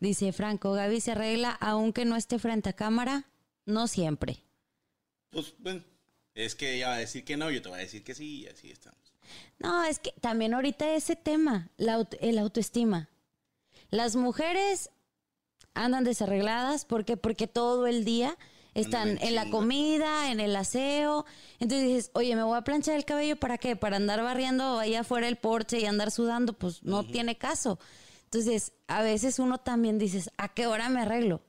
dice 0.00 0.32
Franco, 0.32 0.72
Gaby 0.72 1.00
se 1.00 1.12
arregla 1.12 1.50
aunque 1.60 2.04
no 2.04 2.16
esté 2.16 2.38
frente 2.38 2.70
a 2.70 2.72
cámara, 2.72 3.26
no 3.64 3.86
siempre. 3.86 4.42
Pues, 5.30 5.54
bueno, 5.58 5.84
es 6.34 6.54
que 6.54 6.74
ella 6.74 6.88
va 6.88 6.94
a 6.94 6.98
decir 6.98 7.24
que 7.24 7.36
no, 7.36 7.50
yo 7.50 7.62
te 7.62 7.68
voy 7.68 7.78
a 7.78 7.82
decir 7.82 8.04
que 8.04 8.14
sí, 8.14 8.42
y 8.42 8.46
así 8.46 8.70
estamos. 8.70 8.98
No, 9.58 9.84
es 9.84 9.98
que 9.98 10.12
también 10.20 10.54
ahorita 10.54 10.94
ese 10.94 11.16
tema, 11.16 11.70
la, 11.76 12.06
el 12.20 12.38
autoestima. 12.38 13.08
Las 13.90 14.16
mujeres 14.16 14.90
andan 15.74 16.04
desarregladas 16.04 16.84
porque 16.84 17.16
porque 17.16 17.46
todo 17.46 17.86
el 17.86 18.04
día 18.04 18.36
están 18.74 19.18
en 19.20 19.34
la 19.34 19.50
comida, 19.50 20.30
en 20.30 20.40
el 20.40 20.54
aseo. 20.54 21.26
Entonces 21.58 21.88
dices, 21.88 22.10
oye, 22.14 22.34
me 22.36 22.42
voy 22.42 22.56
a 22.56 22.62
planchar 22.62 22.96
el 22.96 23.04
cabello 23.04 23.36
para 23.36 23.58
qué? 23.58 23.76
Para 23.76 23.96
andar 23.96 24.22
barriendo 24.22 24.78
allá 24.78 25.00
afuera 25.00 25.28
el 25.28 25.36
porche 25.36 25.80
y 25.80 25.86
andar 25.86 26.10
sudando, 26.10 26.52
pues 26.52 26.82
no 26.82 27.04
tiene 27.04 27.36
caso. 27.36 27.78
Entonces, 28.24 28.72
a 28.86 29.02
veces 29.02 29.40
uno 29.40 29.58
también 29.58 29.98
dices, 29.98 30.30
¿a 30.36 30.54
qué 30.54 30.68
hora 30.68 30.88
me 30.88 31.00
arreglo? 31.00 31.42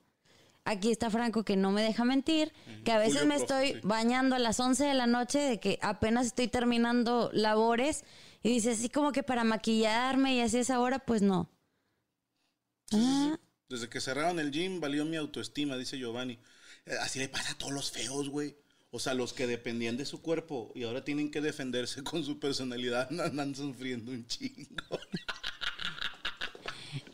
Aquí 0.64 0.92
está 0.92 1.10
Franco 1.10 1.44
que 1.44 1.56
no 1.56 1.72
me 1.72 1.82
deja 1.82 2.04
mentir, 2.04 2.52
que 2.84 2.92
a 2.92 2.98
veces 2.98 3.14
Julio 3.22 3.28
me 3.28 3.34
estoy 3.36 3.72
sí. 3.72 3.80
bañando 3.82 4.36
a 4.36 4.38
las 4.38 4.60
11 4.60 4.84
de 4.84 4.94
la 4.94 5.08
noche 5.08 5.40
de 5.40 5.58
que 5.58 5.78
apenas 5.82 6.26
estoy 6.26 6.46
terminando 6.46 7.30
labores 7.32 8.04
y 8.44 8.50
dices 8.50 8.78
así 8.78 8.88
como 8.88 9.10
que 9.10 9.22
para 9.24 9.42
maquillarme 9.42 10.36
y 10.36 10.40
así 10.40 10.58
a 10.58 10.60
esa 10.60 10.80
hora, 10.80 11.00
pues 11.00 11.20
no. 11.22 11.50
Ah, 12.92 13.38
Desde 13.68 13.88
que 13.88 14.00
cerraron 14.00 14.38
el 14.38 14.52
gym 14.52 14.80
valió 14.80 15.04
mi 15.04 15.16
autoestima, 15.16 15.76
dice 15.76 15.98
Giovanni. 15.98 16.38
Eh, 16.86 16.94
Así 17.00 17.18
le 17.18 17.28
pasa 17.28 17.52
a 17.52 17.58
todos 17.58 17.72
los 17.72 17.90
feos, 17.90 18.28
güey. 18.28 18.56
O 18.90 18.98
sea, 18.98 19.14
los 19.14 19.32
que 19.32 19.46
dependían 19.46 19.96
de 19.96 20.04
su 20.04 20.20
cuerpo 20.20 20.70
y 20.74 20.84
ahora 20.84 21.02
tienen 21.04 21.30
que 21.30 21.40
defenderse 21.40 22.02
con 22.04 22.24
su 22.24 22.38
personalidad, 22.38 23.08
andan 23.20 23.54
sufriendo 23.54 24.12
un 24.12 24.26
chingo. 24.26 24.98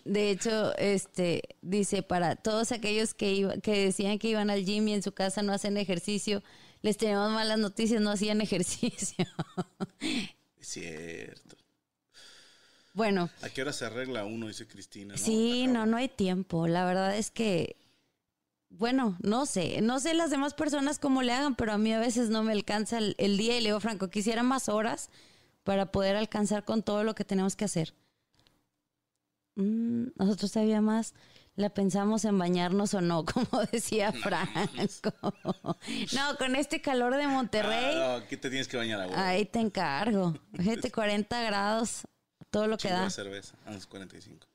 De 0.04 0.30
hecho, 0.30 0.76
este 0.78 1.42
dice 1.62 2.02
para 2.02 2.36
todos 2.36 2.72
aquellos 2.72 3.14
que 3.14 3.32
iba- 3.32 3.56
que 3.58 3.84
decían 3.86 4.18
que 4.18 4.28
iban 4.28 4.50
al 4.50 4.64
gym 4.64 4.88
y 4.88 4.94
en 4.94 5.02
su 5.02 5.12
casa 5.12 5.42
no 5.42 5.52
hacen 5.52 5.76
ejercicio, 5.76 6.42
les 6.82 6.96
tenemos 6.96 7.30
malas 7.30 7.58
noticias, 7.58 8.00
no 8.00 8.10
hacían 8.10 8.40
ejercicio. 8.40 9.26
Es 10.60 10.68
cierto. 10.68 11.56
bueno, 12.94 13.30
¿A 13.42 13.48
qué 13.50 13.62
hora 13.62 13.72
se 13.72 13.84
arregla 13.84 14.24
uno? 14.24 14.48
Dice 14.48 14.66
Cristina. 14.66 15.14
¿no? 15.14 15.18
Sí, 15.18 15.66
no, 15.66 15.86
no 15.86 15.96
hay 15.96 16.08
tiempo. 16.08 16.66
La 16.66 16.84
verdad 16.84 17.16
es 17.16 17.30
que, 17.30 17.76
bueno, 18.70 19.16
no 19.22 19.46
sé, 19.46 19.80
no 19.80 20.00
sé 20.00 20.14
las 20.14 20.30
demás 20.30 20.54
personas 20.54 20.98
cómo 20.98 21.22
le 21.22 21.32
hagan, 21.32 21.54
pero 21.54 21.72
a 21.72 21.78
mí 21.78 21.92
a 21.92 22.00
veces 22.00 22.28
no 22.28 22.42
me 22.42 22.52
alcanza 22.52 22.98
el, 22.98 23.14
el 23.18 23.36
día 23.38 23.56
y 23.56 23.60
le 23.60 23.68
digo, 23.68 23.80
Franco, 23.80 24.08
quisiera 24.10 24.42
más 24.42 24.68
horas 24.68 25.10
para 25.64 25.92
poder 25.92 26.16
alcanzar 26.16 26.64
con 26.64 26.82
todo 26.82 27.04
lo 27.04 27.14
que 27.14 27.24
tenemos 27.24 27.54
que 27.56 27.64
hacer. 27.66 27.94
Mm, 29.58 30.10
nosotros 30.16 30.52
todavía 30.52 30.80
más 30.80 31.14
la 31.56 31.68
pensamos 31.70 32.24
en 32.24 32.38
bañarnos 32.38 32.94
o 32.94 33.00
no, 33.00 33.24
como 33.24 33.64
decía 33.72 34.12
Franco. 34.12 35.12
No, 36.14 36.36
con 36.38 36.54
este 36.54 36.80
calor 36.80 37.16
de 37.16 37.26
Monterrey, 37.26 37.94
Ah, 37.96 38.18
no, 38.18 38.24
aquí 38.24 38.36
te 38.36 38.48
tienes 38.48 38.68
que 38.68 38.76
bañar 38.76 39.00
a 39.00 39.06
huevo. 39.08 39.18
ahí 39.20 39.44
te 39.44 39.58
encargo. 39.58 40.34
Fíjate, 40.56 40.92
40 40.92 41.42
grados, 41.42 42.02
todo 42.50 42.68
lo 42.68 42.78
que 42.78 42.88
da. 42.88 43.04
de 43.04 43.10
cerveza, 43.10 43.56
a 43.66 43.72
los 43.72 43.86
45. 43.86 44.46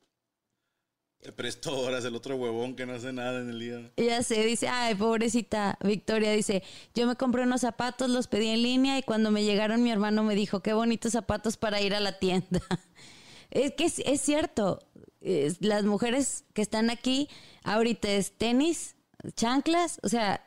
Te 1.19 1.31
presto 1.31 1.77
horas 1.77 2.03
el 2.05 2.15
otro 2.15 2.35
huevón 2.35 2.75
que 2.75 2.85
no 2.85 2.93
hace 2.93 3.11
nada 3.13 3.39
en 3.41 3.49
el 3.49 3.59
día. 3.59 3.91
Ya 3.97 4.23
sé, 4.23 4.43
dice, 4.45 4.67
ay, 4.67 4.95
pobrecita 4.95 5.77
Victoria, 5.81 6.31
dice, 6.31 6.63
yo 6.95 7.07
me 7.07 7.15
compré 7.15 7.43
unos 7.43 7.61
zapatos, 7.61 8.09
los 8.09 8.27
pedí 8.27 8.47
en 8.47 8.61
línea 8.61 8.97
y 8.97 9.03
cuando 9.03 9.31
me 9.31 9.43
llegaron 9.43 9.83
mi 9.83 9.91
hermano 9.91 10.23
me 10.23 10.35
dijo, 10.35 10.61
qué 10.61 10.73
bonitos 10.73 11.11
zapatos 11.13 11.55
para 11.57 11.81
ir 11.81 11.93
a 11.93 11.99
la 11.99 12.19
tienda. 12.19 12.61
Es 13.55 13.73
que 13.75 13.85
es, 13.85 13.99
es 13.99 14.19
cierto, 14.19 14.79
las 15.59 15.83
mujeres 15.85 16.43
que 16.53 16.61
están 16.61 16.89
aquí, 16.89 17.29
ahorita 17.63 18.09
es 18.11 18.31
tenis, 18.37 18.95
chanclas, 19.35 19.99
o 20.03 20.09
sea, 20.09 20.45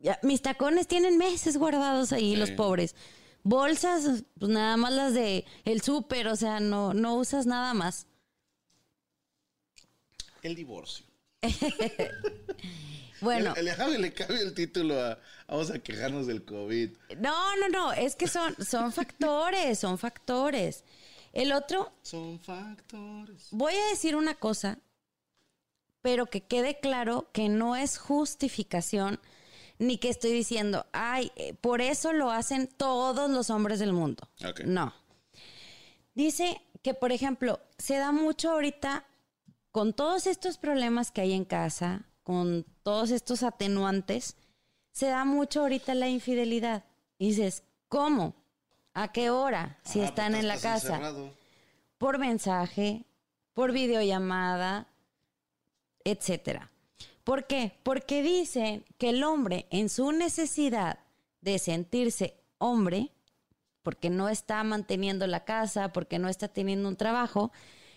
ya- 0.00 0.18
mis 0.22 0.40
tacones 0.42 0.86
tienen 0.86 1.18
meses 1.18 1.56
guardados 1.56 2.12
ahí, 2.12 2.32
Sí. 2.34 2.36
los 2.36 2.50
pobres. 2.52 2.94
Bolsas, 3.42 4.24
pues 4.38 4.50
nada 4.50 4.76
más 4.76 4.92
las 4.92 5.14
de 5.14 5.44
el 5.64 5.80
súper, 5.82 6.28
o 6.28 6.36
sea, 6.36 6.60
no, 6.60 6.94
no 6.94 7.14
usas 7.16 7.46
nada 7.46 7.74
más. 7.74 8.06
El 10.42 10.54
divorcio. 10.54 11.04
Bueno. 13.20 13.52
El, 13.56 13.66
el, 13.66 13.74
Javi 13.74 13.98
le 13.98 14.12
cabe 14.12 14.40
el 14.40 14.54
título 14.54 14.94
a 15.02 15.18
vamos 15.48 15.72
a 15.72 15.80
quejarnos 15.80 16.28
del 16.28 16.44
COVID. 16.44 16.90
No, 17.18 17.56
no, 17.56 17.68
no, 17.68 17.92
es 17.92 18.14
que 18.14 18.28
son, 18.28 18.54
son 18.64 18.92
factores, 18.92 19.80
son 19.80 19.98
factores. 19.98 20.84
El 21.32 21.52
otro, 21.52 21.92
Son 22.02 22.38
factores. 22.40 23.48
voy 23.50 23.74
a 23.74 23.88
decir 23.90 24.16
una 24.16 24.34
cosa, 24.34 24.78
pero 26.02 26.26
que 26.26 26.42
quede 26.42 26.80
claro 26.80 27.28
que 27.32 27.48
no 27.48 27.76
es 27.76 27.98
justificación 27.98 29.20
ni 29.78 29.98
que 29.98 30.08
estoy 30.08 30.32
diciendo, 30.32 30.86
ay, 30.92 31.30
eh, 31.36 31.54
por 31.54 31.80
eso 31.80 32.12
lo 32.12 32.30
hacen 32.30 32.66
todos 32.66 33.30
los 33.30 33.50
hombres 33.50 33.78
del 33.78 33.92
mundo. 33.92 34.28
No. 34.64 34.92
Dice 36.14 36.60
que, 36.82 36.94
por 36.94 37.12
ejemplo, 37.12 37.60
se 37.78 37.96
da 37.96 38.10
mucho 38.10 38.50
ahorita 38.50 39.06
con 39.70 39.92
todos 39.92 40.26
estos 40.26 40.58
problemas 40.58 41.12
que 41.12 41.20
hay 41.20 41.32
en 41.32 41.44
casa, 41.44 42.06
con 42.24 42.66
todos 42.82 43.10
estos 43.10 43.42
atenuantes, 43.42 44.36
se 44.90 45.06
da 45.06 45.24
mucho 45.24 45.60
ahorita 45.60 45.94
la 45.94 46.08
infidelidad. 46.08 46.84
Y 47.18 47.28
dices, 47.28 47.62
¿cómo? 47.88 48.34
¿A 49.00 49.12
qué 49.12 49.30
hora? 49.30 49.78
Si 49.84 50.00
Ah, 50.00 50.06
están 50.06 50.32
pues 50.32 50.40
en 50.42 50.48
la 50.48 50.58
casa. 50.58 50.88
encerrado. 50.94 51.32
Por 51.98 52.18
mensaje, 52.18 53.04
por 53.54 53.72
videollamada, 53.72 54.88
etcétera. 56.04 56.70
¿Por 57.24 57.46
qué? 57.46 57.76
Porque 57.82 58.22
dicen 58.22 58.84
que 58.98 59.10
el 59.10 59.22
hombre 59.22 59.66
en 59.70 59.88
su 59.88 60.10
necesidad 60.12 60.98
de 61.42 61.58
sentirse 61.58 62.34
hombre, 62.58 63.10
porque 63.82 64.10
no 64.10 64.28
está 64.28 64.62
manteniendo 64.64 65.26
la 65.26 65.44
casa, 65.44 65.92
porque 65.92 66.18
no 66.18 66.28
está 66.28 66.48
teniendo 66.48 66.88
un 66.88 66.96
trabajo, 66.96 67.52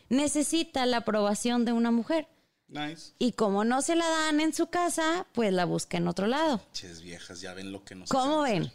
necesita 0.10 0.86
la 0.86 0.98
aprobación 0.98 1.66
de 1.66 1.72
una 1.74 1.92
mujer. 1.92 2.28
Nice. 2.68 3.14
Y 3.20 3.32
como 3.34 3.64
no 3.64 3.82
se 3.82 3.96
la 3.96 4.08
dan 4.08 4.40
en 4.40 4.54
su 4.54 4.68
casa, 4.68 5.26
pues 5.34 5.52
la 5.52 5.66
busca 5.66 5.98
en 5.98 6.08
otro 6.08 6.28
lado. 6.28 6.62
Ches 6.74 7.02
viejas, 7.02 7.42
ya 7.42 7.54
ven 7.54 7.72
lo 7.72 7.84
que 7.84 7.96
nos 7.96 8.10
¿Cómo 8.10 8.42
ven? 8.42 8.72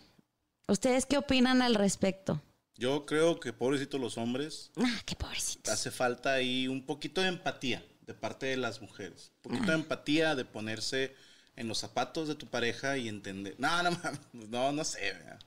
¿Ustedes 0.69 1.07
qué 1.07 1.19
opinan 1.19 1.62
al 1.62 1.75
respecto? 1.75 2.43
Yo 2.75 3.07
creo 3.07 3.41
que 3.41 3.53
pobrecitos 3.53 4.01
los 4.01 4.19
hombres, 4.19 4.71
Ah, 4.77 5.01
qué 5.07 5.17
pobrecitos. 5.17 5.73
hace 5.73 5.91
falta 5.91 6.35
ahí 6.35 6.69
un 6.69 6.85
poquito 6.85 7.21
de 7.21 7.29
empatía 7.29 7.85
de 8.03 8.14
parte 8.14 8.47
de 8.47 8.57
las 8.57 8.81
mujeres. 8.83 9.33
Un 9.45 9.53
poquito 9.53 9.71
de 9.73 9.79
empatía 9.79 10.35
de 10.35 10.45
ponerse 10.45 11.14
en 11.57 11.69
los 11.69 11.79
zapatos 11.79 12.29
de 12.29 12.35
tu 12.35 12.47
pareja 12.47 12.99
y 12.99 13.09
entender. 13.09 13.55
No, 13.59 13.83
no, 13.83 13.91
no, 14.33 14.73
no 14.73 14.85
sé. 14.85 15.12
¿verdad? 15.12 15.39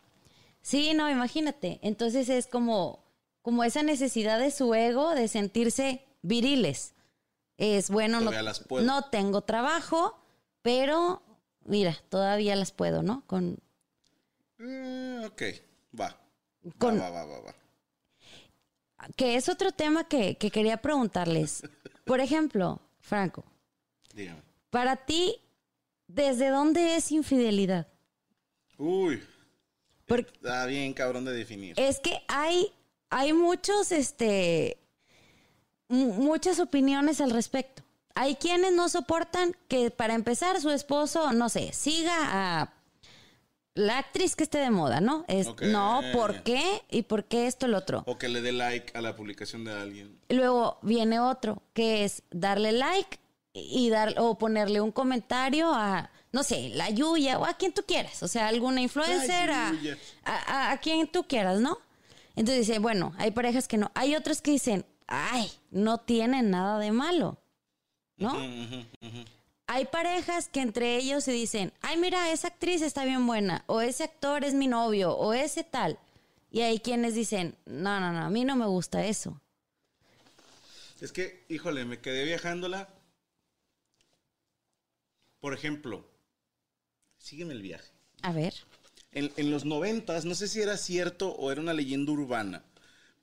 Sí, 0.62 0.94
no, 0.94 1.10
imagínate. 1.10 1.80
Entonces 1.84 2.30
es 2.30 2.48
como, 2.48 3.04
como 3.42 3.64
esa 3.64 3.84
necesidad 3.84 4.40
de 4.40 4.52
su 4.52 4.74
ego 4.74 5.14
de 5.14 5.28
sentirse 5.28 6.04
viriles. 6.22 6.94
Es 7.58 7.90
bueno, 7.90 8.22
no, 8.22 8.32
no 8.82 9.02
tengo 9.10 9.42
trabajo, 9.42 10.18
pero 10.62 11.22
mira, 11.66 11.98
todavía 12.10 12.56
las 12.56 12.72
puedo, 12.72 13.04
¿no? 13.04 13.24
Con, 13.28 13.60
Eh, 14.60 15.24
ok, 15.26 15.42
va. 16.00 16.18
Con- 16.78 17.00
Va, 17.00 17.10
va, 17.10 17.26
va, 17.26 17.40
va, 17.40 17.54
va. 18.98 19.08
que 19.16 19.36
es 19.36 19.48
otro 19.50 19.72
tema 19.72 20.08
que, 20.08 20.38
que 20.38 20.52
quería 20.52 20.78
preguntarles. 20.78 21.64
Por 22.06 22.20
ejemplo, 22.20 22.82
Franco, 23.00 23.46
Dígame. 24.14 24.42
para 24.70 24.96
ti, 24.98 25.36
¿desde 26.08 26.50
dónde 26.50 26.96
es 26.96 27.12
infidelidad? 27.12 27.88
Uy. 28.78 29.24
Porque 30.06 30.32
Está 30.34 30.66
bien 30.66 30.94
cabrón 30.94 31.24
de 31.26 31.34
definir. 31.34 31.80
es 31.80 32.00
que 32.00 32.20
hay, 32.28 32.74
hay 33.10 33.32
muchos, 33.32 33.92
este, 33.92 34.78
mu- 35.88 36.14
muchas 36.14 36.60
opiniones 36.60 37.22
al 37.22 37.30
respecto. 37.32 37.84
Hay 38.16 38.36
quienes 38.36 38.74
no 38.74 38.90
soportan 38.90 39.56
que 39.68 39.92
para 39.92 40.16
empezar 40.16 40.60
su 40.60 40.72
esposo, 40.72 41.32
no 41.32 41.48
sé, 41.48 41.72
siga 41.74 42.16
a 42.62 42.74
la 43.80 43.98
actriz 43.98 44.36
que 44.36 44.44
esté 44.44 44.60
de 44.60 44.70
moda, 44.70 45.02
¿no? 45.02 45.26
Es. 45.28 45.48
No, 45.62 46.02
¿por 46.14 46.44
qué? 46.44 46.84
¿Y 46.90 47.04
por 47.04 47.26
qué 47.26 47.48
esto 47.48 47.66
el 47.66 47.74
otro? 47.74 48.04
O 48.06 48.18
que 48.18 48.28
le 48.28 48.42
dé 48.42 48.52
like 48.52 48.98
a 48.98 49.02
la 49.02 49.16
publicación 49.16 49.64
de 49.64 49.74
alguien. 49.74 50.20
Luego 50.30 50.80
viene 50.82 51.20
otro, 51.20 51.64
que 51.74 52.04
es 52.04 52.24
darle 52.32 52.72
like 52.72 53.20
y 53.54 53.90
dar 53.90 54.16
o 54.18 54.38
ponerle 54.38 54.82
un 54.82 54.92
comentario 54.92 55.74
a, 55.74 56.12
no 56.32 56.44
sé, 56.44 56.70
la 56.70 56.90
Yuya 56.90 57.40
o 57.40 57.46
a 57.46 57.54
quien 57.56 57.74
tú 57.74 57.84
quieras. 57.88 58.22
O 58.22 58.28
sea, 58.28 58.48
alguna 58.48 58.82
influencer, 58.82 59.50
a, 59.52 60.72
a, 60.72 60.78
quien 60.80 61.08
tú 61.08 61.24
quieras, 61.24 61.60
¿no? 61.60 61.78
Entonces 62.36 62.68
dice, 62.68 62.80
bueno, 62.80 63.14
hay 63.18 63.32
parejas 63.32 63.68
que 63.68 63.78
no. 63.78 63.92
Hay 63.96 64.16
otros 64.16 64.42
que 64.42 64.52
dicen, 64.52 64.86
ay, 65.08 65.52
no 65.72 66.00
tienen 66.00 66.52
nada 66.52 66.80
de 66.80 66.92
malo, 66.92 67.38
¿no? 68.18 68.34
Hay 69.72 69.86
parejas 69.86 70.50
que 70.50 70.62
entre 70.62 70.96
ellos 70.96 71.24
se 71.24 71.32
dicen, 71.32 71.72
ay, 71.82 71.96
mira, 71.96 72.32
esa 72.32 72.48
actriz 72.48 72.82
está 72.82 73.06
bien 73.06 73.28
buena, 73.28 73.64
o 73.68 73.82
ese 73.82 74.04
actor 74.04 74.44
es 74.44 74.56
mi 74.56 74.66
novio, 74.66 75.16
o 75.16 75.32
ese 75.32 75.64
tal. 75.64 76.00
Y 76.50 76.62
hay 76.62 76.80
quienes 76.80 77.14
dicen, 77.14 77.56
no, 77.68 78.00
no, 78.00 78.12
no, 78.12 78.22
a 78.22 78.32
mí 78.32 78.46
no 78.46 78.56
me 78.56 78.66
gusta 78.66 79.06
eso. 79.06 79.40
Es 81.00 81.12
que, 81.12 81.46
híjole, 81.50 81.86
me 81.86 82.00
quedé 82.00 82.26
viajándola. 82.26 82.90
Por 85.40 85.54
ejemplo, 85.54 86.04
sígueme 87.20 87.54
el 87.54 87.62
viaje. 87.62 87.92
A 88.24 88.32
ver. 88.32 88.56
En, 89.12 89.32
en 89.38 89.52
los 89.52 89.66
noventas, 89.66 90.26
no 90.26 90.34
sé 90.34 90.48
si 90.48 90.64
era 90.64 90.78
cierto 90.78 91.30
o 91.34 91.52
era 91.52 91.62
una 91.62 91.76
leyenda 91.76 92.12
urbana, 92.12 92.64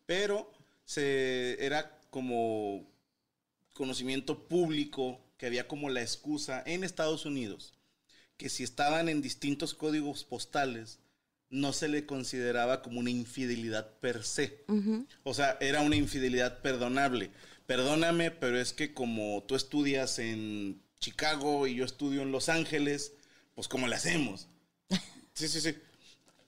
pero 0.06 0.48
se, 0.84 1.56
era 1.58 1.98
como 2.10 2.86
conocimiento 3.74 4.46
público 4.46 5.25
que 5.36 5.46
había 5.46 5.68
como 5.68 5.90
la 5.90 6.02
excusa 6.02 6.62
en 6.66 6.84
Estados 6.84 7.26
Unidos 7.26 7.76
que 8.36 8.48
si 8.48 8.62
estaban 8.62 9.08
en 9.08 9.22
distintos 9.22 9.74
códigos 9.74 10.24
postales 10.24 10.98
no 11.48 11.72
se 11.72 11.88
le 11.88 12.06
consideraba 12.06 12.82
como 12.82 13.00
una 13.00 13.10
infidelidad 13.10 13.98
per 14.00 14.24
se. 14.24 14.64
O 15.22 15.32
sea, 15.32 15.56
era 15.60 15.80
una 15.80 15.96
infidelidad 15.96 16.60
perdonable. 16.60 17.30
Perdóname, 17.66 18.30
pero 18.30 18.60
es 18.60 18.72
que 18.72 18.92
como 18.92 19.44
tú 19.46 19.54
estudias 19.54 20.18
en 20.18 20.82
Chicago 20.98 21.66
y 21.66 21.76
yo 21.76 21.84
estudio 21.84 22.22
en 22.22 22.32
Los 22.32 22.48
Ángeles, 22.48 23.12
pues 23.54 23.68
¿cómo 23.68 23.88
le 23.88 23.96
hacemos? 23.96 24.48
Sí, 25.34 25.48
sí, 25.48 25.60
sí. 25.60 25.74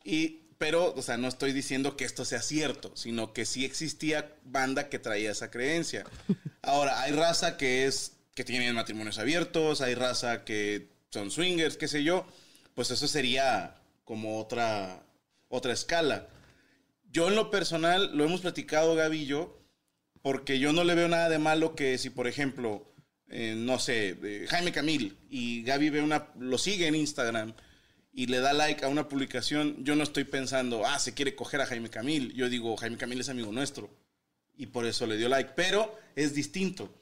Y, 0.03 0.41
pero, 0.57 0.95
o 0.95 1.03
sea, 1.03 1.19
no 1.19 1.29
estoy 1.29 1.53
diciendo 1.53 1.95
que 1.95 2.07
esto 2.07 2.25
sea 2.25 2.41
cierto, 2.41 2.97
sino 2.97 3.35
que 3.35 3.45
sí 3.45 3.67
existía 3.67 4.35
banda 4.45 4.89
que 4.89 4.99
traía 4.99 5.31
esa 5.31 5.51
creencia. 5.51 6.07
Ahora, 6.63 7.03
hay 7.03 7.13
raza 7.13 7.59
que 7.59 7.85
es, 7.85 8.13
que 8.39 8.45
tienen 8.45 8.73
matrimonios 8.77 9.19
abiertos, 9.19 9.81
hay 9.81 9.97
raza 9.97 10.45
que 10.45 10.93
son 11.11 11.33
swingers, 11.33 11.77
qué 11.77 11.89
sé 11.89 12.05
yo. 12.05 12.25
Pues 12.77 12.89
eso 12.93 13.09
sería 13.09 13.75
como 14.05 14.39
otra, 14.39 15.03
otra 15.49 15.73
escala. 15.73 16.29
Yo 17.11 17.27
en 17.27 17.35
lo 17.35 17.51
personal, 17.51 18.17
lo 18.17 18.23
hemos 18.23 18.43
platicado 18.43 18.95
Gaby 18.95 19.29
porque 20.23 20.61
yo 20.61 20.73
no 20.73 20.85
le 20.85 20.95
veo 20.95 21.09
nada 21.09 21.29
de 21.29 21.41
malo 21.41 21.75
que 21.75 21.99
si, 21.99 22.11
por 22.11 22.29
ejemplo, 22.29 22.95
eh, 23.29 23.55
no 23.57 23.81
sé, 23.81 24.17
eh, 24.23 24.47
Jaime 24.49 24.71
Camil 24.71 25.19
y 25.29 25.65
Gaby 25.65 25.91
ve 25.91 26.03
una, 26.03 26.29
lo 26.39 26.59
sigue 26.59 26.87
en 26.87 26.95
Instagram 26.95 27.55
y 28.13 28.27
le 28.27 28.39
da 28.39 28.53
like 28.53 28.85
a 28.85 28.89
una 28.89 29.09
publicación, 29.09 29.83
yo 29.83 29.97
no 29.97 30.05
estoy 30.05 30.23
pensando, 30.23 30.87
ah, 30.87 31.01
se 31.01 31.13
quiere 31.13 31.35
coger 31.35 31.61
a 31.61 31.67
Jaime 31.67 31.91
Camil. 31.91 32.33
Yo 32.35 32.49
digo, 32.49 32.77
Jaime 32.77 32.99
Camil 32.99 33.19
es 33.19 33.31
amigo 33.31 33.51
nuestro 33.51 33.91
y 34.57 34.67
por 34.67 34.87
eso 34.87 35.09
le 35.09 35.17
dio 35.17 35.29
like, 35.29 35.51
pero 35.57 35.99
es 36.15 36.37
distinto 36.37 36.95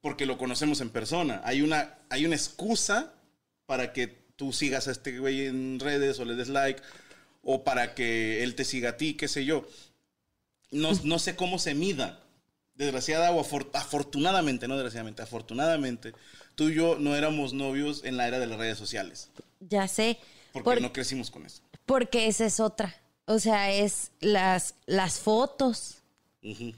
porque 0.00 0.26
lo 0.26 0.38
conocemos 0.38 0.80
en 0.80 0.90
persona. 0.90 1.40
Hay 1.44 1.62
una, 1.62 1.98
hay 2.08 2.26
una 2.26 2.36
excusa 2.36 3.12
para 3.66 3.92
que 3.92 4.08
tú 4.36 4.52
sigas 4.52 4.88
a 4.88 4.92
este 4.92 5.18
güey 5.18 5.46
en 5.46 5.78
redes 5.80 6.18
o 6.18 6.24
le 6.24 6.34
des 6.34 6.48
like 6.48 6.82
o 7.42 7.64
para 7.64 7.94
que 7.94 8.42
él 8.42 8.54
te 8.54 8.64
siga 8.64 8.90
a 8.90 8.96
ti, 8.96 9.14
qué 9.14 9.28
sé 9.28 9.44
yo. 9.44 9.66
No, 10.70 10.92
no 11.04 11.18
sé 11.18 11.36
cómo 11.36 11.58
se 11.58 11.74
mida. 11.74 12.20
Desgraciada 12.74 13.30
o 13.32 13.44
afor- 13.44 13.68
afortunadamente, 13.74 14.66
no 14.66 14.74
desgraciadamente, 14.76 15.20
afortunadamente, 15.20 16.14
tú 16.54 16.70
y 16.70 16.74
yo 16.74 16.96
no 16.98 17.14
éramos 17.14 17.52
novios 17.52 18.02
en 18.04 18.16
la 18.16 18.26
era 18.26 18.38
de 18.38 18.46
las 18.46 18.58
redes 18.58 18.78
sociales. 18.78 19.28
Ya 19.60 19.86
sé. 19.86 20.18
Porque 20.52 20.64
Por- 20.64 20.80
no 20.80 20.92
crecimos 20.92 21.30
con 21.30 21.44
eso. 21.44 21.60
Porque 21.84 22.26
esa 22.26 22.46
es 22.46 22.58
otra. 22.60 22.94
O 23.26 23.38
sea, 23.38 23.70
es 23.70 24.12
las, 24.20 24.74
las 24.86 25.18
fotos. 25.20 25.96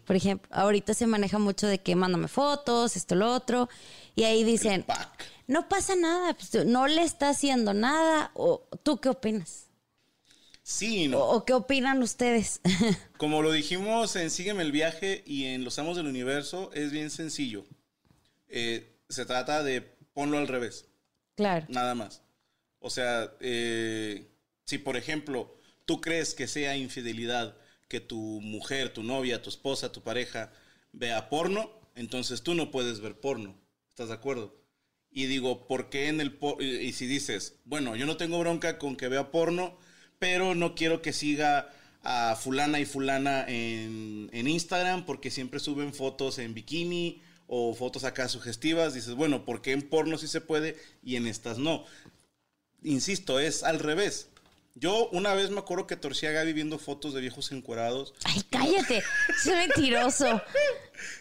Por 0.05 0.17
ejemplo, 0.17 0.49
ahorita 0.53 0.93
se 0.93 1.07
maneja 1.07 1.39
mucho 1.39 1.69
de 1.69 1.79
que 1.79 1.95
mándame 1.95 2.29
fotos, 2.29 2.97
esto, 2.97 3.15
lo 3.15 3.33
otro. 3.33 3.69
Y 4.17 4.25
ahí 4.25 4.43
dicen, 4.43 4.85
no 5.47 5.69
pasa 5.69 5.95
nada, 5.95 6.35
pues, 6.35 6.67
no 6.67 6.89
le 6.89 7.03
está 7.03 7.29
haciendo 7.29 7.73
nada. 7.73 8.33
O, 8.35 8.67
¿Tú 8.83 8.99
qué 8.99 9.09
opinas? 9.09 9.69
Sí, 10.65 11.07
no. 11.07 11.19
O, 11.19 11.37
o 11.37 11.45
qué 11.45 11.53
opinan 11.53 12.03
ustedes? 12.03 12.61
Como 13.19 13.43
lo 13.43 13.53
dijimos 13.53 14.17
en 14.17 14.31
Sígueme 14.31 14.63
el 14.63 14.73
viaje 14.73 15.23
y 15.27 15.45
en 15.47 15.65
Los 15.65 15.79
Amos 15.79 15.97
del 15.97 16.07
Universo, 16.07 16.71
es 16.75 16.91
bien 16.91 17.11
sencillo. 17.11 17.65
Eh, 18.49 18.97
se 19.09 19.25
trata 19.27 19.63
de 19.63 19.81
ponlo 20.13 20.39
al 20.39 20.49
revés, 20.49 20.87
claro. 21.37 21.67
nada 21.69 21.95
más. 21.95 22.23
O 22.81 22.91
sea, 22.91 23.33
eh, 23.41 24.27
si 24.65 24.79
por 24.79 24.97
ejemplo 24.97 25.57
tú 25.85 26.01
crees 26.01 26.35
que 26.35 26.47
sea 26.47 26.77
infidelidad 26.77 27.57
que 27.93 28.01
tu 28.01 28.41
mujer, 28.41 28.91
tu 28.91 29.03
novia, 29.03 29.43
tu 29.43 29.51
esposa, 29.51 29.93
tu 29.93 30.01
pareja 30.01 30.51
vea 30.95 31.29
porno, 31.29 31.71
entonces 31.95 32.43
tú 32.43 32.55
no 32.55 32.71
puedes 32.71 33.01
ver 33.01 33.21
porno. 33.21 33.55
¿Estás 33.91 34.09
de 34.09 34.15
acuerdo? 34.15 34.57
Y 35.11 35.27
digo, 35.27 35.67
¿por 35.67 35.91
qué 35.91 36.09
en 36.09 36.23
el 36.23 36.33
por 36.33 36.63
y, 36.63 36.79
y 36.79 36.95
si 36.95 37.07
dices, 37.07 37.57
bueno, 37.67 37.95
yo 37.95 38.07
no 38.07 38.17
tengo 38.17 38.39
bronca 38.39 38.79
con 38.79 38.97
que 38.97 39.09
vea 39.09 39.31
porno, 39.31 39.77
pero 40.19 40.55
no 40.55 40.75
quiero 40.75 41.03
que 41.03 41.13
siga 41.13 41.69
a 42.03 42.35
fulana 42.35 42.81
y 42.81 42.87
fulana 42.87 43.45
en, 43.47 44.31
en 44.33 44.49
Instagram 44.49 45.05
porque 45.05 45.31
siempre 45.31 45.61
suben 45.61 45.93
fotos 45.93 46.39
en 46.39 46.55
bikini 46.55 47.21
o 47.47 47.75
fotos 47.75 48.05
acá 48.05 48.27
sugestivas, 48.31 48.95
dices, 48.95 49.13
bueno, 49.13 49.45
¿por 49.45 49.61
qué 49.61 49.73
en 49.73 49.83
porno 49.83 50.17
sí 50.17 50.29
se 50.29 50.41
puede 50.41 50.79
y 51.03 51.17
en 51.17 51.27
estas 51.27 51.59
no? 51.59 51.85
Insisto, 52.83 53.39
es 53.39 53.63
al 53.63 53.81
revés. 53.81 54.31
Yo 54.75 55.09
una 55.11 55.35
vez 55.35 55.51
me 55.51 55.59
acuerdo 55.59 55.87
que 55.87 55.97
torcí 55.97 56.27
a 56.27 56.33
Gaby 56.33 56.55
viendo 56.55 56.79
fotos 56.79 57.13
de 57.13 57.21
viejos 57.21 57.53
encuerados. 57.53 58.15
Ay, 58.25 58.43
cállate. 58.51 59.03
Es 59.29 59.47
mentiroso. 59.47 60.41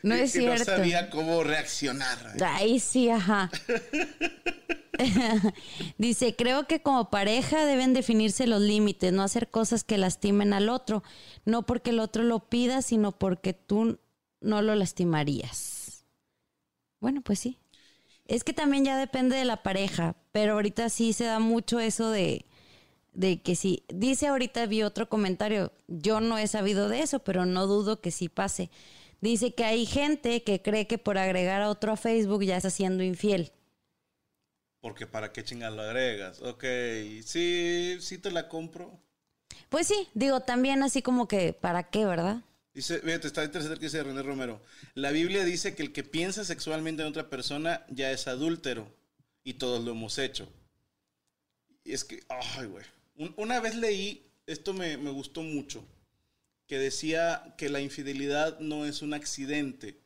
No 0.04 0.14
es 0.14 0.36
no 0.36 0.42
cierto. 0.42 0.66
sabía 0.66 1.10
cómo 1.10 1.44
reaccionar. 1.44 2.36
Ay, 2.46 2.80
sí, 2.80 3.10
ajá. 3.10 3.50
Dice, 5.98 6.36
creo 6.36 6.68
que 6.68 6.84
como 6.84 7.10
pareja 7.10 7.66
deben 7.66 7.94
definirse 7.94 8.46
los 8.46 8.62
límites, 8.62 9.12
no 9.12 9.24
hacer 9.24 9.50
cosas 9.50 9.84
que 9.84 9.98
lastimen 9.98 10.54
al 10.54 10.70
otro, 10.70 11.04
no 11.46 11.66
porque 11.66 11.90
el 11.90 12.00
otro 12.00 12.22
lo 12.22 12.48
pida, 12.48 12.84
sino 12.84 13.12
porque 13.18 13.54
tú 13.54 14.00
no 14.40 14.62
lo 14.62 14.76
lastimarías. 14.76 16.06
Bueno, 17.00 17.22
pues 17.22 17.40
sí. 17.40 17.58
Es 18.28 18.44
que 18.44 18.54
también 18.54 18.86
ya 18.86 18.98
depende 18.98 19.36
de 19.36 19.46
la 19.46 19.64
pareja, 19.64 20.16
pero 20.32 20.54
ahorita 20.54 20.90
sí 20.90 21.14
se 21.14 21.24
da 21.24 21.40
mucho 21.40 21.80
eso 21.80 22.12
de, 22.12 22.46
de 23.14 23.42
que 23.42 23.56
sí. 23.56 23.84
Dice 23.90 24.28
ahorita, 24.28 24.66
vi 24.66 24.84
otro 24.84 25.10
comentario, 25.10 25.72
yo 25.88 26.22
no 26.22 26.38
he 26.38 26.48
sabido 26.48 26.90
de 26.90 27.02
eso, 27.02 27.20
pero 27.20 27.46
no 27.46 27.68
dudo 27.68 28.02
que 28.02 28.12
sí 28.12 28.30
pase. 28.30 28.70
Dice 29.22 29.54
que 29.54 29.66
hay 29.66 29.86
gente 29.86 30.44
que 30.44 30.62
cree 30.62 30.88
que 30.88 30.98
por 30.98 31.18
agregar 31.18 31.62
a 31.62 31.70
otro 31.70 31.92
a 31.92 31.98
Facebook 31.98 32.44
ya 32.44 32.58
está 32.58 32.70
siendo 32.70 33.04
infiel. 33.04 33.52
Porque 34.80 35.06
para 35.06 35.32
qué 35.32 35.44
chingas 35.44 35.72
lo 35.74 35.84
agregas. 35.84 36.42
Ok, 36.42 36.64
sí, 37.24 37.98
sí 38.00 38.18
te 38.18 38.32
la 38.32 38.48
compro. 38.48 39.00
Pues 39.70 39.88
sí, 39.88 40.08
digo, 40.16 40.40
también 40.42 40.82
así 40.82 41.04
como 41.04 41.28
que, 41.28 41.54
¿para 41.54 41.84
qué, 41.84 42.06
verdad? 42.06 42.42
Dice, 42.74 43.00
fíjate, 43.00 43.28
está 43.28 43.44
interesante 43.44 43.80
que 43.80 43.86
dice 43.86 44.02
René 44.02 44.24
Romero. 44.24 44.62
La 44.96 45.12
Biblia 45.12 45.44
dice 45.44 45.76
que 45.76 45.84
el 45.84 45.94
que 45.94 46.04
piensa 46.04 46.44
sexualmente 46.44 47.04
en 47.04 47.10
otra 47.10 47.30
persona 47.30 47.86
ya 47.90 48.12
es 48.12 48.28
adúltero. 48.28 48.88
Y 49.44 49.56
todos 49.56 49.84
lo 49.84 49.92
hemos 49.92 50.18
hecho. 50.18 50.48
Y 51.84 51.94
es 51.94 52.04
que, 52.04 52.24
ay, 52.30 52.68
güey. 52.68 52.86
Un- 53.16 53.34
una 53.38 53.60
vez 53.60 53.76
leí, 53.76 54.26
esto 54.48 54.74
me, 54.74 54.98
me 54.98 55.12
gustó 55.12 55.42
mucho, 55.44 55.84
que 56.68 56.78
decía 56.80 57.54
que 57.58 57.70
la 57.70 57.82
infidelidad 57.82 58.60
no 58.60 58.86
es 58.86 59.02
un 59.02 59.14
accidente, 59.14 60.00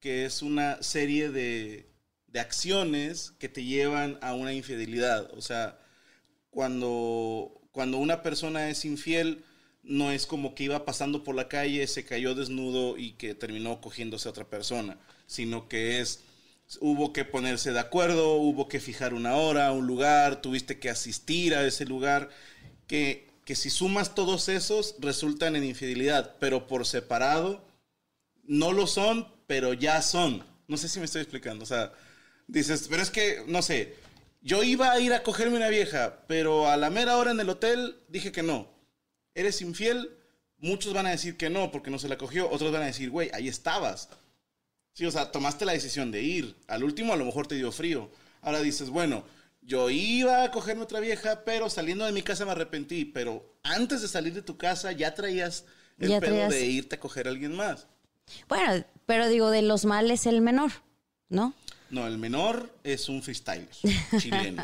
que 0.00 0.24
es 0.24 0.42
una 0.42 0.82
serie 0.82 1.30
de, 1.30 1.86
de 2.26 2.40
acciones 2.40 3.32
que 3.38 3.48
te 3.48 3.64
llevan 3.64 4.18
a 4.22 4.34
una 4.34 4.52
infidelidad. 4.52 5.32
O 5.34 5.40
sea, 5.40 5.78
cuando, 6.50 7.60
cuando 7.72 7.98
una 7.98 8.22
persona 8.22 8.68
es 8.70 8.84
infiel, 8.84 9.44
no 9.82 10.10
es 10.12 10.26
como 10.26 10.54
que 10.54 10.64
iba 10.64 10.84
pasando 10.84 11.24
por 11.24 11.34
la 11.34 11.48
calle, 11.48 11.86
se 11.86 12.04
cayó 12.04 12.34
desnudo 12.34 12.98
y 12.98 13.12
que 13.12 13.34
terminó 13.34 13.80
cogiéndose 13.80 14.28
a 14.28 14.32
otra 14.32 14.48
persona, 14.48 14.98
sino 15.26 15.68
que 15.68 16.00
es, 16.00 16.20
hubo 16.80 17.12
que 17.12 17.24
ponerse 17.24 17.72
de 17.72 17.80
acuerdo, 17.80 18.34
hubo 18.34 18.68
que 18.68 18.80
fijar 18.80 19.14
una 19.14 19.34
hora, 19.34 19.72
un 19.72 19.86
lugar, 19.86 20.40
tuviste 20.42 20.78
que 20.78 20.90
asistir 20.90 21.54
a 21.54 21.66
ese 21.66 21.84
lugar, 21.84 22.30
que 22.86 23.32
que 23.44 23.56
si 23.56 23.70
sumas 23.70 24.14
todos 24.14 24.48
esos 24.48 24.96
resultan 25.00 25.56
en 25.56 25.64
infidelidad, 25.64 26.36
pero 26.38 26.66
por 26.66 26.86
separado 26.86 27.64
no 28.44 28.72
lo 28.72 28.86
son, 28.86 29.28
pero 29.46 29.72
ya 29.74 30.00
son. 30.02 30.44
No 30.68 30.76
sé 30.76 30.88
si 30.88 30.98
me 30.98 31.06
estoy 31.06 31.22
explicando. 31.22 31.64
O 31.64 31.66
sea, 31.66 31.92
dices, 32.46 32.86
pero 32.88 33.02
es 33.02 33.10
que, 33.10 33.44
no 33.46 33.62
sé, 33.62 33.96
yo 34.40 34.62
iba 34.62 34.92
a 34.92 35.00
ir 35.00 35.12
a 35.12 35.22
cogerme 35.22 35.56
una 35.56 35.68
vieja, 35.68 36.24
pero 36.26 36.68
a 36.68 36.76
la 36.76 36.90
mera 36.90 37.16
hora 37.16 37.32
en 37.32 37.40
el 37.40 37.48
hotel 37.48 37.96
dije 38.08 38.32
que 38.32 38.42
no. 38.42 38.70
Eres 39.34 39.60
infiel, 39.60 40.16
muchos 40.58 40.92
van 40.92 41.06
a 41.06 41.10
decir 41.10 41.36
que 41.36 41.50
no 41.50 41.70
porque 41.70 41.90
no 41.90 41.98
se 41.98 42.08
la 42.08 42.18
cogió, 42.18 42.50
otros 42.50 42.72
van 42.72 42.82
a 42.82 42.86
decir, 42.86 43.10
güey, 43.10 43.30
ahí 43.32 43.48
estabas. 43.48 44.08
Sí, 44.94 45.06
o 45.06 45.10
sea, 45.10 45.30
tomaste 45.32 45.64
la 45.64 45.72
decisión 45.72 46.10
de 46.10 46.22
ir. 46.22 46.56
Al 46.68 46.84
último 46.84 47.12
a 47.12 47.16
lo 47.16 47.24
mejor 47.24 47.46
te 47.46 47.54
dio 47.54 47.72
frío. 47.72 48.10
Ahora 48.42 48.60
dices, 48.60 48.90
bueno, 48.90 49.24
yo 49.62 49.88
iba 49.90 50.42
a 50.44 50.50
cogerme 50.50 50.82
otra 50.82 51.00
vieja, 51.00 51.44
pero 51.44 51.70
saliendo 51.70 52.04
de 52.04 52.12
mi 52.12 52.22
casa 52.22 52.44
me 52.44 52.50
arrepentí. 52.52 53.04
Pero 53.06 53.56
antes 53.62 54.02
de 54.02 54.08
salir 54.08 54.34
de 54.34 54.42
tu 54.42 54.56
casa 54.58 54.92
ya 54.92 55.14
traías 55.14 55.64
el 55.98 56.10
Ya 56.10 56.20
pedo 56.20 56.34
traías- 56.36 56.50
de 56.50 56.66
irte 56.66 56.96
a 56.96 57.00
coger 57.00 57.26
a 57.26 57.30
alguien 57.30 57.56
más. 57.56 57.86
Bueno, 58.48 58.84
pero 59.06 59.28
digo, 59.28 59.50
de 59.50 59.62
los 59.62 59.84
males 59.84 60.26
el 60.26 60.40
menor, 60.42 60.70
¿no? 61.28 61.54
No, 61.90 62.06
el 62.06 62.18
menor 62.18 62.74
es 62.84 63.08
un 63.08 63.22
freestyler 63.22 63.68
chileno. 64.18 64.62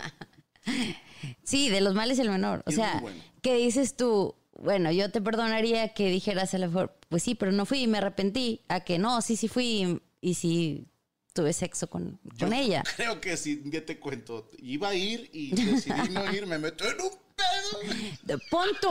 Sí, 1.42 1.68
de 1.68 1.80
los 1.80 1.94
males 1.94 2.18
el 2.18 2.30
menor. 2.30 2.62
O 2.66 2.70
sea, 2.70 3.00
bueno. 3.00 3.20
¿qué 3.42 3.54
dices 3.56 3.96
tú? 3.96 4.34
Bueno, 4.60 4.90
yo 4.92 5.10
te 5.10 5.20
perdonaría 5.20 5.94
que 5.94 6.10
dijeras 6.10 6.52
a 6.54 6.58
lo 6.58 6.66
mejor, 6.66 6.96
pues 7.08 7.22
sí, 7.22 7.34
pero 7.34 7.52
no 7.52 7.64
fui 7.66 7.82
y 7.82 7.86
me 7.86 7.98
arrepentí. 7.98 8.62
A 8.68 8.80
que 8.80 8.98
no, 8.98 9.20
sí, 9.22 9.36
sí 9.36 9.48
fui 9.48 10.00
y, 10.20 10.34
sí 10.34 10.86
tuve 11.32 11.52
sexo 11.52 11.88
con, 11.88 12.18
con 12.38 12.52
ella. 12.52 12.82
Creo 12.96 13.20
que 13.20 13.36
sí, 13.36 13.62
ya 13.66 13.84
te 13.84 13.98
cuento. 14.00 14.50
Iba 14.58 14.88
a 14.88 14.94
ir 14.94 15.30
y 15.32 15.50
decidí 15.54 16.08
no 16.10 16.32
ir, 16.32 16.46
me 16.46 16.58
meto 16.58 16.84
en 16.84 17.00
un 17.00 17.10
pedo. 17.36 18.38
Pon 18.50 18.68
tú. 18.80 18.90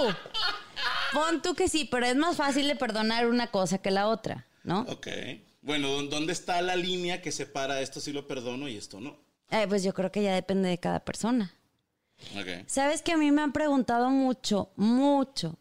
Pon 1.14 1.42
tú 1.42 1.56
que 1.56 1.68
sí, 1.68 1.86
pero 1.90 2.06
es 2.06 2.16
más 2.16 2.38
fácil 2.38 2.68
de 2.68 2.76
perdonar 2.76 3.28
una 3.28 3.48
cosa 3.52 3.80
que 3.80 3.92
la 3.92 4.08
otra, 4.08 4.46
¿no? 4.64 4.82
Ok. 4.90 5.08
Bueno, 5.62 5.90
¿dó- 5.90 6.04
¿dónde 6.04 6.32
está 6.32 6.62
la 6.62 6.76
línea 6.78 7.22
que 7.22 7.32
separa 7.34 7.82
esto 7.82 8.00
sí 8.00 8.14
lo 8.14 8.28
perdono 8.28 8.68
y 8.70 8.78
esto 8.78 9.02
no? 9.02 9.18
Eh, 9.50 9.66
pues 9.68 9.84
yo 9.84 9.94
creo 9.94 10.12
que 10.12 10.24
ya 10.24 10.34
depende 10.34 10.70
de 10.70 10.78
cada 10.78 11.00
persona. 11.04 11.54
Ok. 12.36 12.66
Sabes 12.68 13.02
que 13.02 13.12
a 13.12 13.18
mí 13.18 13.32
me 13.32 13.42
han 13.42 13.52
preguntado 13.52 14.10
mucho, 14.10 14.72
mucho, 14.76 15.58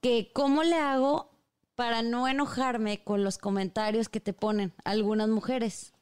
que 0.00 0.30
cómo 0.32 0.62
le 0.62 0.76
hago 0.76 1.35
para 1.76 2.02
no 2.02 2.26
enojarme 2.26 3.04
con 3.04 3.22
los 3.22 3.38
comentarios 3.38 4.08
que 4.08 4.18
te 4.18 4.32
ponen 4.32 4.72
algunas 4.84 5.28
mujeres. 5.28 5.92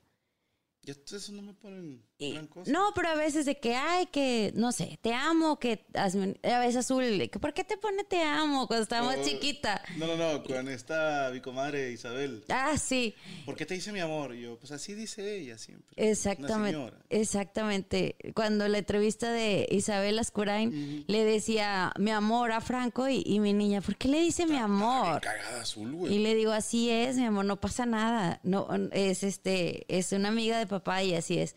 No 1.31 1.43
me 1.43 1.55
ponen 1.55 2.03
Y- 2.17 2.39
no, 2.67 2.93
pero 2.95 3.09
a 3.09 3.15
veces 3.17 3.45
de 3.45 3.59
que, 3.59 3.75
ay, 3.75 4.07
que, 4.07 4.53
no 4.55 4.71
sé, 4.71 4.99
te 5.03 5.13
amo, 5.13 5.59
que 5.59 5.85
a 5.95 6.59
veces 6.61 6.77
azul, 6.77 7.03
que, 7.31 7.39
¿por 7.41 7.53
qué 7.53 7.65
te 7.65 7.77
pone 7.77 8.05
te 8.05 8.23
amo 8.23 8.69
cuando 8.69 8.85
estaba 8.85 9.05
más 9.09 9.19
Oh, 9.21 9.25
chiquita? 9.29 9.83
No, 9.97 10.07
no, 10.07 10.17
no, 10.17 10.45
con 10.45 10.69
esta 10.69 11.31
mi 11.33 11.41
comadre 11.41 11.91
Isabel. 11.91 12.45
Ah, 12.49 12.79
sí, 12.79 13.17
¿Por 13.45 13.57
qué 13.57 13.67
te 13.67 13.75
dice 13.75 13.91
mi 13.91 13.99
amor? 13.99 14.33
Y 14.35 14.43
yo, 14.43 14.57
pues 14.61 14.71
así 14.71 14.95
dice 14.95 15.37
ella 15.39 15.59
siempre. 15.59 15.89
Una 15.97 16.09
exactamente, 16.11 16.71
señora. 16.79 16.97
exactamente. 17.11 18.17
Cuando 18.35 18.69
la 18.69 18.79
entrevista 18.79 19.33
de 19.33 19.67
Isabel 19.71 20.19
Ascurain 20.21 21.05
le 21.09 21.25
decía 21.25 21.93
mi 21.99 22.13
amor 22.13 22.53
a 22.53 22.61
Franco 22.61 23.09
y, 23.09 23.23
y 23.27 23.41
mi 23.41 23.53
niña, 23.53 23.81
¿por 23.81 23.97
qué 23.97 24.07
le 24.09 24.21
dice 24.21 24.47
mi 24.47 24.57
amor? 24.57 25.21
Cagada 25.21 25.63
azul, 25.63 25.91
Y 25.93 25.97
güey. 25.97 26.19
le 26.21 26.35
digo, 26.37 26.53
así 26.53 26.91
es, 26.91 27.17
mi 27.17 27.25
amor, 27.25 27.45
no 27.45 27.61
pasa 27.61 27.87
nada. 27.87 28.39
No, 28.45 28.69
es 28.93 29.25
este, 29.25 29.85
es 29.89 30.13
una 30.13 30.29
amiga 30.29 30.59
de 30.59 30.67
papá 30.69 31.03
y 31.03 31.15
así 31.15 31.39
es. 31.39 31.57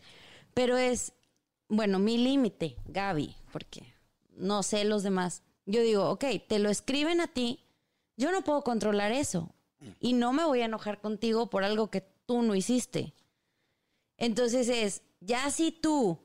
Pero 0.58 0.76
es, 0.76 1.12
bueno, 1.68 2.00
mi 2.00 2.18
límite, 2.18 2.74
Gaby, 2.86 3.32
porque 3.52 3.94
no 4.32 4.64
sé 4.64 4.84
los 4.84 5.04
demás. 5.04 5.44
Yo 5.66 5.82
digo, 5.82 6.10
ok, 6.10 6.24
te 6.48 6.58
lo 6.58 6.68
escriben 6.68 7.20
a 7.20 7.28
ti, 7.28 7.60
yo 8.16 8.32
no 8.32 8.42
puedo 8.42 8.62
controlar 8.62 9.12
eso. 9.12 9.54
Y 10.00 10.14
no 10.14 10.32
me 10.32 10.44
voy 10.44 10.62
a 10.62 10.64
enojar 10.64 11.00
contigo 11.00 11.48
por 11.48 11.62
algo 11.62 11.92
que 11.92 12.00
tú 12.26 12.42
no 12.42 12.56
hiciste. 12.56 13.14
Entonces 14.16 14.68
es, 14.68 15.02
ya 15.20 15.48
si 15.52 15.70
tú 15.70 16.18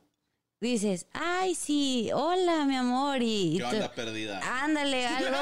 dices, 0.59 1.05
ay, 1.13 1.53
sí, 1.53 2.09
hola, 2.11 2.65
mi 2.65 2.75
amor, 2.75 3.21
y... 3.21 3.57
¿Qué 3.59 3.65
onda 3.65 3.93
perdida? 3.93 4.41
Ándale, 4.63 5.05
algo. 5.05 5.37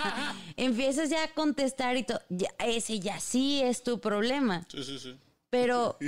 Empiezas 0.56 1.10
ya 1.10 1.24
a 1.24 1.34
contestar 1.34 1.98
y 1.98 2.04
todo. 2.04 2.22
Ese 2.60 2.98
ya 2.98 3.20
sí 3.20 3.60
es 3.60 3.82
tu 3.82 4.00
problema. 4.00 4.66
Sí, 4.70 4.82
sí, 4.84 4.98
sí. 4.98 5.18
Pero, 5.52 5.98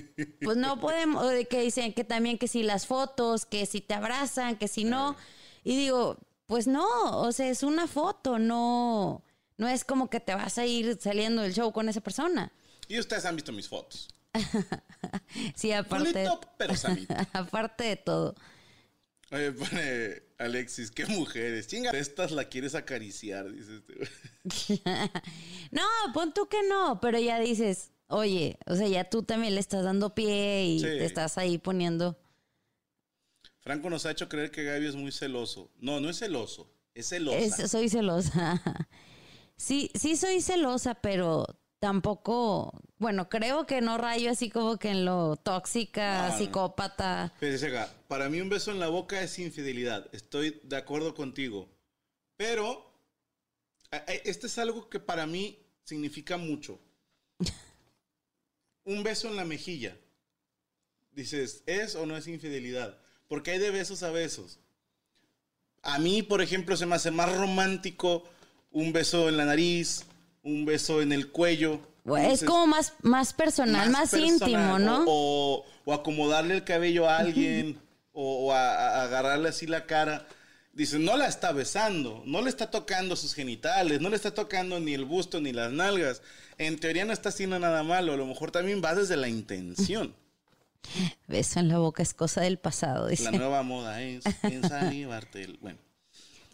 pues 0.40 0.56
no 0.56 0.80
podemos, 0.80 1.22
que 1.50 1.60
dicen 1.60 1.92
que 1.92 2.02
también 2.02 2.38
que 2.38 2.48
si 2.48 2.62
las 2.62 2.86
fotos, 2.86 3.44
que 3.44 3.66
si 3.66 3.82
te 3.82 3.92
abrazan, 3.92 4.56
que 4.56 4.68
si 4.68 4.84
no. 4.84 5.16
Y 5.62 5.76
digo, 5.76 6.16
pues 6.46 6.66
no, 6.66 7.20
o 7.20 7.30
sea, 7.30 7.50
es 7.50 7.62
una 7.62 7.86
foto, 7.86 8.38
no, 8.38 9.22
no 9.58 9.68
es 9.68 9.84
como 9.84 10.08
que 10.08 10.18
te 10.18 10.34
vas 10.34 10.56
a 10.56 10.64
ir 10.64 10.96
saliendo 10.98 11.42
del 11.42 11.52
show 11.52 11.70
con 11.74 11.90
esa 11.90 12.00
persona. 12.00 12.54
Y 12.88 12.98
ustedes 12.98 13.26
han 13.26 13.36
visto 13.36 13.52
mis 13.52 13.68
fotos. 13.68 14.08
Sí, 15.54 15.72
aparte, 15.72 16.26
pero 16.56 16.74
aparte 17.34 17.84
de 17.84 17.96
todo. 17.96 18.34
Oye, 19.30 19.52
pone 19.52 20.22
Alexis, 20.38 20.90
qué 20.90 21.04
mujeres. 21.04 21.66
Chinga, 21.66 21.90
estas 21.90 22.30
la 22.30 22.48
quieres 22.48 22.74
acariciar, 22.74 23.52
dice 23.52 23.76
este. 23.76 24.88
No, 25.70 25.82
pon 26.14 26.32
tú 26.32 26.48
que 26.48 26.62
no, 26.66 26.98
pero 27.00 27.18
ya 27.18 27.38
dices, 27.38 27.90
oye, 28.14 28.58
o 28.66 28.74
sea, 28.76 28.88
ya 28.88 29.08
tú 29.10 29.22
también 29.22 29.54
le 29.54 29.60
estás 29.60 29.84
dando 29.84 30.14
pie 30.14 30.64
y 30.66 30.78
Sí. 30.78 30.84
te 30.86 31.04
estás 31.04 31.36
ahí 31.38 31.58
poniendo. 31.58 32.18
Franco 33.60 33.88
nos 33.90 34.04
ha 34.06 34.10
hecho 34.10 34.28
creer 34.28 34.50
que 34.50 34.62
Gaby 34.64 34.86
es 34.86 34.96
muy 34.96 35.10
celoso. 35.12 35.70
No, 35.80 36.00
no 36.00 36.10
es 36.10 36.18
celoso, 36.18 36.70
es 36.94 37.08
celosa. 37.08 37.38
Es- 37.64 37.70
soy 37.70 37.88
celosa. 37.88 38.62
Sí, 39.56 39.88
sí 39.94 40.16
soy 40.16 40.40
celosa, 40.40 40.96
pero 40.96 41.46
tampoco, 41.78 42.72
bueno, 42.98 43.28
creo 43.28 43.66
que 43.66 43.80
no 43.80 43.98
rayo 43.98 44.32
así 44.32 44.50
como 44.50 44.78
que 44.78 44.88
en 44.88 45.04
lo 45.04 45.36
tóxica, 45.36 46.26
No, 46.26 46.32
no. 46.32 46.38
psicópata. 46.38 47.32
Fíjese 47.38 47.68
acá, 47.68 47.88
para 48.08 48.28
mí 48.28 48.40
un 48.40 48.48
beso 48.48 48.72
en 48.72 48.80
la 48.80 48.88
boca 48.88 49.22
es 49.22 49.38
infidelidad. 49.38 50.08
Estoy 50.12 50.60
de 50.64 50.76
acuerdo 50.76 51.14
contigo. 51.14 51.68
Pero 52.36 52.84
este 54.24 54.48
es 54.48 54.58
algo 54.58 54.90
que 54.90 54.98
para 54.98 55.24
mí 55.24 55.56
significa 55.84 56.36
mucho. 56.36 56.80
Un 58.84 59.02
beso 59.02 59.28
en 59.28 59.36
la 59.36 59.44
mejilla. 59.44 59.96
Dices, 61.12 61.62
¿es 61.66 61.94
o 61.94 62.06
no 62.06 62.16
es 62.16 62.26
infidelidad? 62.26 62.98
Porque 63.28 63.52
hay 63.52 63.58
de 63.58 63.70
besos 63.70 64.02
a 64.02 64.10
besos. 64.10 64.58
A 65.82 65.98
mí, 65.98 66.22
por 66.22 66.40
ejemplo, 66.42 66.76
se 66.76 66.86
me 66.86 66.96
hace 66.96 67.10
más 67.10 67.34
romántico 67.34 68.24
un 68.70 68.92
beso 68.92 69.28
en 69.28 69.36
la 69.36 69.44
nariz, 69.44 70.04
un 70.42 70.64
beso 70.64 71.00
en 71.02 71.12
el 71.12 71.30
cuello. 71.30 71.80
Es 72.32 72.42
como 72.44 72.66
más, 72.66 72.92
más 73.02 73.32
personal, 73.32 73.90
más, 73.90 74.10
personal, 74.10 74.28
íntimo, 74.28 74.78
¿no? 74.78 75.04
O, 75.06 75.58
o- 75.60 75.66
o 75.86 75.92
acomodarle 75.92 76.54
el 76.54 76.64
cabello 76.64 77.08
a 77.08 77.18
alguien, 77.18 77.78
o, 78.12 78.46
o 78.46 78.52
a, 78.52 78.74
a 78.74 79.02
agarrarle 79.04 79.48
así 79.50 79.66
la 79.66 79.86
cara. 79.86 80.26
Dice, 80.72 80.98
no 80.98 81.16
la 81.16 81.28
está 81.28 81.52
besando, 81.52 82.22
no 82.26 82.42
le 82.42 82.50
está 82.50 82.70
tocando 82.70 83.14
sus 83.16 83.32
genitales, 83.34 84.00
no 84.00 84.08
le 84.08 84.16
está 84.16 84.34
tocando 84.34 84.80
ni 84.80 84.92
el 84.94 85.04
busto 85.04 85.40
ni 85.40 85.52
las 85.52 85.70
nalgas. 85.72 86.20
En 86.58 86.78
teoría 86.78 87.04
no 87.04 87.12
está 87.12 87.30
haciendo 87.30 87.58
nada 87.58 87.82
malo, 87.82 88.12
a 88.12 88.16
lo 88.16 88.26
mejor 88.26 88.50
también 88.50 88.80
va 88.84 88.94
desde 88.94 89.16
la 89.16 89.28
intención. 89.28 90.14
Beso 91.28 91.60
en 91.60 91.68
la 91.68 91.78
boca 91.78 92.02
es 92.02 92.14
cosa 92.14 92.40
del 92.42 92.58
pasado, 92.58 93.08
dice. 93.08 93.24
La 93.24 93.32
nueva 93.32 93.62
moda 93.62 94.02
es 94.02 94.24
ensalivarte. 94.42 95.42
el- 95.44 95.58
Bueno, 95.58 95.78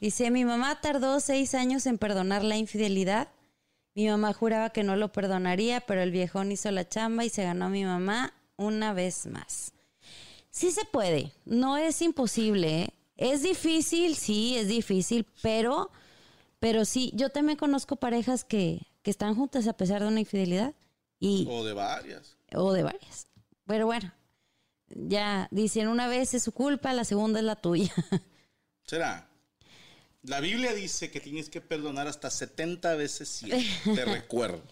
Dice, 0.00 0.30
mi 0.30 0.46
mamá 0.46 0.80
tardó 0.80 1.20
seis 1.20 1.54
años 1.54 1.84
en 1.84 1.98
perdonar 1.98 2.42
la 2.42 2.56
infidelidad. 2.56 3.28
Mi 3.94 4.08
mamá 4.08 4.32
juraba 4.32 4.70
que 4.70 4.82
no 4.82 4.96
lo 4.96 5.12
perdonaría, 5.12 5.80
pero 5.82 6.00
el 6.00 6.10
viejón 6.10 6.52
hizo 6.52 6.70
la 6.70 6.88
chamba 6.88 7.24
y 7.24 7.28
se 7.28 7.42
ganó 7.44 7.66
a 7.66 7.68
mi 7.68 7.84
mamá 7.84 8.32
una 8.56 8.94
vez 8.94 9.26
más. 9.26 9.72
Sí 10.50 10.70
se 10.70 10.84
puede, 10.86 11.32
no 11.44 11.76
es 11.76 12.00
imposible. 12.00 12.82
¿eh? 12.84 12.94
Es 13.18 13.42
difícil, 13.42 14.16
sí, 14.16 14.56
es 14.56 14.68
difícil, 14.68 15.26
pero, 15.42 15.90
pero 16.60 16.86
sí, 16.86 17.12
yo 17.14 17.28
también 17.28 17.58
conozco 17.58 17.96
parejas 17.96 18.42
que, 18.44 18.80
que 19.02 19.10
están 19.10 19.34
juntas 19.34 19.66
a 19.66 19.76
pesar 19.76 20.02
de 20.02 20.08
una 20.08 20.20
infidelidad 20.20 20.74
y, 21.18 21.46
o 21.48 21.64
de 21.64 21.72
varias. 21.72 22.36
o 22.54 22.72
de 22.72 22.82
varias. 22.82 23.26
Pero 23.66 23.86
bueno, 23.86 24.12
ya 24.88 25.48
dicen 25.50 25.88
una 25.88 26.08
vez 26.08 26.34
es 26.34 26.42
su 26.42 26.52
culpa, 26.52 26.92
la 26.92 27.04
segunda 27.04 27.38
es 27.40 27.44
la 27.44 27.56
tuya. 27.56 27.92
¿Será? 28.84 29.28
La 30.22 30.40
Biblia 30.40 30.74
dice 30.74 31.10
que 31.10 31.20
tienes 31.20 31.48
que 31.48 31.60
perdonar 31.60 32.06
hasta 32.06 32.30
70 32.30 32.94
veces 32.96 33.28
100. 33.28 33.64
Te 33.94 34.04
recuerdo. 34.04 34.62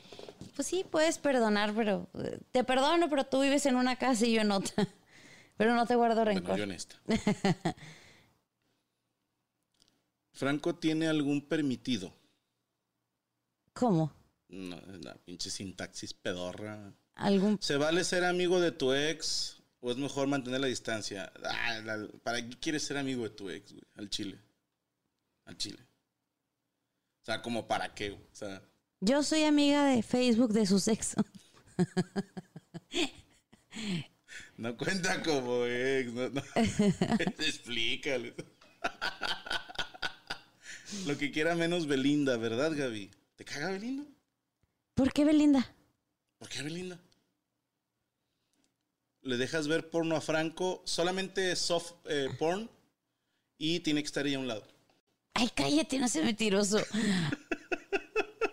Pues 0.54 0.68
sí, 0.68 0.84
puedes 0.88 1.18
perdonar, 1.18 1.74
pero 1.74 2.08
eh, 2.14 2.38
te 2.52 2.64
perdono, 2.64 3.08
pero 3.08 3.24
tú 3.24 3.40
vives 3.40 3.64
en 3.66 3.76
una 3.76 3.96
casa 3.96 4.26
y 4.26 4.32
yo 4.34 4.40
en 4.42 4.50
otra. 4.52 4.88
Pero 5.56 5.74
no 5.74 5.86
te 5.86 5.96
guardo 5.96 6.22
Bueno, 6.24 6.38
rencor. 6.38 6.56
yo 6.56 6.62
honesta. 6.62 6.94
Franco 10.30 10.76
tiene 10.76 11.08
algún 11.08 11.40
permitido. 11.48 12.12
¿Cómo? 13.72 14.12
No, 14.48 14.76
es 14.76 15.04
la 15.04 15.14
pinche 15.16 15.50
sintaxis 15.50 16.14
pedorra. 16.14 16.94
¿Algún 17.14 17.58
¿Se 17.60 17.76
vale 17.76 18.04
ser 18.04 18.24
amigo 18.24 18.60
de 18.60 18.72
tu 18.72 18.92
ex 18.94 19.56
o 19.80 19.90
es 19.90 19.96
mejor 19.98 20.28
mantener 20.28 20.60
la 20.60 20.68
distancia? 20.68 21.30
Ah, 21.44 21.80
la- 21.84 22.08
¿Para 22.22 22.40
qué 22.48 22.56
quieres 22.58 22.84
ser 22.84 22.96
amigo 22.96 23.24
de 23.24 23.30
tu 23.30 23.50
ex, 23.50 23.72
güey? 23.72 23.84
Al 23.96 24.08
chile. 24.08 24.38
Al 25.44 25.56
chile. 25.56 25.78
sea, 27.22 27.42
como 27.42 27.66
para 27.68 27.94
qué, 27.94 28.10
güey? 28.10 28.22
O 28.22 28.34
sea, 28.36 28.62
Yo 29.00 29.22
soy 29.22 29.44
amiga 29.44 29.84
de 29.84 30.02
Facebook 30.02 30.52
de 30.52 30.66
su 30.66 30.80
sexo. 30.80 31.24
no 34.56 34.76
cuenta 34.76 35.22
como 35.22 35.64
ex, 35.66 36.12
no, 36.12 36.28
no. 36.30 36.42
Explícale. 37.38 38.34
Lo 41.06 41.16
que 41.18 41.30
quiera 41.30 41.54
menos 41.54 41.86
Belinda, 41.86 42.36
¿verdad, 42.38 42.72
Gaby? 42.74 43.10
¿Te 43.36 43.44
caga 43.44 43.70
Belinda? 43.72 44.04
¿Por 44.98 45.12
qué 45.12 45.24
Belinda? 45.24 45.72
¿Por 46.38 46.48
qué 46.48 46.60
Belinda? 46.64 46.98
Le 49.22 49.36
dejas 49.36 49.68
ver 49.68 49.90
porno 49.90 50.16
a 50.16 50.20
Franco, 50.20 50.82
solamente 50.86 51.54
soft 51.54 51.92
eh, 52.06 52.28
porn, 52.36 52.68
y 53.58 53.78
tiene 53.78 54.02
que 54.02 54.06
estar 54.06 54.26
ahí 54.26 54.34
a 54.34 54.40
un 54.40 54.48
lado. 54.48 54.66
Ay, 55.34 55.50
cállate, 55.54 56.00
no 56.00 56.08
seas 56.08 56.24
mentiroso. 56.24 56.78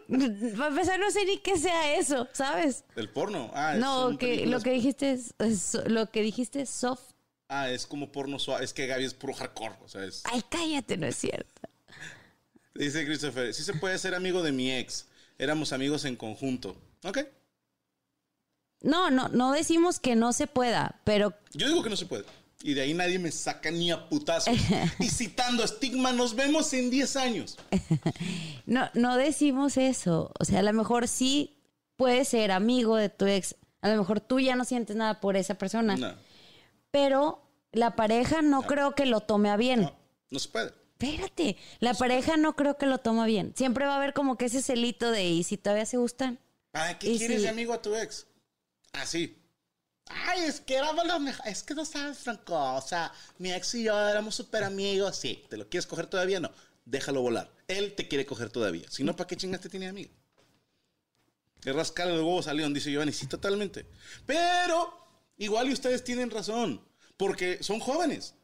Para 0.08 0.68
empezar, 0.68 1.00
no 1.00 1.10
sé 1.10 1.26
ni 1.26 1.40
qué 1.40 1.58
sea 1.58 1.96
eso, 1.98 2.28
¿sabes? 2.34 2.84
¿El 2.96 3.10
porno? 3.10 3.50
Ah, 3.56 3.74
No, 3.80 4.16
que 4.20 4.46
lo 4.46 4.60
que 4.62 4.70
dijiste 4.70 5.14
es, 5.14 5.34
es- 5.40 5.80
lo 5.88 6.12
que 6.12 6.22
dijiste 6.22 6.62
es 6.62 6.70
soft. 6.70 7.14
Ah, 7.48 7.72
es 7.72 7.88
como 7.88 8.12
porno 8.12 8.38
suave. 8.38 8.64
Es 8.66 8.72
que 8.72 8.86
Gaby 8.86 9.04
es 9.06 9.16
puro 9.16 9.34
hardcore. 9.34 9.74
O 9.84 9.88
sea, 9.90 10.04
es... 10.06 10.22
Ay, 10.26 10.44
cállate, 10.48 10.96
no 10.98 11.08
es 11.08 11.16
cierto. 11.16 11.62
Dice 12.76 13.04
Christopher, 13.04 13.52
sí 13.52 13.64
se 13.64 13.74
puede 13.74 13.98
ser 13.98 14.14
amigo 14.14 14.44
de 14.44 14.52
mi 14.52 14.72
ex. 14.72 15.08
Éramos 15.38 15.74
amigos 15.74 16.06
en 16.06 16.16
conjunto. 16.16 16.76
Ok. 17.04 17.20
No, 18.82 19.10
no, 19.10 19.30
no 19.30 19.52
decimos 19.52 20.00
que 20.00 20.16
no 20.16 20.32
se 20.32 20.48
pueda, 20.48 21.02
pero 21.04 21.34
Yo 21.54 21.68
digo 21.68 21.84
que 21.84 21.90
no 21.90 21.96
se 21.98 22.06
puede. 22.06 22.26
Y 22.64 22.74
de 22.74 22.82
ahí 22.82 22.94
nadie 22.94 23.20
me 23.20 23.32
saca 23.32 23.70
ni 23.70 23.92
a 23.92 24.08
putazo. 24.10 24.52
y 25.00 25.10
citando 25.10 25.64
a 25.64 25.68
Stigma, 25.68 26.14
nos 26.14 26.36
vemos 26.36 26.72
en 26.74 26.90
10 26.90 27.16
años. 27.18 27.58
no, 28.66 28.90
no 28.94 29.18
decimos 29.18 29.78
eso. 29.78 30.32
O 30.40 30.46
sea, 30.46 30.60
a 30.60 30.64
lo 30.64 30.74
mejor 30.74 31.08
sí 31.08 31.58
puedes 31.96 32.30
ser 32.30 32.52
amigo 32.52 32.96
de 32.96 33.10
tu 33.10 33.26
ex. 33.26 33.56
A 33.82 33.90
lo 33.90 33.98
mejor 33.98 34.20
tú 34.20 34.40
ya 34.40 34.56
no 34.56 34.66
sientes 34.66 34.96
nada 34.96 35.20
por 35.20 35.36
esa 35.36 35.56
persona. 35.56 35.96
No, 35.96 36.14
Pero 36.92 37.42
la 37.72 37.96
pareja 37.96 38.42
no 38.42 38.64
creo 38.64 38.96
que 38.96 39.06
lo 39.06 39.20
tome 39.22 39.50
a 39.50 39.58
bien. 39.58 39.82
no, 39.82 39.96
no 40.30 40.40
se 40.40 40.50
puede. 40.50 40.85
Espérate, 40.98 41.58
la 41.80 41.94
pareja 41.94 42.38
no 42.38 42.56
creo 42.56 42.78
que 42.78 42.86
lo 42.86 43.00
toma 43.00 43.26
bien. 43.26 43.54
Siempre 43.56 43.86
va 43.86 43.94
a 43.94 43.98
haber 43.98 44.14
como 44.14 44.38
que 44.38 44.46
ese 44.46 44.62
celito 44.62 45.12
de 45.12 45.26
y 45.26 45.44
si 45.44 45.58
todavía 45.58 45.86
se 45.86 45.98
gustan. 45.98 46.40
Ay, 46.72 46.96
¿qué 47.00 47.18
quieres 47.18 47.38
si- 47.38 47.44
de 47.44 47.50
amigo 47.50 47.74
a 47.74 47.82
tu 47.82 47.94
ex? 47.96 48.28
Ah, 48.94 49.06
sí. 49.06 49.38
Ay, 50.08 50.44
es 50.44 50.62
que 50.62 50.76
éramos 50.76 51.06
los 51.06 51.20
mejores. 51.20 51.52
Es 51.52 51.64
que 51.64 51.74
no 51.74 51.84
sabes, 51.84 52.18
Franco. 52.20 52.56
O 52.76 52.82
sea, 52.82 53.12
mi 53.40 53.52
ex 53.52 53.76
y 53.76 53.84
yo 53.84 54.08
éramos 54.08 54.36
súper 54.36 54.64
amigos. 54.64 55.18
Sí, 55.18 55.44
¿te 55.50 55.58
lo 55.58 55.68
quieres 55.68 55.86
coger 55.88 56.08
todavía? 56.08 56.40
No. 56.40 56.52
Déjalo 56.86 57.22
volar. 57.22 57.52
Él 57.68 57.94
te 57.96 58.08
quiere 58.08 58.26
coger 58.26 58.50
todavía. 58.50 58.86
Si 58.90 59.04
no, 59.04 59.16
¿para 59.16 59.28
qué 59.28 59.36
chingas 59.36 59.60
te 59.62 59.70
tiene 59.70 59.88
amigo? 59.88 60.12
El 61.66 61.74
rascal 61.74 62.10
de 62.10 62.16
huevos 62.22 62.46
salió, 62.46 62.70
dice 62.70 62.92
Giovanni. 62.92 63.12
Sí, 63.12 63.26
totalmente. 63.28 63.86
Pero, 64.28 64.94
igual 65.38 65.68
y 65.70 65.74
ustedes 65.74 66.04
tienen 66.04 66.30
razón. 66.30 66.80
Porque 67.18 67.62
son 67.64 67.80
jóvenes. 67.80 68.36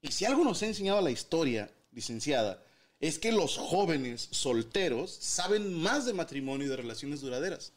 Y 0.00 0.12
si 0.12 0.24
algo 0.24 0.44
nos 0.44 0.62
ha 0.62 0.66
enseñado 0.66 1.00
la 1.00 1.10
historia, 1.10 1.70
licenciada, 1.92 2.62
es 3.00 3.18
que 3.18 3.32
los 3.32 3.56
jóvenes 3.56 4.28
solteros 4.30 5.10
saben 5.10 5.74
más 5.74 6.06
de 6.06 6.12
matrimonio 6.12 6.66
y 6.66 6.70
de 6.70 6.76
relaciones 6.76 7.20
duraderas. 7.20 7.72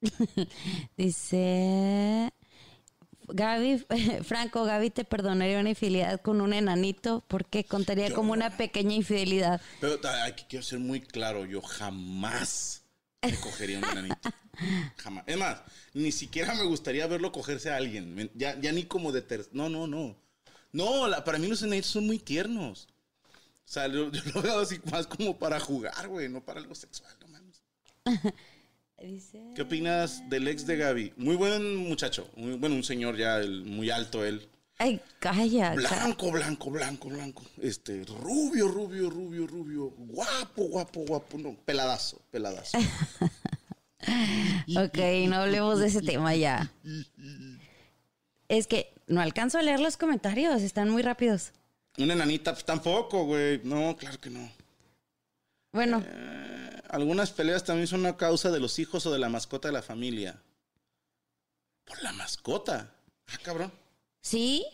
Dice 0.96 2.32
Gaby, 3.28 3.84
Franco, 4.24 4.64
Gaby 4.64 4.90
te 4.90 5.04
perdonaría 5.04 5.60
una 5.60 5.70
infidelidad 5.70 6.20
con 6.20 6.40
un 6.40 6.52
enanito 6.52 7.24
porque 7.28 7.64
contaría 7.64 8.08
Yo 8.08 8.14
como 8.14 8.32
una 8.32 8.56
pequeña 8.56 8.94
infidelidad. 8.94 9.60
Pero 9.80 9.98
ay, 10.04 10.32
que 10.32 10.46
quiero 10.46 10.64
ser 10.64 10.78
muy 10.78 11.00
claro, 11.00 11.44
yo 11.44 11.60
jamás 11.60 12.82
me 13.22 13.34
cogería 13.36 13.78
un 13.78 13.84
enanito. 13.84 14.30
Jamás. 14.96 15.24
Es 15.26 15.36
más, 15.36 15.62
ni 15.94 16.10
siquiera 16.10 16.54
me 16.54 16.64
gustaría 16.64 17.06
verlo 17.06 17.30
cogerse 17.30 17.70
a 17.70 17.76
alguien. 17.76 18.28
Ya, 18.34 18.58
ya 18.60 18.72
ni 18.72 18.84
como 18.84 19.12
de 19.12 19.22
ter... 19.22 19.46
No, 19.52 19.68
no, 19.68 19.86
no. 19.86 20.16
No, 20.72 21.08
la- 21.08 21.24
para 21.24 21.38
mí 21.38 21.46
los 21.46 21.62
enanitos 21.62 21.90
son 21.90 22.06
muy 22.06 22.18
tiernos. 22.18 22.88
O 23.66 23.70
sea, 23.70 23.86
yo, 23.88 24.10
yo 24.10 24.20
lo 24.34 24.42
veo 24.42 24.60
así 24.60 24.80
más 24.90 25.06
como 25.06 25.38
para 25.38 25.60
jugar, 25.60 26.08
güey, 26.08 26.28
no 26.28 26.42
para 26.44 26.60
algo 26.60 26.74
sexual, 26.74 27.12
no 27.20 27.28
mames. 27.28 27.62
Dice 29.02 29.52
¿Qué 29.54 29.62
opinas 29.62 30.28
del 30.28 30.48
ex 30.48 30.66
de 30.66 30.76
Gaby? 30.76 31.12
Muy 31.16 31.36
buen 31.36 31.76
muchacho, 31.76 32.28
muy, 32.36 32.54
bueno, 32.54 32.74
un 32.74 32.82
señor 32.84 33.16
ya, 33.16 33.38
el- 33.38 33.64
muy 33.64 33.90
alto 33.90 34.24
él. 34.24 34.48
Ay, 34.80 35.00
calla. 35.18 35.70
ca- 35.70 35.74
Blanco, 35.74 36.30
blanco, 36.30 36.70
blanco, 36.70 37.08
blanco. 37.08 37.42
Este, 37.60 38.04
rubio, 38.04 38.68
rubio, 38.68 39.10
rubio, 39.10 39.46
rubio. 39.46 39.90
Guapo, 39.96 40.64
guapo, 40.68 41.00
guapo. 41.00 41.36
No, 41.38 41.56
peladazo, 41.64 42.20
peladazo. 42.30 42.78
Ok, 44.76 44.98
no 45.28 45.36
hablemos 45.36 45.80
de 45.80 45.88
ese 45.88 46.00
tema 46.00 46.34
ya. 46.34 46.72
Es 48.48 48.66
que 48.66 48.92
no 49.08 49.20
alcanzo 49.20 49.58
a 49.58 49.62
leer 49.62 49.80
los 49.80 49.96
comentarios, 49.96 50.62
están 50.62 50.88
muy 50.90 51.02
rápidos. 51.02 51.52
Una 51.98 52.14
enanita, 52.14 52.52
pues 52.52 52.64
tampoco, 52.64 53.24
güey. 53.24 53.60
No, 53.64 53.96
claro 53.96 54.20
que 54.20 54.30
no. 54.30 54.50
Bueno, 55.72 56.02
Eh, 56.06 56.82
algunas 56.88 57.30
peleas 57.32 57.64
también 57.64 57.86
son 57.86 58.00
una 58.00 58.16
causa 58.16 58.50
de 58.50 58.60
los 58.60 58.78
hijos 58.78 59.04
o 59.06 59.12
de 59.12 59.18
la 59.18 59.28
mascota 59.28 59.68
de 59.68 59.72
la 59.72 59.82
familia. 59.82 60.40
Por 61.84 62.02
la 62.02 62.12
mascota. 62.12 62.94
Ah, 63.26 63.38
cabrón. 63.42 63.72
sí, 64.22 64.64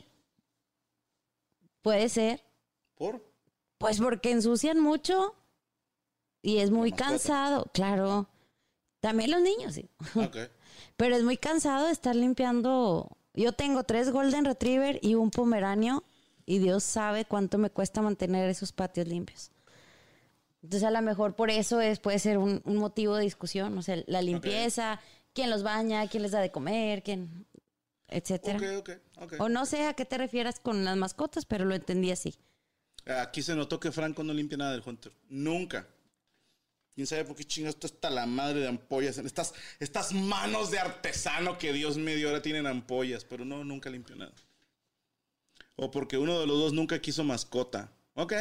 puede 1.83 2.09
ser. 2.09 2.43
Por. 2.95 3.25
Pues 3.79 3.99
porque 3.99 4.31
ensucian 4.31 4.81
mucho 4.81 5.35
y 6.43 6.59
es 6.59 6.71
muy 6.71 6.93
cansado, 6.93 7.71
claro. 7.75 8.29
También 9.01 9.31
los 9.31 9.41
niños, 9.43 9.75
sí. 9.75 9.89
Ok. 10.15 10.37
Pero 10.97 11.17
es 11.17 11.23
muy 11.25 11.37
cansado 11.37 11.87
de 11.87 11.93
estar 11.93 12.15
limpiando. 12.15 13.17
Yo 13.35 13.53
tengo 13.53 13.85
tres 13.85 14.11
Golden 14.11 14.45
Retriever 14.45 14.99
y 15.03 15.15
un 15.15 15.31
Pomeranio 15.31 16.05
y 16.47 16.59
Dios 16.59 16.85
sabe 16.85 17.25
cuánto 17.25 17.59
me 17.59 17.71
cuesta 17.71 18.01
mantener 18.01 18.49
esos 18.49 18.73
patios 18.73 19.09
limpios. 19.09 19.51
Entonces 20.63 20.87
a 20.87 20.91
lo 20.91 21.03
mejor 21.03 21.35
por 21.35 21.51
eso 21.51 21.81
es, 21.81 22.01
puede 22.01 22.19
ser 22.19 22.39
un, 22.39 22.63
un 22.65 22.77
motivo 22.77 23.17
de 23.17 23.25
discusión, 23.25 23.77
o 23.77 23.83
sea, 23.83 24.03
la 24.07 24.23
limpieza, 24.23 25.01
quién 25.35 25.51
los 25.51 25.63
baña, 25.63 26.07
quién 26.09 26.23
les 26.23 26.33
da 26.33 26.41
de 26.41 26.51
comer, 26.51 27.03
quién, 27.03 27.47
etcétera. 28.09 28.59
O 29.39 29.49
no 29.49 29.67
sé 29.67 29.87
a 29.87 29.95
qué 29.95 30.05
te 30.05 30.17
refieras 30.17 30.61
con 30.61 30.85
las 30.85 30.97
mascotas, 30.97 31.45
pero 31.45 31.65
lo 31.65 31.75
entendí 31.75 32.11
así. 32.11 32.35
Aquí 33.07 33.43
se 33.43 33.55
notó 33.55 33.79
que 33.79 33.93
Franco 33.93 34.25
no 34.25 34.33
limpia 34.33 34.57
nada 34.57 34.73
del 34.73 34.83
Hunter. 34.85 35.13
Nunca. 35.29 35.87
¿Quién 36.95 37.07
sabe 37.09 37.25
por 37.25 37.35
qué 37.37 37.45
chingas 37.45 37.75
está 37.75 37.89
hasta 37.89 38.11
la 38.11 38.27
madre 38.27 38.61
de 38.61 38.69
ampollas? 38.69 39.19
En 39.19 39.27
estas, 39.27 39.53
estas 39.81 40.13
manos 40.13 40.71
de 40.71 40.79
artesano 40.79 41.59
que 41.59 41.73
Dios 41.73 41.97
me 41.97 42.15
dio 42.15 42.29
ahora 42.29 42.41
tienen 42.43 42.67
ampollas, 42.69 43.25
pero 43.25 43.45
no, 43.45 43.65
nunca 43.65 43.91
limpió 43.91 44.15
nada. 44.15 44.33
O 45.77 45.91
porque 45.91 46.17
uno 46.19 46.39
de 46.39 46.47
los 46.47 46.57
dos 46.59 46.73
nunca 46.73 47.01
quiso 47.01 47.25
mascota. 47.25 47.91
Ok, 48.15 48.33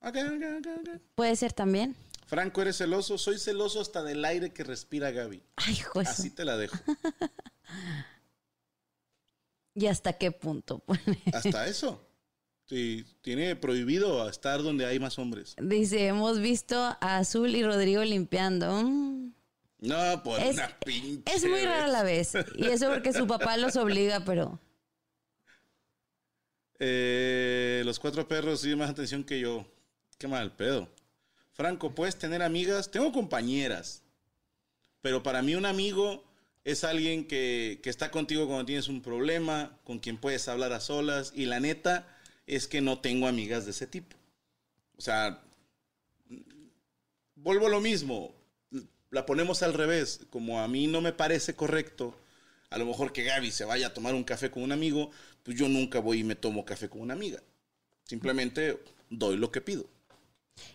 ok, 0.00 0.16
ok, 0.16 0.42
ok. 0.58 0.66
ok. 0.80 0.88
Puede 1.14 1.36
ser 1.36 1.52
también. 1.52 1.94
Franco, 2.26 2.62
¿eres 2.62 2.78
celoso? 2.78 3.18
Soy 3.18 3.38
celoso 3.38 3.82
hasta 3.82 4.02
del 4.02 4.24
aire 4.24 4.54
que 4.54 4.64
respira 4.64 5.10
Gaby. 5.10 5.42
Ay, 5.56 5.74
su- 5.74 6.00
Así 6.00 6.30
te 6.30 6.46
la 6.46 6.56
dejo. 6.56 6.78
¿Y 9.74 9.86
hasta 9.86 10.12
qué 10.14 10.32
punto? 10.32 10.82
Hasta 11.32 11.66
eso. 11.66 12.00
Sí, 12.72 13.04
tiene 13.20 13.54
prohibido 13.54 14.26
estar 14.30 14.62
donde 14.62 14.86
hay 14.86 14.98
más 14.98 15.18
hombres. 15.18 15.54
Dice, 15.60 16.06
hemos 16.06 16.40
visto 16.40 16.74
a 16.78 17.18
Azul 17.18 17.54
y 17.54 17.62
Rodrigo 17.62 18.02
limpiando. 18.02 18.82
No, 18.82 20.22
por 20.24 20.40
Es- 20.40 20.54
una 20.54 20.78
pinche. 20.78 21.22
Es 21.30 21.44
muy 21.44 21.60
rara 21.66 21.86
la 21.88 22.02
vez. 22.02 22.32
Y 22.56 22.64
eso 22.68 22.88
porque 22.88 23.12
su 23.12 23.26
papá 23.26 23.58
los 23.58 23.76
obliga, 23.76 24.24
pero... 24.24 24.58
Eh, 26.78 27.82
los 27.84 27.98
cuatro 28.00 28.26
perros 28.26 28.62
tienen 28.62 28.78
más 28.78 28.88
atención 28.88 29.22
que 29.22 29.38
yo. 29.38 29.66
Qué 30.16 30.26
mal 30.26 30.56
pedo. 30.56 30.88
Franco, 31.52 31.94
¿puedes 31.94 32.16
tener 32.16 32.40
amigas? 32.40 32.90
Tengo 32.90 33.12
compañeras. 33.12 34.02
Pero 35.02 35.22
para 35.22 35.42
mí 35.42 35.56
un 35.56 35.66
amigo 35.66 36.24
es 36.64 36.84
alguien 36.84 37.28
que, 37.28 37.80
que 37.82 37.90
está 37.90 38.10
contigo 38.10 38.46
cuando 38.46 38.64
tienes 38.64 38.88
un 38.88 39.02
problema, 39.02 39.78
con 39.84 39.98
quien 39.98 40.16
puedes 40.16 40.48
hablar 40.48 40.72
a 40.72 40.80
solas. 40.80 41.34
Y 41.36 41.44
la 41.44 41.60
neta 41.60 42.08
es 42.46 42.66
que 42.68 42.80
no 42.80 43.00
tengo 43.00 43.26
amigas 43.26 43.64
de 43.64 43.70
ese 43.70 43.86
tipo. 43.86 44.16
O 44.96 45.00
sea, 45.00 45.42
vuelvo 47.34 47.66
a 47.66 47.70
lo 47.70 47.80
mismo. 47.80 48.34
La 49.10 49.26
ponemos 49.26 49.62
al 49.62 49.74
revés. 49.74 50.20
Como 50.30 50.60
a 50.60 50.68
mí 50.68 50.86
no 50.86 51.00
me 51.00 51.12
parece 51.12 51.54
correcto, 51.54 52.14
a 52.70 52.78
lo 52.78 52.86
mejor 52.86 53.12
que 53.12 53.24
Gaby 53.24 53.50
se 53.50 53.64
vaya 53.64 53.88
a 53.88 53.94
tomar 53.94 54.14
un 54.14 54.24
café 54.24 54.50
con 54.50 54.62
un 54.62 54.72
amigo, 54.72 55.10
pues 55.42 55.58
yo 55.58 55.68
nunca 55.68 55.98
voy 55.98 56.20
y 56.20 56.24
me 56.24 56.34
tomo 56.34 56.64
café 56.64 56.88
con 56.88 57.02
una 57.02 57.14
amiga. 57.14 57.42
Simplemente 58.04 58.82
doy 59.10 59.36
lo 59.36 59.50
que 59.50 59.60
pido. 59.60 59.86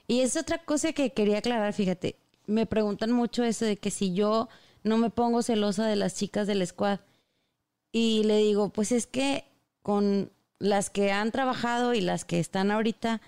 Y 0.08 0.22
es 0.22 0.36
otra 0.36 0.64
cosa 0.64 0.94
que 0.94 1.14
quería 1.14 1.40
aclarar, 1.40 1.74
fíjate. 1.74 2.16
Me 2.46 2.66
preguntan 2.66 3.12
mucho 3.12 3.44
eso 3.44 3.66
de 3.66 3.78
que 3.78 3.92
si 3.92 4.14
yo 4.14 4.48
no 4.84 4.98
me 4.98 5.10
pongo 5.10 5.42
celosa 5.42 5.86
de 5.86 5.96
las 5.96 6.16
chicas 6.16 6.48
del 6.48 6.66
squad. 6.66 7.00
Y 7.92 8.24
le 8.24 8.38
digo, 8.38 8.70
pues 8.70 8.92
es 8.92 9.08
que 9.08 9.46
con 9.82 10.32
las 10.60 10.90
que 10.90 11.12
han 11.12 11.32
trabajado 11.32 11.94
y 11.94 12.02
las 12.02 12.26
que 12.26 12.40
están 12.40 12.72
ahorita, 12.72 13.22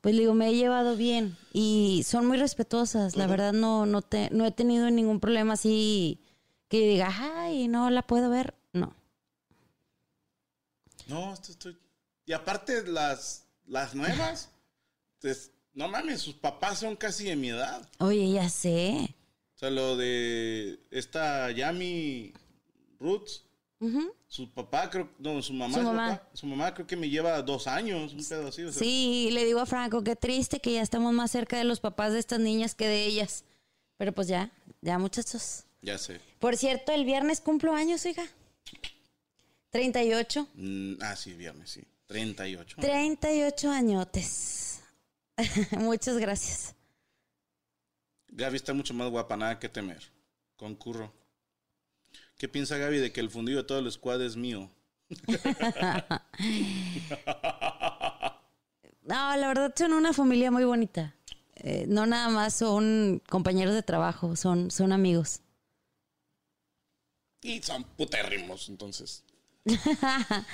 Pues 0.00 0.16
digo, 0.16 0.32
me 0.32 0.48
he 0.48 0.54
llevado 0.54 0.96
bien 0.96 1.36
y 1.52 2.02
son 2.06 2.26
muy 2.26 2.38
respetuosas. 2.38 3.16
La 3.16 3.26
verdad 3.26 3.52
no, 3.52 3.84
no, 3.84 4.00
te, 4.00 4.30
no 4.30 4.46
he 4.46 4.50
tenido 4.50 4.90
ningún 4.90 5.20
problema 5.20 5.52
así 5.52 6.20
que 6.68 6.88
diga, 6.88 7.12
ay, 7.44 7.68
no 7.68 7.90
la 7.90 8.06
puedo 8.06 8.30
ver. 8.30 8.54
No. 8.72 8.94
No, 11.06 11.34
esto 11.34 11.52
estoy. 11.52 11.76
Y 12.24 12.32
aparte, 12.32 12.86
las, 12.86 13.44
las 13.66 13.94
nuevas, 13.94 14.50
pues, 15.20 15.50
no 15.74 15.88
mames, 15.88 16.20
sus 16.20 16.34
papás 16.34 16.78
son 16.78 16.96
casi 16.96 17.24
de 17.24 17.36
mi 17.36 17.50
edad. 17.50 17.86
Oye, 17.98 18.30
ya 18.30 18.48
sé. 18.48 19.14
O 19.56 19.58
sea, 19.58 19.70
lo 19.70 19.96
de 19.96 20.80
esta 20.90 21.50
Yami 21.50 22.32
Roots, 22.98 23.44
Su 24.28 24.50
papá, 24.52 24.90
creo, 24.90 25.08
no, 25.18 25.40
su 25.40 25.54
mamá, 25.54 25.74
Su 25.78 25.82
mamá. 25.82 26.08
papá. 26.18 26.28
Su 26.34 26.46
mamá 26.46 26.74
creo 26.74 26.86
que 26.86 26.96
me 26.96 27.08
lleva 27.08 27.40
dos 27.40 27.66
años, 27.66 28.12
un 28.12 28.22
pedo 28.24 28.48
así. 28.48 28.62
o 28.62 28.70
sea, 28.72 28.78
Sí, 28.78 29.30
le 29.32 29.44
digo 29.44 29.58
a 29.60 29.66
Franco, 29.66 30.04
qué 30.04 30.16
triste 30.16 30.60
que 30.60 30.72
ya 30.74 30.82
estamos 30.82 31.12
más 31.14 31.30
cerca 31.30 31.56
de 31.56 31.64
los 31.64 31.80
papás 31.80 32.12
de 32.12 32.18
estas 32.18 32.40
niñas 32.40 32.74
que 32.74 32.86
de 32.86 33.06
ellas. 33.06 33.44
Pero 33.96 34.12
pues 34.12 34.28
ya, 34.28 34.52
ya 34.82 34.98
muchachos. 34.98 35.64
Ya 35.82 35.96
sé. 35.96 36.20
Por 36.38 36.56
cierto, 36.58 36.92
el 36.92 37.04
viernes 37.06 37.40
cumplo 37.40 37.74
años, 37.74 38.04
hija. 38.04 38.24
38. 39.70 40.46
Mm, 40.54 40.94
ah, 41.00 41.16
sí, 41.16 41.32
viernes, 41.32 41.70
sí. 41.70 41.82
38. 42.06 42.76
38 42.80 43.70
añotes. 43.70 44.82
Muchas 45.78 46.18
gracias. 46.18 46.74
Gaby 48.28 48.56
está 48.56 48.74
mucho 48.74 48.94
más 48.94 49.08
guapa, 49.10 49.36
nada 49.36 49.58
que 49.58 49.68
temer. 49.68 50.02
Concurro. 50.56 51.12
¿Qué 52.40 52.48
piensa 52.48 52.78
Gaby 52.78 53.00
de 53.00 53.12
que 53.12 53.20
el 53.20 53.28
fundido 53.28 53.58
de 53.58 53.64
todo 53.64 53.80
el 53.80 53.92
squad 53.92 54.22
es 54.22 54.34
mío? 54.34 54.70
No, 59.02 59.36
la 59.36 59.48
verdad 59.48 59.74
son 59.76 59.92
una 59.92 60.12
familia 60.12 60.52
muy 60.52 60.64
bonita. 60.64 61.16
Eh, 61.56 61.84
no 61.88 62.06
nada 62.06 62.28
más 62.28 62.54
son 62.54 63.20
compañeros 63.28 63.74
de 63.74 63.82
trabajo, 63.82 64.36
son, 64.36 64.70
son 64.70 64.92
amigos. 64.92 65.40
Y 67.42 67.60
son 67.60 67.82
putérrimos, 67.82 68.68
entonces. 68.68 69.24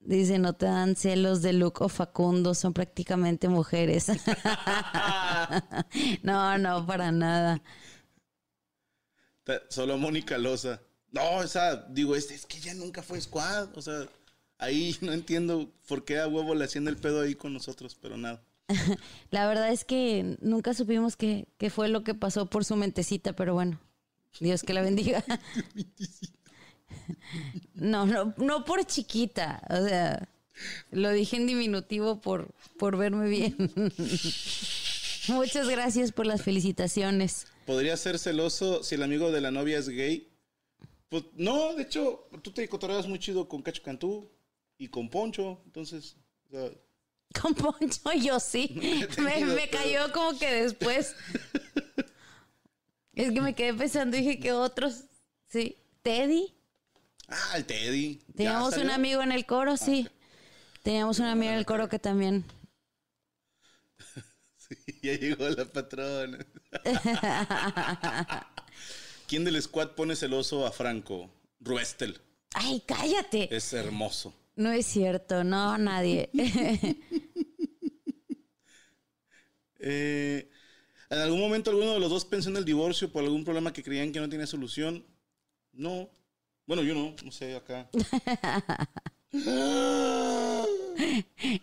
Dice, 0.00 0.38
no 0.38 0.52
te 0.52 0.66
dan 0.66 0.96
celos 0.96 1.40
de 1.40 1.54
Luke 1.54 1.82
o 1.82 1.88
Facundo, 1.88 2.54
son 2.54 2.74
prácticamente 2.74 3.48
mujeres. 3.48 4.08
no, 6.22 6.58
no, 6.58 6.86
para 6.86 7.10
nada. 7.10 7.62
Solo 9.68 9.98
Mónica 9.98 10.38
Loza. 10.38 10.80
No, 11.12 11.42
esa, 11.42 11.76
digo, 11.88 12.16
es, 12.16 12.30
es 12.30 12.46
que 12.46 12.60
ya 12.60 12.74
nunca 12.74 13.02
fue 13.02 13.20
squad. 13.20 13.76
O 13.76 13.82
sea, 13.82 14.06
ahí 14.58 14.96
no 15.00 15.12
entiendo 15.12 15.70
por 15.88 16.04
qué 16.04 16.18
a 16.18 16.28
huevo 16.28 16.54
le 16.54 16.64
hacían 16.64 16.88
el 16.88 16.96
pedo 16.96 17.20
ahí 17.20 17.34
con 17.34 17.52
nosotros, 17.52 17.96
pero 18.00 18.16
nada. 18.16 18.42
La 19.30 19.46
verdad 19.46 19.70
es 19.70 19.84
que 19.84 20.36
nunca 20.40 20.74
supimos 20.74 21.16
qué, 21.16 21.46
qué 21.58 21.70
fue 21.70 21.88
lo 21.88 22.02
que 22.02 22.14
pasó 22.14 22.46
por 22.46 22.64
su 22.64 22.76
mentecita, 22.76 23.34
pero 23.34 23.54
bueno, 23.54 23.80
Dios 24.40 24.62
que 24.62 24.74
la 24.74 24.82
bendiga. 24.82 25.24
No, 27.74 28.06
no, 28.06 28.32
no 28.36 28.64
por 28.64 28.84
chiquita, 28.84 29.62
o 29.68 29.86
sea, 29.86 30.28
lo 30.90 31.10
dije 31.10 31.36
en 31.36 31.46
diminutivo 31.46 32.20
por, 32.20 32.54
por 32.78 32.96
verme 32.96 33.28
bien. 33.28 33.56
Muchas 35.28 35.68
gracias 35.68 36.12
por 36.12 36.26
las 36.26 36.42
felicitaciones. 36.42 37.46
¿Podría 37.66 37.96
ser 37.96 38.18
celoso 38.18 38.82
si 38.82 38.94
el 38.94 39.02
amigo 39.02 39.30
de 39.30 39.40
la 39.42 39.50
novia 39.50 39.78
es 39.78 39.88
gay? 39.88 40.32
Pues 41.08 41.24
no, 41.34 41.74
de 41.74 41.82
hecho, 41.82 42.28
tú 42.42 42.52
te 42.52 42.66
cotorreas 42.68 43.06
muy 43.06 43.18
chido 43.18 43.48
con 43.48 43.60
Cacho 43.60 43.82
Cantú 43.82 44.30
y 44.78 44.88
con 44.88 45.10
Poncho, 45.10 45.60
entonces, 45.66 46.16
o 46.48 46.50
sea, 46.50 46.70
Con 47.40 47.54
Poncho 47.54 48.12
yo 48.12 48.40
sí. 48.40 48.78
Me, 49.18 49.44
me 49.44 49.68
cayó 49.68 50.12
como 50.12 50.38
que 50.38 50.50
después. 50.50 51.14
Es 53.14 53.32
que 53.32 53.40
me 53.40 53.54
quedé 53.54 53.74
pensando 53.74 54.16
dije 54.16 54.38
que 54.38 54.52
otros, 54.52 55.04
sí. 55.48 55.76
Teddy. 56.02 56.54
ah, 57.28 57.54
el 57.56 57.64
Teddy. 57.64 58.20
¿Ya 58.28 58.34
Teníamos 58.34 58.76
un 58.76 58.90
amigo 58.90 59.22
en 59.22 59.32
el 59.32 59.44
coro, 59.46 59.76
sí. 59.76 60.08
Teníamos 60.82 61.18
un 61.18 61.26
amigo 61.26 61.50
en 61.50 61.58
el 61.58 61.66
coro 61.66 61.88
que 61.88 61.98
también. 61.98 62.44
Sí, 64.86 64.98
ya 65.02 65.14
llegó 65.18 65.48
la 65.48 65.64
patrona. 65.64 66.44
¿Quién 69.28 69.44
del 69.44 69.60
squad 69.62 69.90
pone 69.90 70.16
celoso 70.16 70.66
a 70.66 70.72
Franco? 70.72 71.30
Ruestel. 71.60 72.20
¡Ay, 72.54 72.82
cállate! 72.86 73.54
Es 73.54 73.72
hermoso. 73.72 74.34
No 74.56 74.72
es 74.72 74.86
cierto, 74.86 75.44
no, 75.44 75.78
nadie. 75.78 76.30
Eh, 79.88 80.50
¿En 81.10 81.18
algún 81.18 81.38
momento 81.38 81.70
alguno 81.70 81.92
de 81.92 82.00
los 82.00 82.10
dos 82.10 82.24
pensó 82.24 82.48
en 82.48 82.56
el 82.56 82.64
divorcio 82.64 83.12
por 83.12 83.22
algún 83.22 83.44
problema 83.44 83.72
que 83.72 83.84
creían 83.84 84.10
que 84.10 84.18
no 84.18 84.28
tenía 84.28 84.46
solución? 84.46 85.06
No. 85.72 86.10
Bueno, 86.66 86.82
yo 86.82 86.92
no, 86.94 87.14
no 87.22 87.30
sé, 87.30 87.54
acá. 87.54 87.88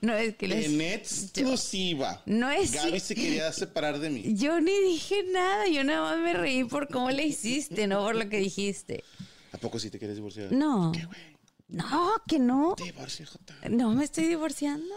No 0.02 0.14
es 0.16 0.36
que 0.36 0.48
les... 0.48 0.66
En 0.66 0.82
exclusiva. 0.82 2.22
No 2.26 2.50
es 2.52 2.72
Gaby 2.72 3.00
se 3.00 3.16
quería 3.16 3.52
separar 3.52 4.00
de 4.00 4.10
mí. 4.10 4.36
Yo 4.36 4.60
ni 4.62 4.78
dije 4.82 5.24
nada, 5.32 5.68
yo 5.68 5.84
nada 5.84 6.02
más 6.12 6.20
me 6.20 6.34
reí 6.34 6.64
por 6.64 6.88
cómo 6.88 7.10
le 7.12 7.26
hiciste, 7.26 7.88
no 7.88 8.02
por 8.04 8.16
lo 8.16 8.30
que 8.30 8.38
dijiste. 8.38 9.04
¿A 9.52 9.58
poco 9.58 9.80
sí 9.80 9.90
te 9.90 9.98
quieres 10.00 10.18
divorciar? 10.18 10.52
No. 10.52 10.92
¿Qué, 10.94 11.06
güey? 11.06 11.20
No, 11.68 12.12
que 12.28 12.40
no. 12.40 12.76
Divorcio, 12.78 13.26
Jota. 13.26 13.56
No 13.70 13.92
me 13.94 14.04
estoy 14.04 14.26
divorciando. 14.26 14.94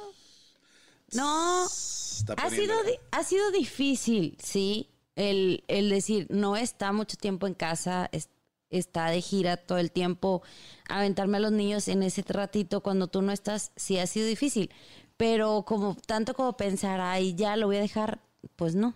No. 1.13 1.65
Está 1.67 2.35
Ha 2.35 2.51
sido, 2.51 2.75
ha 3.11 3.25
sido 3.25 3.51
difícil, 3.53 4.37
sí, 4.43 4.89
el, 5.17 5.65
el 5.69 5.91
decir, 5.91 6.27
no 6.31 6.57
está 6.57 6.93
mucho 6.93 7.17
tiempo 7.17 7.47
en 7.47 7.55
casa, 7.55 8.09
es- 8.13 8.29
está 8.71 9.11
de 9.11 9.21
gira 9.21 9.57
todo 9.57 9.79
el 9.79 9.91
tiempo, 9.93 10.43
aventarme 10.89 11.39
a 11.39 11.41
los 11.41 11.53
niños 11.53 11.89
en 11.89 12.03
ese 12.03 12.23
ratito 12.27 12.83
cuando 12.83 13.07
tú 13.09 13.23
no 13.23 13.33
estás, 13.33 13.73
sí 13.77 13.99
ha 13.99 14.07
sido 14.07 14.27
difícil, 14.27 14.71
pero 15.17 15.65
como 15.67 15.95
tanto 15.95 16.35
como 16.35 16.57
pensar, 16.57 17.01
ay, 17.01 17.35
ya 17.35 17.57
lo 17.57 17.67
voy 17.67 17.77
a 17.77 17.81
dejar, 17.81 18.21
pues 18.57 18.75
no. 18.75 18.95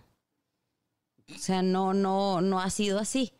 O 1.33 1.37
sea, 1.39 1.61
no, 1.61 1.93
no, 1.93 2.41
no 2.41 2.59
ha 2.59 2.69
sido 2.69 2.99
así. 2.99 3.33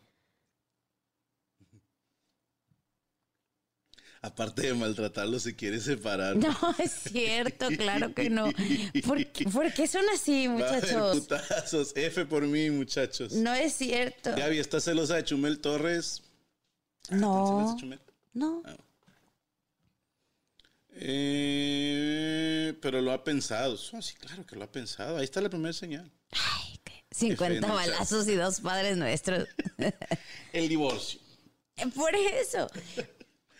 Aparte 4.24 4.62
de 4.62 4.74
maltratarlo, 4.76 5.40
se 5.40 5.56
quiere 5.56 5.80
separar. 5.80 6.36
No 6.36 6.56
es 6.78 6.92
cierto, 6.92 7.68
claro 7.70 8.14
que 8.14 8.30
no. 8.30 8.52
¿Por, 9.08 9.26
qué- 9.32 9.46
por 9.52 9.74
qué 9.74 9.88
son 9.88 10.08
así, 10.14 10.46
Va 10.48 10.54
a 10.54 10.70
haber 10.70 10.82
muchachos? 10.84 11.18
putazos. 11.22 11.94
F 11.96 12.26
por 12.26 12.44
mí, 12.46 12.70
muchachos. 12.70 13.34
No 13.34 13.52
es 13.54 13.74
cierto. 13.74 14.36
Gaby, 14.36 14.60
¿estás 14.60 14.84
celosa 14.84 15.16
de 15.16 15.24
Chumel 15.24 15.60
Torres? 15.60 16.22
¿Estás 17.04 17.20
No, 17.20 17.76
Chumel? 17.80 18.00
no. 18.34 18.62
Eh, 20.94 22.78
pero 22.82 23.02
lo 23.02 23.12
ha 23.12 23.24
pensado. 23.24 23.78
Ah, 23.94 24.02
sí, 24.02 24.14
claro 24.16 24.46
que 24.46 24.56
lo 24.56 24.64
ha 24.66 24.72
pensado. 24.72 25.18
Ahí 25.18 25.24
está 25.24 25.42
la 25.42 25.50
primera 25.50 25.74
señal. 25.74 26.12
50 27.12 27.58
F, 27.58 27.68
balazos 27.68 28.28
y 28.28 28.36
dos 28.36 28.62
padres 28.62 28.98
nuestros. 28.98 29.48
El 30.54 30.70
divorcio. 30.70 31.20
Por 31.96 32.14
eso. 32.16 32.70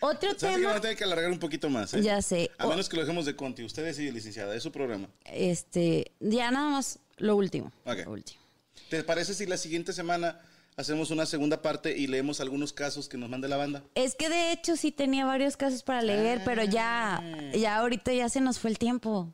Otro 0.04 0.30
¿Sabes 0.30 0.38
que 0.40 0.46
vamos 0.46 0.60
tema. 0.60 0.74
a 0.76 0.80
tener 0.80 0.96
que 0.96 1.04
alargar 1.04 1.30
un 1.30 1.38
poquito 1.38 1.70
más? 1.70 1.94
eh? 1.94 2.02
Ya 2.02 2.20
sé. 2.22 2.50
A 2.58 2.66
O- 2.66 2.70
menos 2.70 2.88
que 2.88 2.96
lo 2.96 3.02
dejemos 3.02 3.24
de 3.24 3.36
Conti. 3.36 3.62
Usted 3.64 3.84
decide, 3.84 4.10
licenciada. 4.12 4.54
Es 4.54 4.62
su 4.62 4.72
programa. 4.72 5.08
Este, 5.24 6.10
ya 6.20 6.50
nada 6.50 6.70
más 6.70 6.98
lo 7.18 7.36
último. 7.36 7.70
Ok. 7.84 7.98
Lo 8.04 8.10
último. 8.12 8.40
¿Te 8.90 9.04
parece 9.04 9.32
si 9.34 9.46
la 9.46 9.56
siguiente 9.56 9.92
semana 9.92 10.40
hacemos 10.76 11.10
una 11.10 11.24
segunda 11.24 11.62
parte 11.62 11.96
y 11.96 12.06
leemos 12.08 12.40
algunos 12.40 12.72
casos 12.72 13.08
que 13.08 13.16
nos 13.16 13.30
mande 13.30 13.48
la 13.48 13.56
banda? 13.56 13.82
Es 13.94 14.14
que 14.16 14.28
de 14.28 14.52
hecho 14.52 14.76
sí 14.76 14.90
tenía 14.90 15.24
varios 15.24 15.56
casos 15.56 15.82
para 15.84 16.02
leer, 16.02 16.42
pero 16.44 16.64
ya, 16.64 17.18
Ah. 17.18 17.52
ya 17.54 17.76
ahorita 17.76 18.12
ya 18.12 18.28
se 18.28 18.40
nos 18.40 18.58
fue 18.58 18.70
el 18.70 18.78
tiempo. 18.78 19.32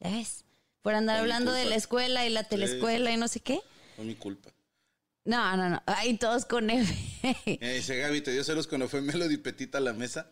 ¿Ya 0.00 0.10
ves? 0.10 0.44
Por 0.82 0.94
andar 0.94 1.18
hablando 1.20 1.52
de 1.52 1.64
la 1.66 1.76
escuela 1.76 2.26
y 2.26 2.30
la 2.30 2.44
telescuela 2.44 3.12
y 3.12 3.16
no 3.16 3.28
sé 3.28 3.40
qué. 3.40 3.60
Fue 3.96 4.04
mi 4.04 4.14
culpa. 4.14 4.50
No, 5.28 5.56
no, 5.58 5.68
no. 5.68 5.82
Ay, 5.84 6.16
todos 6.16 6.46
con 6.46 6.70
F. 6.70 6.94
Eh, 7.46 7.74
dice 7.76 7.98
Gaby, 7.98 8.22
¿te 8.22 8.30
dio 8.30 8.42
celos 8.42 8.66
cuando 8.66 8.88
fue 8.88 9.02
Melody 9.02 9.36
Petita 9.36 9.76
a 9.76 9.80
la 9.82 9.92
mesa? 9.92 10.30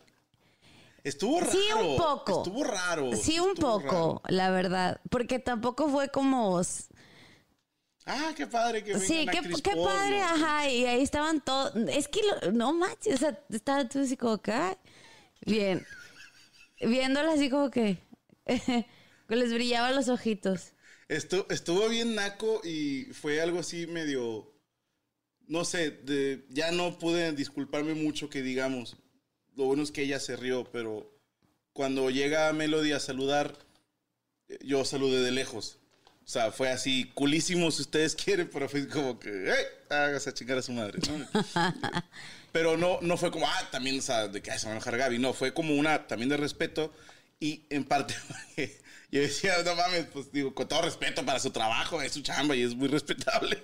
Estuvo 1.03 1.39
raro. 1.39 1.51
Sí, 1.51 1.67
un 1.79 1.97
poco. 1.97 2.37
Estuvo 2.37 2.63
raro. 2.63 3.11
Sí, 3.15 3.39
un 3.39 3.49
estuvo 3.51 3.79
poco, 3.79 3.85
raro. 3.85 4.21
la 4.29 4.49
verdad. 4.49 4.99
Porque 5.11 5.37
tampoco 5.37 5.87
fue 5.89 6.09
como. 6.09 6.59
Ah, 8.07 8.33
qué 8.35 8.47
padre 8.47 8.83
que 8.83 8.97
Sí, 8.99 9.27
qué, 9.31 9.41
padre, 9.75 10.21
ajá, 10.21 10.67
y 10.67 10.85
ahí 10.85 11.03
estaban 11.03 11.41
todos. 11.41 11.75
Es 11.89 12.07
que 12.07 12.21
lo- 12.23 12.51
no 12.53 12.73
manches, 12.73 13.15
o 13.15 13.17
sea, 13.17 13.39
estaba 13.49 13.87
tú 13.87 13.99
así 13.99 14.17
como 14.17 14.41
ay, 14.45 14.75
bien, 15.45 15.85
viéndola 16.81 17.33
así 17.33 17.49
como 17.51 17.69
que, 17.69 17.97
les 19.27 19.53
brillaban 19.53 19.95
los 19.95 20.09
ojitos. 20.09 20.71
Estu- 21.07 21.45
estuvo 21.49 21.87
bien 21.89 22.15
naco 22.15 22.61
y 22.63 23.05
fue 23.13 23.41
algo 23.41 23.59
así 23.59 23.85
medio, 23.87 24.56
no 25.47 25.65
sé, 25.65 25.91
de- 25.91 26.45
ya 26.49 26.71
no 26.71 26.97
pude 26.99 27.31
disculparme 27.33 27.93
mucho 27.93 28.29
que 28.29 28.41
digamos. 28.41 28.97
Lo 29.55 29.65
bueno 29.65 29.83
es 29.83 29.91
que 29.91 30.03
ella 30.03 30.19
se 30.19 30.35
rió, 30.35 30.69
pero 30.71 31.11
cuando 31.73 32.09
llega 32.09 32.51
Melody 32.53 32.91
a 32.91 32.99
saludar, 32.99 33.57
yo 34.61 34.85
saludé 34.85 35.21
de 35.21 35.31
lejos. 35.31 35.77
O 36.25 36.29
sea, 36.29 36.51
fue 36.51 36.69
así, 36.69 37.09
culísimo 37.13 37.71
si 37.71 37.81
ustedes 37.83 38.15
quieren, 38.23 38.49
pero 38.51 38.67
fue 38.69 38.87
como 38.87 39.19
que, 39.19 39.29
¡hey! 39.47 39.65
Hágase 39.89 40.29
a 40.29 40.33
chingar 40.33 40.57
a 40.57 40.61
su 40.61 40.73
madre, 40.73 40.99
¿no? 41.07 41.25
pero 42.51 42.75
no, 42.77 42.99
no 43.01 43.15
fue 43.17 43.31
como, 43.31 43.47
ah, 43.47 43.69
también, 43.71 43.99
o 43.99 44.01
sea, 44.01 44.27
de 44.27 44.41
que 44.41 44.51
"Ay, 44.51 44.59
se 44.59 44.65
va 44.65 44.73
a 44.73 44.75
enojar 44.75 44.97
Gaby. 44.97 45.19
No, 45.19 45.33
fue 45.33 45.53
como 45.53 45.73
una 45.75 46.05
también 46.07 46.29
de 46.29 46.37
respeto 46.37 46.93
y 47.39 47.63
en 47.69 47.83
parte 47.85 48.15
yo 49.11 49.21
decía, 49.21 49.53
no 49.63 49.75
mames, 49.75 50.07
pues 50.11 50.31
digo, 50.31 50.53
con 50.53 50.67
todo 50.67 50.81
respeto 50.81 51.25
para 51.25 51.39
su 51.39 51.51
trabajo, 51.51 52.01
es 52.01 52.11
su 52.11 52.21
chamba 52.21 52.55
y 52.55 52.63
es 52.63 52.75
muy 52.75 52.89
respetable. 52.89 53.63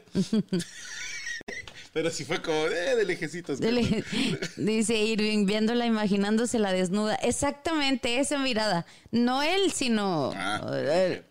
Pero 1.94 2.10
sí 2.10 2.26
fue 2.26 2.42
como, 2.42 2.66
eh, 2.66 2.96
de 2.96 3.06
lejecitos. 3.06 3.60
Dele- 3.60 4.04
Dice 4.58 4.96
Irving, 4.98 5.46
viéndola, 5.46 5.86
imaginándose 5.86 6.58
la 6.58 6.74
desnuda. 6.74 7.16
Exactamente 7.16 8.20
esa 8.20 8.40
mirada. 8.40 8.86
No 9.12 9.44
él, 9.44 9.72
sino. 9.72 10.32
Ah, 10.36 10.62
eh, 10.74 11.24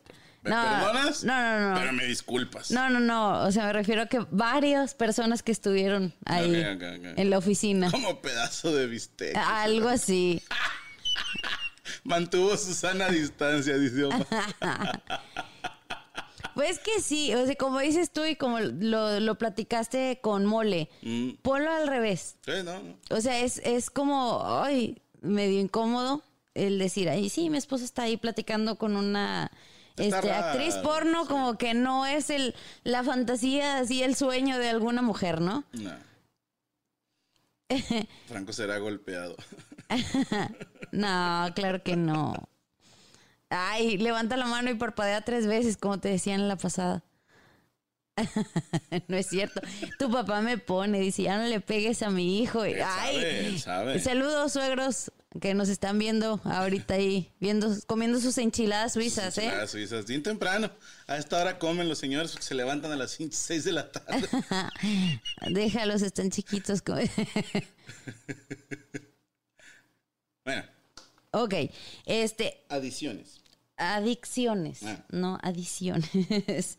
¿Me 0.42 0.50
no, 0.50 0.62
perdonas? 0.62 1.24
No, 1.24 1.34
no, 1.34 1.70
no. 1.74 1.80
Pero 1.80 1.92
me 1.92 2.04
disculpas. 2.06 2.70
No, 2.70 2.88
no, 2.90 3.00
no. 3.00 3.42
O 3.44 3.50
sea, 3.50 3.66
me 3.66 3.72
refiero 3.72 4.02
a 4.02 4.06
que 4.06 4.24
varias 4.30 4.94
personas 4.94 5.42
que 5.42 5.50
estuvieron 5.50 6.14
ahí 6.24 6.54
en 6.54 7.30
la 7.30 7.38
oficina. 7.38 7.90
Como 7.90 8.20
pedazo 8.22 8.72
de 8.74 8.86
bistec. 8.86 9.36
Algo 9.36 9.88
así. 9.88 10.42
Mantuvo 12.04 12.56
su 12.56 12.72
sana 12.74 13.08
distancia, 13.08 13.76
dice 13.78 14.04
Omar. 14.04 14.26
Pues 16.54 16.78
que 16.78 17.00
sí, 17.00 17.34
o 17.34 17.46
sea, 17.46 17.54
como 17.56 17.78
dices 17.80 18.12
tú 18.12 18.24
y 18.24 18.36
como 18.36 18.60
lo, 18.60 19.20
lo 19.20 19.38
platicaste 19.38 20.18
con 20.22 20.44
Mole, 20.46 20.88
Mm. 21.02 21.30
ponlo 21.42 21.70
al 21.70 21.86
revés. 21.88 22.36
Sí, 22.44 22.52
no, 22.64 22.82
no. 22.82 22.96
O 23.10 23.20
sea, 23.20 23.38
es, 23.40 23.58
es 23.64 23.90
como, 23.90 24.42
ay, 24.44 25.00
medio 25.20 25.60
incómodo 25.60 26.22
el 26.54 26.78
decir, 26.78 27.08
ay, 27.08 27.28
sí, 27.30 27.48
mi 27.50 27.56
esposo 27.58 27.84
está 27.84 28.02
ahí 28.02 28.16
platicando 28.16 28.76
con 28.76 28.96
una 28.96 29.50
este, 29.96 30.30
actriz 30.32 30.74
porno, 30.76 31.22
sí. 31.22 31.28
como 31.28 31.56
que 31.56 31.74
no 31.74 32.04
es 32.06 32.28
el, 32.30 32.54
la 32.84 33.02
fantasía, 33.02 33.78
así 33.78 34.02
el 34.02 34.14
sueño 34.16 34.58
de 34.58 34.68
alguna 34.68 35.00
mujer, 35.02 35.40
¿no? 35.40 35.64
No. 35.72 35.92
Franco 38.28 38.52
será 38.52 38.78
golpeado. 38.78 39.36
No, 40.92 41.48
claro 41.54 41.82
que 41.82 41.96
no. 41.96 42.34
Ay, 43.52 43.98
levanta 43.98 44.36
la 44.36 44.46
mano 44.46 44.70
y 44.70 44.74
parpadea 44.74 45.22
tres 45.22 45.46
veces, 45.46 45.76
como 45.76 46.00
te 46.00 46.08
decía 46.08 46.34
en 46.34 46.48
la 46.48 46.56
pasada. 46.56 47.04
no 49.08 49.16
es 49.16 49.26
cierto. 49.26 49.60
Tu 49.98 50.08
papá 50.10 50.42
me 50.42 50.58
pone, 50.58 51.00
dice, 51.00 51.22
ya 51.24 51.38
no 51.38 51.46
le 51.46 51.60
pegues 51.60 52.02
a 52.02 52.10
mi 52.10 52.42
hijo. 52.42 52.64
Él 52.64 52.82
Ay, 52.84 53.14
sabe, 53.14 53.46
él 53.46 53.60
sabe. 53.60 54.00
Saludos, 54.00 54.52
suegros, 54.52 55.12
que 55.40 55.54
nos 55.54 55.68
están 55.68 55.98
viendo 55.98 56.40
ahorita 56.44 56.94
ahí, 56.94 57.32
viendo, 57.40 57.74
comiendo 57.86 58.20
sus 58.20 58.38
enchiladas 58.38 58.92
suizas, 58.94 59.36
¿eh? 59.38 59.44
Enchiladas 59.44 59.70
suizas, 59.70 60.06
bien 60.06 60.22
temprano. 60.22 60.70
A 61.06 61.16
esta 61.16 61.40
hora 61.40 61.58
comen 61.58 61.88
los 61.88 61.98
señores 61.98 62.32
porque 62.32 62.46
se 62.46 62.54
levantan 62.54 62.92
a 62.92 62.96
las 62.96 63.12
6 63.12 63.64
de 63.64 63.72
la 63.72 63.90
tarde. 63.90 64.28
Déjalos, 65.50 66.02
están 66.02 66.30
chiquitos. 66.30 66.82
bueno, 70.44 70.64
ok, 71.30 71.54
este, 72.06 72.62
adiciones. 72.68 73.41
Adicciones, 73.82 74.82
Ah. 74.84 75.04
no 75.10 75.38
adiciones. 75.42 76.08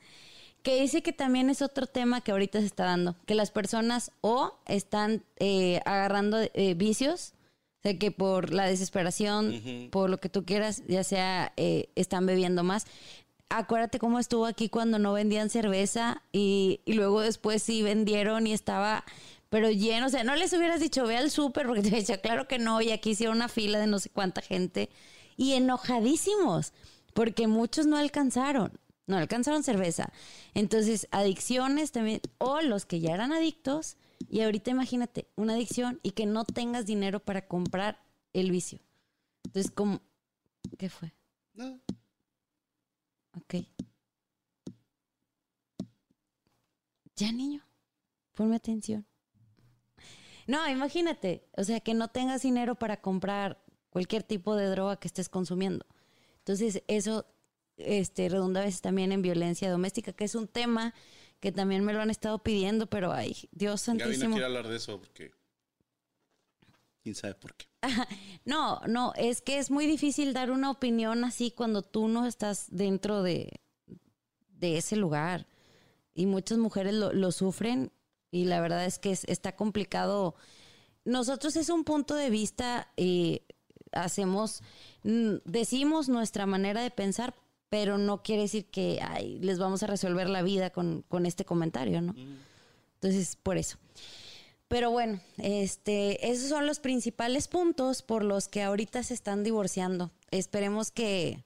que 0.63 0.81
dice 0.81 1.03
que 1.03 1.11
también 1.13 1.49
es 1.49 1.61
otro 1.61 1.87
tema 1.87 2.21
que 2.21 2.31
ahorita 2.31 2.59
se 2.59 2.65
está 2.65 2.85
dando, 2.85 3.15
que 3.25 3.35
las 3.35 3.51
personas 3.51 4.11
o 4.21 4.53
están 4.65 5.23
eh, 5.37 5.81
agarrando 5.85 6.37
eh, 6.39 6.73
vicios, 6.75 7.33
o 7.79 7.81
sea, 7.83 7.99
que 7.99 8.11
por 8.11 8.53
la 8.53 8.65
desesperación, 8.65 9.89
por 9.91 10.09
lo 10.09 10.19
que 10.19 10.29
tú 10.29 10.45
quieras, 10.45 10.83
ya 10.87 11.03
sea 11.03 11.51
eh, 11.57 11.89
están 11.95 12.25
bebiendo 12.25 12.63
más. 12.63 12.85
Acuérdate 13.49 13.99
cómo 13.99 14.19
estuvo 14.19 14.45
aquí 14.45 14.69
cuando 14.69 14.99
no 14.99 15.11
vendían 15.11 15.49
cerveza 15.49 16.23
y, 16.31 16.79
y 16.85 16.93
luego 16.93 17.19
después 17.21 17.61
sí 17.61 17.83
vendieron 17.83 18.47
y 18.47 18.53
estaba 18.53 19.03
pero 19.49 19.69
lleno, 19.69 20.07
o 20.07 20.09
sea, 20.09 20.23
no 20.23 20.35
les 20.35 20.51
hubieras 20.53 20.79
dicho 20.79 21.05
ve 21.05 21.15
al 21.17 21.29
súper 21.29 21.67
porque 21.67 21.83
te 21.83 21.91
decía, 21.91 22.19
claro 22.19 22.47
que 22.47 22.57
no, 22.57 22.81
y 22.81 22.89
aquí 22.89 23.11
hicieron 23.11 23.35
una 23.35 23.49
fila 23.49 23.77
de 23.77 23.85
no 23.85 23.99
sé 23.99 24.09
cuánta 24.09 24.41
gente 24.41 24.89
y 25.37 25.53
enojadísimos 25.53 26.73
porque 27.13 27.47
muchos 27.47 27.85
no 27.85 27.97
alcanzaron, 27.97 28.79
no 29.07 29.17
alcanzaron 29.17 29.63
cerveza. 29.63 30.11
Entonces, 30.53 31.07
adicciones 31.11 31.91
también, 31.91 32.21
o 32.37 32.61
los 32.61 32.85
que 32.85 32.99
ya 32.99 33.13
eran 33.13 33.33
adictos, 33.33 33.97
y 34.29 34.41
ahorita 34.41 34.71
imagínate, 34.71 35.27
una 35.35 35.53
adicción 35.53 35.99
y 36.03 36.11
que 36.11 36.25
no 36.25 36.45
tengas 36.45 36.85
dinero 36.85 37.19
para 37.19 37.47
comprar 37.47 38.03
el 38.33 38.51
vicio. 38.51 38.79
Entonces, 39.45 39.71
como, 39.71 40.01
¿qué 40.77 40.89
fue? 40.89 41.13
No. 41.53 41.79
Ok. 43.37 43.65
Ya, 47.15 47.31
niño, 47.31 47.63
ponme 48.33 48.55
atención. 48.55 49.05
No, 50.47 50.67
imagínate, 50.67 51.47
o 51.55 51.63
sea, 51.63 51.79
que 51.79 51.93
no 51.93 52.09
tengas 52.09 52.41
dinero 52.41 52.75
para 52.75 53.01
comprar 53.01 53.63
cualquier 53.89 54.23
tipo 54.23 54.55
de 54.55 54.65
droga 54.67 54.97
que 54.97 55.07
estés 55.07 55.29
consumiendo. 55.29 55.85
Entonces, 56.45 56.83
eso 56.87 57.25
este, 57.77 58.27
redunda 58.29 58.61
a 58.61 58.65
veces 58.65 58.81
también 58.81 59.11
en 59.11 59.21
violencia 59.21 59.71
doméstica, 59.71 60.11
que 60.13 60.25
es 60.25 60.35
un 60.35 60.47
tema 60.47 60.93
que 61.39 61.51
también 61.51 61.83
me 61.83 61.93
lo 61.93 62.01
han 62.01 62.09
estado 62.09 62.43
pidiendo, 62.43 62.87
pero 62.87 63.11
ay, 63.13 63.35
Dios 63.51 63.85
Gaby 63.85 63.97
no 63.99 64.03
santísimo. 64.05 64.31
quiere 64.35 64.45
hablar 64.45 64.67
de 64.67 64.77
eso 64.77 64.99
porque. 64.99 65.31
¿Quién 67.01 67.15
sabe 67.15 67.35
por 67.35 67.53
qué? 67.55 67.65
No, 68.45 68.79
no, 68.87 69.11
es 69.17 69.41
que 69.41 69.57
es 69.57 69.69
muy 69.71 69.85
difícil 69.85 70.33
dar 70.33 70.51
una 70.51 70.71
opinión 70.71 71.25
así 71.25 71.51
cuando 71.51 71.81
tú 71.81 72.07
no 72.07 72.25
estás 72.25 72.67
dentro 72.69 73.23
de, 73.23 73.59
de 74.47 74.77
ese 74.77 74.95
lugar. 74.95 75.45
Y 76.13 76.25
muchas 76.27 76.57
mujeres 76.59 76.93
lo, 76.93 77.11
lo 77.11 77.31
sufren 77.33 77.91
y 78.31 78.45
la 78.45 78.61
verdad 78.61 78.85
es 78.85 78.99
que 78.99 79.11
es- 79.11 79.25
está 79.25 79.55
complicado. 79.57 80.35
Nosotros 81.03 81.55
es 81.57 81.67
un 81.69 81.83
punto 81.83 82.15
de 82.15 82.29
vista, 82.29 82.89
eh, 82.95 83.45
hacemos, 83.93 84.61
decimos 85.03 86.09
nuestra 86.09 86.45
manera 86.45 86.81
de 86.81 86.91
pensar, 86.91 87.33
pero 87.69 87.97
no 87.97 88.21
quiere 88.23 88.43
decir 88.43 88.65
que 88.65 88.99
ay, 89.01 89.39
les 89.39 89.57
vamos 89.59 89.81
a 89.83 89.87
resolver 89.87 90.29
la 90.29 90.41
vida 90.43 90.69
con, 90.69 91.03
con 91.07 91.25
este 91.25 91.45
comentario, 91.45 92.01
¿no? 92.01 92.13
Entonces, 92.95 93.35
por 93.35 93.57
eso. 93.57 93.77
Pero 94.67 94.91
bueno, 94.91 95.19
este, 95.37 96.31
esos 96.31 96.49
son 96.49 96.65
los 96.65 96.79
principales 96.79 97.47
puntos 97.47 98.01
por 98.01 98.23
los 98.23 98.47
que 98.47 98.63
ahorita 98.63 99.03
se 99.03 99.13
están 99.13 99.43
divorciando. 99.43 100.11
Esperemos 100.31 100.89
que, 100.89 101.43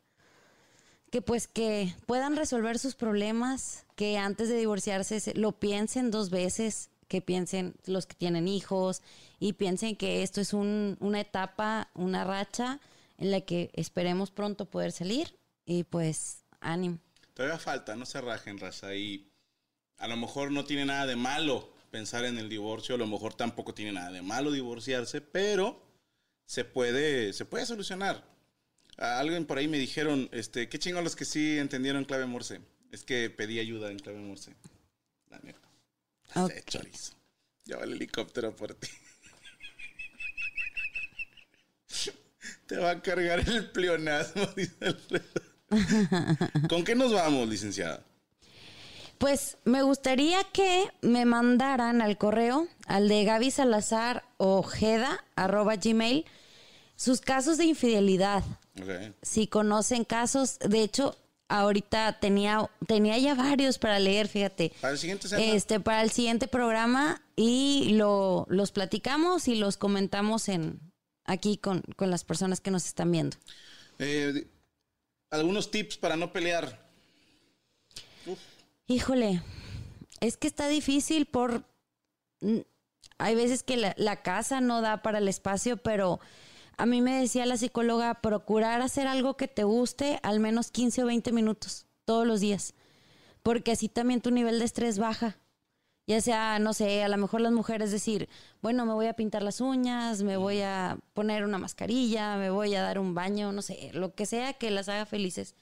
que 1.10 1.22
pues 1.22 1.48
que 1.48 1.94
puedan 2.06 2.36
resolver 2.36 2.78
sus 2.80 2.96
problemas, 2.96 3.86
que 3.96 4.18
antes 4.18 4.50
de 4.50 4.58
divorciarse 4.58 5.20
se- 5.20 5.34
lo 5.34 5.54
piensen 5.54 6.12
dos 6.12 6.30
veces, 6.30 6.90
que 7.08 7.22
piensen 7.22 7.76
los 7.86 8.06
que 8.06 8.16
tienen 8.16 8.48
hijos 8.48 9.02
y 9.40 9.54
piensen 9.54 9.96
que 9.96 10.24
esto 10.24 10.42
es 10.42 10.54
un- 10.54 10.98
una 11.00 11.22
etapa, 11.22 11.90
una 11.94 12.24
racha 12.24 12.80
en 13.18 13.32
la 13.32 13.42
que 13.42 13.72
esperemos 13.74 14.32
pronto 14.32 14.66
poder 14.66 14.92
salir 14.92 15.36
y 15.66 15.84
pues 15.84 16.44
ánimo. 16.60 17.00
Todavía 17.34 17.60
falta, 17.60 17.96
no 17.96 18.06
se 18.06 18.20
rajen, 18.22 18.60
raza. 18.60 18.94
Y 18.96 19.30
a 19.98 20.08
lo 20.08 20.18
mejor 20.18 20.52
no 20.52 20.66
tiene 20.66 20.86
nada 20.86 21.06
de 21.06 21.16
malo 21.16 21.74
pensar 21.92 22.26
en 22.26 22.38
el 22.38 22.50
divorcio, 22.50 22.96
a 22.96 22.98
lo 22.98 23.08
mejor 23.08 23.34
tampoco 23.34 23.74
tiene 23.74 23.94
nada 23.94 24.12
de 24.12 24.22
malo 24.22 24.52
divorciarse, 24.52 25.22
pero 25.22 25.82
se 26.46 26.66
puede, 26.66 27.34
se 27.34 27.46
puede 27.46 27.66
solucionar. 27.66 28.24
Alguien 28.98 29.46
por 29.46 29.58
ahí 29.58 29.68
me 29.68 29.78
dijeron, 29.78 30.30
este, 30.32 30.70
qué 30.70 30.80
chingón 30.80 31.04
los 31.04 31.16
que 31.16 31.26
sí 31.26 31.58
entendieron 31.60 32.06
clave 32.06 32.26
Morse. 32.26 32.62
Es 32.92 33.04
que 33.04 33.30
pedí 33.30 33.60
ayuda 33.60 33.92
en 33.92 34.00
clave 34.00 34.20
Morse. 34.20 34.56
La. 35.30 35.40
Ok. 36.38 36.52
Se 36.52 36.64
chorizo. 36.64 37.14
Lleva 37.66 37.84
el 37.84 37.94
helicóptero 37.94 38.56
por 38.56 38.74
ti. 38.76 38.88
Te 42.68 42.78
va 42.78 42.92
a 42.92 43.02
cargar 43.02 43.40
el 43.40 43.70
pleonasmo, 43.72 44.46
dice 44.56 44.76
Alfredo. 44.82 45.26
¿Con 46.70 46.84
qué 46.84 46.96
nos 46.96 47.14
vamos, 47.14 47.48
licenciada? 47.48 48.04
Pues 49.18 49.58
me 49.66 49.82
gustaría 49.82 50.44
que 50.54 50.92
me 51.02 51.26
mandaran 51.26 52.02
al 52.02 52.18
correo, 52.18 52.68
al 52.86 53.08
de 53.08 53.24
Gaby 53.24 53.52
Salazar 53.52 54.24
Ojeda, 54.38 55.26
arroba 55.36 55.76
gmail, 55.76 56.26
sus 56.96 57.22
casos 57.22 57.58
de 57.58 57.66
infidelidad. 57.66 58.44
Ok. 58.80 59.16
Si 59.24 59.48
conocen 59.48 60.06
casos, 60.06 60.60
de 60.60 60.84
hecho, 60.84 61.18
ahorita 61.50 62.20
tenía, 62.20 62.70
tenía 62.88 63.18
ya 63.18 63.36
varios 63.36 63.78
para 63.78 64.00
leer, 64.00 64.28
fíjate. 64.28 64.74
Para 64.82 64.94
el 64.94 65.00
siguiente 65.00 65.28
semana. 65.28 65.52
Este, 65.54 65.80
para 65.80 66.02
el 66.02 66.12
siguiente 66.12 66.48
programa 66.48 67.22
y 67.36 67.94
lo, 67.94 68.46
los 68.50 68.72
platicamos 68.72 69.48
y 69.48 69.56
los 69.56 69.78
comentamos 69.78 70.50
en 70.50 70.80
aquí 71.26 71.58
con, 71.58 71.82
con 71.96 72.10
las 72.10 72.24
personas 72.24 72.62
que 72.62 72.72
nos 72.72 72.86
están 72.86 73.12
viendo. 73.12 73.38
Eh, 74.00 74.48
algunos 75.30 75.72
tips 75.72 75.98
para 75.98 76.16
no 76.16 76.32
pelear. 76.32 76.88
Híjole, 78.88 79.42
es 80.22 80.38
que 80.38 80.48
está 80.48 80.68
difícil 80.68 81.26
por... 81.26 81.66
Hay 83.18 83.36
veces 83.36 83.64
que 83.64 83.78
la, 83.78 83.96
la 83.98 84.22
casa 84.22 84.62
no 84.62 84.82
da 84.82 85.02
para 85.02 85.18
el 85.18 85.28
espacio, 85.28 85.78
pero 85.78 86.20
A 86.78 86.86
mí 86.86 87.02
me 87.02 87.20
decía 87.20 87.48
la 87.48 87.58
psicóloga, 87.58 88.22
procurar 88.22 88.82
hacer 88.82 89.08
algo 89.08 89.36
que 89.36 89.48
te 89.48 89.64
guste 89.64 90.20
al 90.22 90.40
menos 90.40 90.70
15 90.70 91.04
o 91.04 91.08
20 91.08 91.32
minutos 91.32 91.88
todos 92.06 92.26
los 92.28 92.40
días, 92.40 92.76
porque 93.42 93.72
así 93.72 93.90
también 93.90 94.22
tu 94.22 94.30
nivel 94.30 94.60
de 94.60 94.66
estrés 94.66 95.00
baja. 95.00 95.38
Ya 96.06 96.22
sea, 96.22 96.58
no 96.60 96.74
sé, 96.74 97.04
a 97.04 97.10
lo 97.10 97.18
mejor 97.18 97.42
las 97.42 97.52
mujeres 97.52 97.92
decir, 97.92 98.30
bueno, 98.62 98.86
me 98.86 98.94
voy 98.94 99.08
a 99.08 99.14
pintar 99.14 99.44
las 99.44 99.60
uñas, 99.60 100.24
me 100.24 100.38
voy 100.38 100.62
a 100.62 101.00
poner 101.14 101.44
una 101.44 101.58
mascarilla, 101.58 102.38
me 102.38 102.50
voy 102.50 102.76
a 102.76 102.82
dar 102.82 103.00
un 103.00 103.14
baño, 103.14 103.52
no 103.52 103.62
sé, 103.62 103.90
lo 103.94 104.16
que 104.16 104.26
sea 104.26 104.54
que 104.54 104.72
las 104.72 104.88
haga 104.88 105.06
felices. 105.06 105.56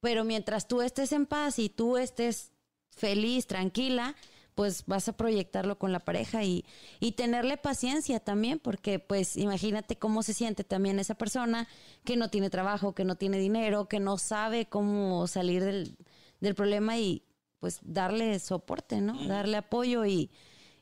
Pero 0.00 0.24
mientras 0.24 0.66
tú 0.66 0.82
estés 0.82 1.12
en 1.12 1.26
paz 1.26 1.60
y 1.60 1.68
tú 1.68 1.96
estés 1.96 2.50
feliz, 2.90 3.46
tranquila, 3.46 4.16
pues 4.58 4.82
vas 4.86 5.08
a 5.08 5.12
proyectarlo 5.12 5.78
con 5.78 5.92
la 5.92 6.00
pareja 6.00 6.42
y, 6.42 6.64
y 6.98 7.12
tenerle 7.12 7.58
paciencia 7.58 8.18
también, 8.18 8.58
porque 8.58 8.98
pues 8.98 9.36
imagínate 9.36 9.94
cómo 9.94 10.24
se 10.24 10.34
siente 10.34 10.64
también 10.64 10.98
esa 10.98 11.14
persona 11.14 11.68
que 12.02 12.16
no 12.16 12.28
tiene 12.28 12.50
trabajo, 12.50 12.92
que 12.92 13.04
no 13.04 13.14
tiene 13.14 13.38
dinero, 13.38 13.86
que 13.86 14.00
no 14.00 14.18
sabe 14.18 14.66
cómo 14.66 15.28
salir 15.28 15.62
del, 15.62 15.96
del 16.40 16.56
problema 16.56 16.98
y 16.98 17.22
pues 17.60 17.78
darle 17.84 18.36
soporte, 18.40 19.00
¿no? 19.00 19.14
Darle 19.28 19.58
apoyo 19.58 20.04
y, 20.04 20.28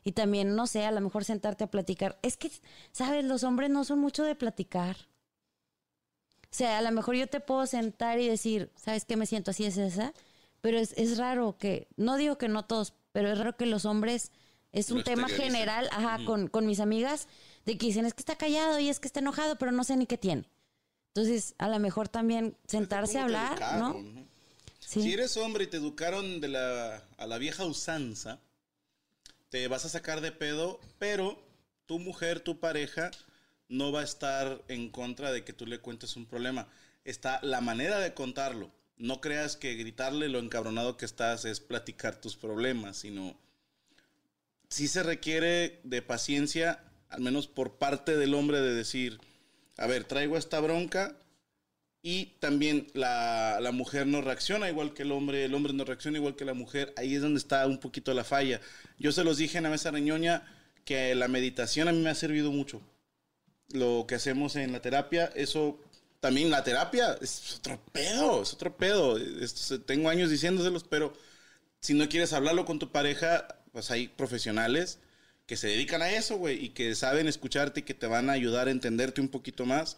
y 0.03 0.13
también, 0.13 0.55
no 0.55 0.65
sé, 0.65 0.83
a 0.83 0.91
lo 0.91 0.99
mejor 0.99 1.23
sentarte 1.23 1.63
a 1.63 1.69
platicar. 1.69 2.17
Es 2.23 2.35
que, 2.35 2.49
¿sabes? 2.91 3.25
Los 3.25 3.43
hombres 3.43 3.69
no 3.69 3.83
son 3.83 3.99
mucho 3.99 4.23
de 4.23 4.33
platicar. 4.33 4.97
O 6.45 6.55
sea, 6.57 6.79
a 6.79 6.81
lo 6.81 6.91
mejor 6.91 7.15
yo 7.15 7.27
te 7.27 7.41
puedo 7.41 7.67
sentar 7.67 8.19
y 8.19 8.27
decir, 8.27 8.71
¿sabes 8.75 9.05
qué 9.05 9.17
me 9.17 9.27
siento 9.27 9.51
así, 9.51 9.65
es 9.65 9.77
esa? 9.77 10.15
Pero 10.61 10.79
es, 10.79 10.93
es 10.97 11.19
raro 11.19 11.59
que, 11.59 11.87
no 11.95 12.17
digo 12.17 12.39
que 12.39 12.47
no 12.47 12.65
todos, 12.65 12.95
pero 13.17 13.31
es 13.31 13.37
raro 13.39 13.57
que 13.57 13.65
los 13.65 13.85
hombres, 13.85 14.31
es 14.71 14.91
un 14.91 14.99
Lo 14.99 15.03
tema 15.03 15.27
general, 15.27 15.89
ajá, 15.91 16.23
con, 16.23 16.47
con 16.47 16.67
mis 16.67 16.79
amigas, 16.79 17.27
de 17.65 17.75
que 17.75 17.87
dicen, 17.87 18.05
es 18.05 18.13
que 18.13 18.21
está 18.21 18.35
callado 18.35 18.77
y 18.77 18.89
es 18.89 18.99
que 18.99 19.07
está 19.07 19.21
enojado, 19.21 19.57
pero 19.57 19.71
no 19.71 19.83
sé 19.83 19.97
ni 19.97 20.05
qué 20.05 20.19
tiene. 20.19 20.47
Entonces, 21.15 21.55
a 21.57 21.67
lo 21.67 21.79
mejor 21.79 22.09
también 22.09 22.55
sentarse 22.67 23.17
a 23.17 23.21
¿Cómo 23.23 23.31
te 23.31 23.37
hablar, 23.39 23.79
¿no? 23.79 23.93
no? 23.95 24.27
Sí. 24.77 25.01
Si 25.01 25.13
eres 25.13 25.35
hombre 25.35 25.63
y 25.63 25.67
te 25.67 25.77
educaron 25.77 26.41
de 26.41 26.47
la, 26.49 27.03
a 27.17 27.25
la 27.25 27.39
vieja 27.39 27.65
usanza, 27.65 28.39
te 29.49 29.67
vas 29.67 29.83
a 29.85 29.89
sacar 29.89 30.21
de 30.21 30.31
pedo, 30.31 30.79
pero 30.99 31.43
tu 31.87 31.97
mujer, 31.97 32.41
tu 32.41 32.59
pareja, 32.59 33.09
no 33.67 33.91
va 33.91 34.01
a 34.01 34.03
estar 34.03 34.61
en 34.67 34.91
contra 34.91 35.31
de 35.31 35.43
que 35.43 35.53
tú 35.53 35.65
le 35.65 35.79
cuentes 35.79 36.17
un 36.17 36.27
problema. 36.27 36.67
Está 37.03 37.39
la 37.41 37.61
manera 37.61 37.97
de 37.97 38.13
contarlo. 38.13 38.69
No 38.97 39.21
creas 39.21 39.55
que 39.55 39.75
gritarle 39.75 40.29
lo 40.29 40.39
encabronado 40.39 40.97
que 40.97 41.05
estás 41.05 41.45
es 41.45 41.59
platicar 41.59 42.19
tus 42.19 42.35
problemas, 42.35 42.97
sino 42.97 43.37
sí 44.69 44.87
se 44.87 45.03
requiere 45.03 45.79
de 45.83 46.01
paciencia, 46.01 46.83
al 47.09 47.21
menos 47.21 47.47
por 47.47 47.77
parte 47.77 48.17
del 48.17 48.33
hombre, 48.33 48.59
de 48.61 48.73
decir, 48.73 49.19
a 49.77 49.87
ver, 49.87 50.03
traigo 50.03 50.37
esta 50.37 50.59
bronca, 50.59 51.15
y 52.01 52.37
también 52.39 52.87
la, 52.93 53.59
la 53.59 53.71
mujer 53.71 54.07
no 54.07 54.21
reacciona 54.21 54.69
igual 54.69 54.93
que 54.93 55.03
el 55.03 55.11
hombre, 55.11 55.43
el 55.43 55.53
hombre 55.53 55.73
no 55.73 55.83
reacciona 55.83 56.17
igual 56.17 56.37
que 56.37 56.45
la 56.45 56.53
mujer. 56.53 56.93
Ahí 56.95 57.15
es 57.15 57.21
donde 57.21 57.37
está 57.37 57.67
un 57.67 57.79
poquito 57.79 58.13
la 58.13 58.23
falla. 58.23 58.61
Yo 58.97 59.11
se 59.11 59.25
los 59.25 59.37
dije 59.37 59.57
en 59.57 59.65
la 59.65 59.69
mesa 59.69 59.91
reñoña 59.91 60.43
que 60.85 61.13
la 61.15 61.27
meditación 61.27 61.89
a 61.89 61.91
mí 61.91 61.99
me 61.99 62.09
ha 62.09 62.15
servido 62.15 62.51
mucho. 62.51 62.81
Lo 63.73 64.05
que 64.07 64.15
hacemos 64.15 64.55
en 64.55 64.71
la 64.71 64.81
terapia, 64.81 65.25
eso 65.35 65.81
también 66.19 66.49
la 66.49 66.63
terapia 66.63 67.17
es 67.21 67.55
otro 67.59 67.79
pedo, 67.91 68.41
es 68.41 68.53
otro 68.53 68.75
pedo. 68.75 69.17
Tengo 69.85 70.09
años 70.09 70.29
diciéndoselos, 70.29 70.83
pero 70.83 71.13
si 71.79 71.93
no 71.93 72.09
quieres 72.09 72.33
hablarlo 72.33 72.65
con 72.65 72.79
tu 72.79 72.91
pareja, 72.91 73.47
pues 73.71 73.91
hay 73.91 74.07
profesionales 74.07 74.99
que 75.45 75.55
se 75.57 75.67
dedican 75.67 76.01
a 76.01 76.09
eso, 76.11 76.37
güey, 76.37 76.65
y 76.65 76.69
que 76.69 76.93
saben 76.95 77.27
escucharte 77.27 77.79
y 77.79 77.83
que 77.83 77.93
te 77.93 78.07
van 78.07 78.29
a 78.29 78.33
ayudar 78.33 78.67
a 78.67 78.71
entenderte 78.71 79.21
un 79.21 79.29
poquito 79.29 79.65
más. 79.65 79.97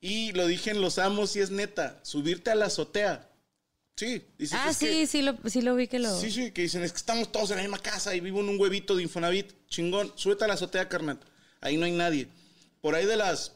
Y 0.00 0.32
lo 0.32 0.46
dije 0.46 0.70
en 0.70 0.80
Los 0.80 0.98
Amos 0.98 1.34
y 1.36 1.40
es 1.40 1.50
neta, 1.50 1.98
subirte 2.02 2.50
a 2.50 2.54
la 2.54 2.66
azotea. 2.66 3.28
Sí, 3.96 4.22
dices, 4.38 4.58
Ah, 4.60 4.72
sí, 4.72 4.86
que- 4.86 5.06
sí, 5.06 5.22
lo, 5.22 5.36
sí 5.48 5.62
lo 5.62 5.74
vi 5.76 5.86
que 5.86 5.98
lo... 5.98 6.18
Sí, 6.18 6.30
sí, 6.30 6.50
que 6.50 6.62
dicen, 6.62 6.82
es 6.82 6.92
que 6.92 6.96
estamos 6.98 7.30
todos 7.30 7.50
en 7.50 7.56
la 7.58 7.62
misma 7.62 7.78
casa 7.78 8.14
y 8.14 8.20
vivo 8.20 8.40
en 8.40 8.48
un 8.48 8.60
huevito 8.60 8.96
de 8.96 9.02
Infonavit. 9.02 9.52
Chingón, 9.68 10.12
súbete 10.16 10.44
a 10.44 10.48
la 10.48 10.54
azotea, 10.54 10.88
carnal. 10.88 11.18
Ahí 11.60 11.76
no 11.76 11.84
hay 11.86 11.92
nadie. 11.92 12.28
Por 12.80 12.94
ahí 12.94 13.04
de 13.06 13.16
las 13.16 13.52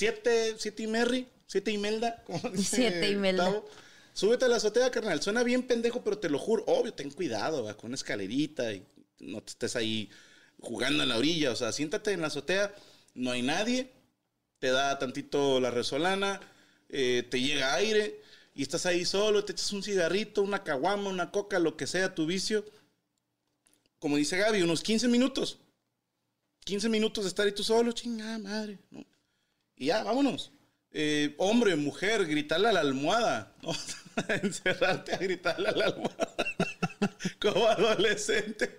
siete, 0.00 0.54
siete 0.56 0.82
y 0.82 0.86
Merry, 0.86 1.28
siete 1.46 1.70
y 1.70 1.76
Melda. 1.76 2.22
como 2.26 2.48
dice 2.50 2.76
Siete 2.76 3.10
y 3.10 3.16
Melda. 3.16 3.44
Tavo, 3.44 3.68
Súbete 4.14 4.46
a 4.46 4.48
la 4.48 4.56
azotea, 4.56 4.90
carnal. 4.90 5.20
Suena 5.22 5.42
bien 5.42 5.62
pendejo, 5.62 6.02
pero 6.02 6.18
te 6.18 6.30
lo 6.30 6.38
juro. 6.38 6.64
Obvio, 6.66 6.94
ten 6.94 7.10
cuidado, 7.10 7.62
va, 7.64 7.76
con 7.76 7.88
una 7.88 7.96
escalerita 7.96 8.72
y 8.72 8.82
no 9.18 9.42
te 9.42 9.50
estés 9.50 9.76
ahí 9.76 10.08
jugando 10.58 11.02
en 11.02 11.10
la 11.10 11.18
orilla. 11.18 11.52
O 11.52 11.56
sea, 11.56 11.70
siéntate 11.70 12.12
en 12.12 12.22
la 12.22 12.28
azotea, 12.28 12.74
no 13.14 13.30
hay 13.30 13.42
nadie, 13.42 13.92
te 14.58 14.68
da 14.68 14.98
tantito 14.98 15.60
la 15.60 15.70
resolana, 15.70 16.40
eh, 16.88 17.26
te 17.30 17.38
llega 17.40 17.74
aire 17.74 18.22
y 18.54 18.62
estás 18.62 18.86
ahí 18.86 19.04
solo, 19.04 19.44
te 19.44 19.52
echas 19.52 19.70
un 19.72 19.82
cigarrito, 19.82 20.40
una 20.40 20.64
caguama, 20.64 21.10
una 21.10 21.30
coca, 21.30 21.58
lo 21.58 21.76
que 21.76 21.86
sea 21.86 22.14
tu 22.14 22.24
vicio. 22.24 22.64
Como 23.98 24.16
dice 24.16 24.38
Gaby, 24.38 24.62
unos 24.62 24.82
15 24.82 25.08
minutos. 25.08 25.58
15 26.64 26.88
minutos 26.88 27.24
de 27.24 27.28
estar 27.28 27.44
ahí 27.44 27.52
tú 27.52 27.62
solo, 27.62 27.92
chingada 27.92 28.38
madre. 28.38 28.78
¿no? 28.90 29.04
Y 29.80 29.86
ya, 29.86 30.04
vámonos. 30.04 30.52
Eh, 30.92 31.34
hombre, 31.38 31.74
mujer, 31.74 32.26
gritarle 32.26 32.68
a 32.68 32.72
la 32.72 32.80
almohada. 32.80 33.54
¿no? 33.62 33.70
Encerrarte 34.42 35.14
a 35.14 35.16
gritarle 35.16 35.68
a 35.70 35.72
la 35.72 35.86
almohada. 35.86 36.28
Como 37.40 37.66
adolescente. 37.66 38.78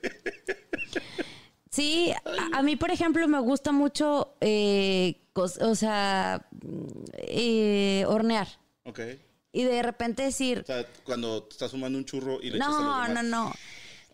Sí, 1.71 2.13
a, 2.53 2.59
a 2.59 2.61
mí, 2.61 2.75
por 2.75 2.91
ejemplo, 2.91 3.27
me 3.27 3.39
gusta 3.39 3.71
mucho, 3.71 4.35
eh, 4.41 5.21
o 5.33 5.73
sea, 5.75 6.45
eh, 7.17 8.05
hornear. 8.07 8.47
ok. 8.85 8.99
Y 9.53 9.63
de 9.63 9.81
repente 9.81 10.23
decir, 10.23 10.59
O 10.59 10.65
sea, 10.65 10.85
cuando 11.03 11.43
te 11.43 11.53
estás 11.53 11.71
fumando 11.71 11.97
un 11.97 12.05
churro 12.05 12.39
y 12.41 12.51
le 12.51 12.57
echas 12.57 12.69
no, 12.69 12.77
demás. 12.77 13.09
no, 13.09 13.23
no. 13.23 13.53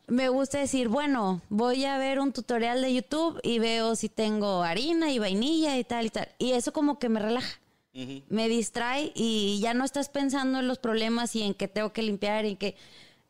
Me 0.07 0.29
gusta 0.29 0.59
decir, 0.59 0.87
bueno, 0.87 1.41
voy 1.49 1.83
a 1.83 1.97
ver 1.97 2.19
un 2.19 2.31
tutorial 2.31 2.81
de 2.81 2.93
YouTube 2.93 3.39
y 3.43 3.59
veo 3.59 3.95
si 3.97 4.07
tengo 4.07 4.63
harina 4.63 5.11
y 5.11 5.19
vainilla 5.19 5.77
y 5.77 5.83
tal 5.83 6.05
y 6.05 6.09
tal. 6.09 6.29
Y 6.39 6.53
eso 6.53 6.71
como 6.71 6.97
que 6.97 7.09
me 7.09 7.19
relaja. 7.19 7.59
Me 8.29 8.47
distrae 8.47 9.11
y 9.15 9.59
ya 9.59 9.73
no 9.73 9.83
estás 9.83 10.07
pensando 10.09 10.59
en 10.59 10.67
los 10.67 10.77
problemas 10.77 11.35
y 11.35 11.41
en 11.41 11.55
que 11.55 11.67
tengo 11.67 11.93
que 11.93 12.03
limpiar 12.03 12.45
y 12.45 12.55
que 12.55 12.75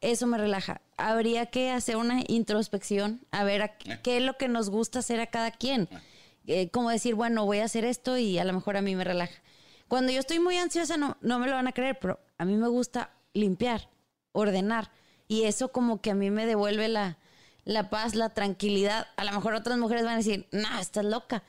eso 0.01 0.28
me 0.28 0.38
relaja. 0.38 0.82
Habría 0.97 1.45
que 1.45 1.71
hacer 1.71 1.95
una 1.95 2.21
introspección, 2.28 3.21
a 3.32 3.45
ver 3.45 3.61
a 3.61 3.65
Eh. 3.86 3.99
qué 4.03 4.17
es 4.17 4.23
lo 4.23 4.36
que 4.38 4.49
nos 4.49 4.69
gusta 4.69 4.99
hacer 4.99 5.21
a 5.21 5.28
cada 5.28 5.51
quien. 5.51 5.88
Eh, 6.47 6.69
como 6.69 6.89
decir, 6.89 7.15
bueno, 7.15 7.45
voy 7.45 7.59
a 7.59 7.65
hacer 7.65 7.86
esto 7.86 8.17
y 8.17 8.38
a 8.39 8.43
lo 8.43 8.51
mejor 8.53 8.75
a 8.75 8.82
mí 8.82 8.93
me 8.95 9.05
relaja. 9.05 9.41
Cuando 9.88 10.11
yo 10.11 10.19
estoy 10.19 10.39
muy 10.39 10.57
ansiosa, 10.57 10.97
no, 10.97 11.15
no 11.21 11.39
me 11.39 11.47
lo 11.47 11.53
van 11.53 11.67
a 11.67 11.71
creer, 11.71 11.97
pero 11.99 12.19
a 12.38 12.43
mí 12.43 12.55
me 12.57 12.67
gusta 12.67 13.11
limpiar, 13.34 13.89
ordenar. 14.34 14.91
Y 15.28 15.43
eso 15.43 15.71
como 15.71 16.01
que 16.01 16.11
a 16.11 16.15
mí 16.15 16.32
me 16.32 16.45
devuelve 16.45 16.88
la, 16.88 17.17
la 17.65 17.89
paz, 17.89 18.15
la 18.15 18.30
tranquilidad. 18.30 19.07
A 19.17 19.25
lo 19.25 19.32
mejor 19.34 19.53
otras 19.53 19.78
mujeres 19.78 20.03
van 20.03 20.13
a 20.13 20.17
decir, 20.17 20.47
no, 20.51 20.80
estás 20.80 21.05
loca. 21.05 21.43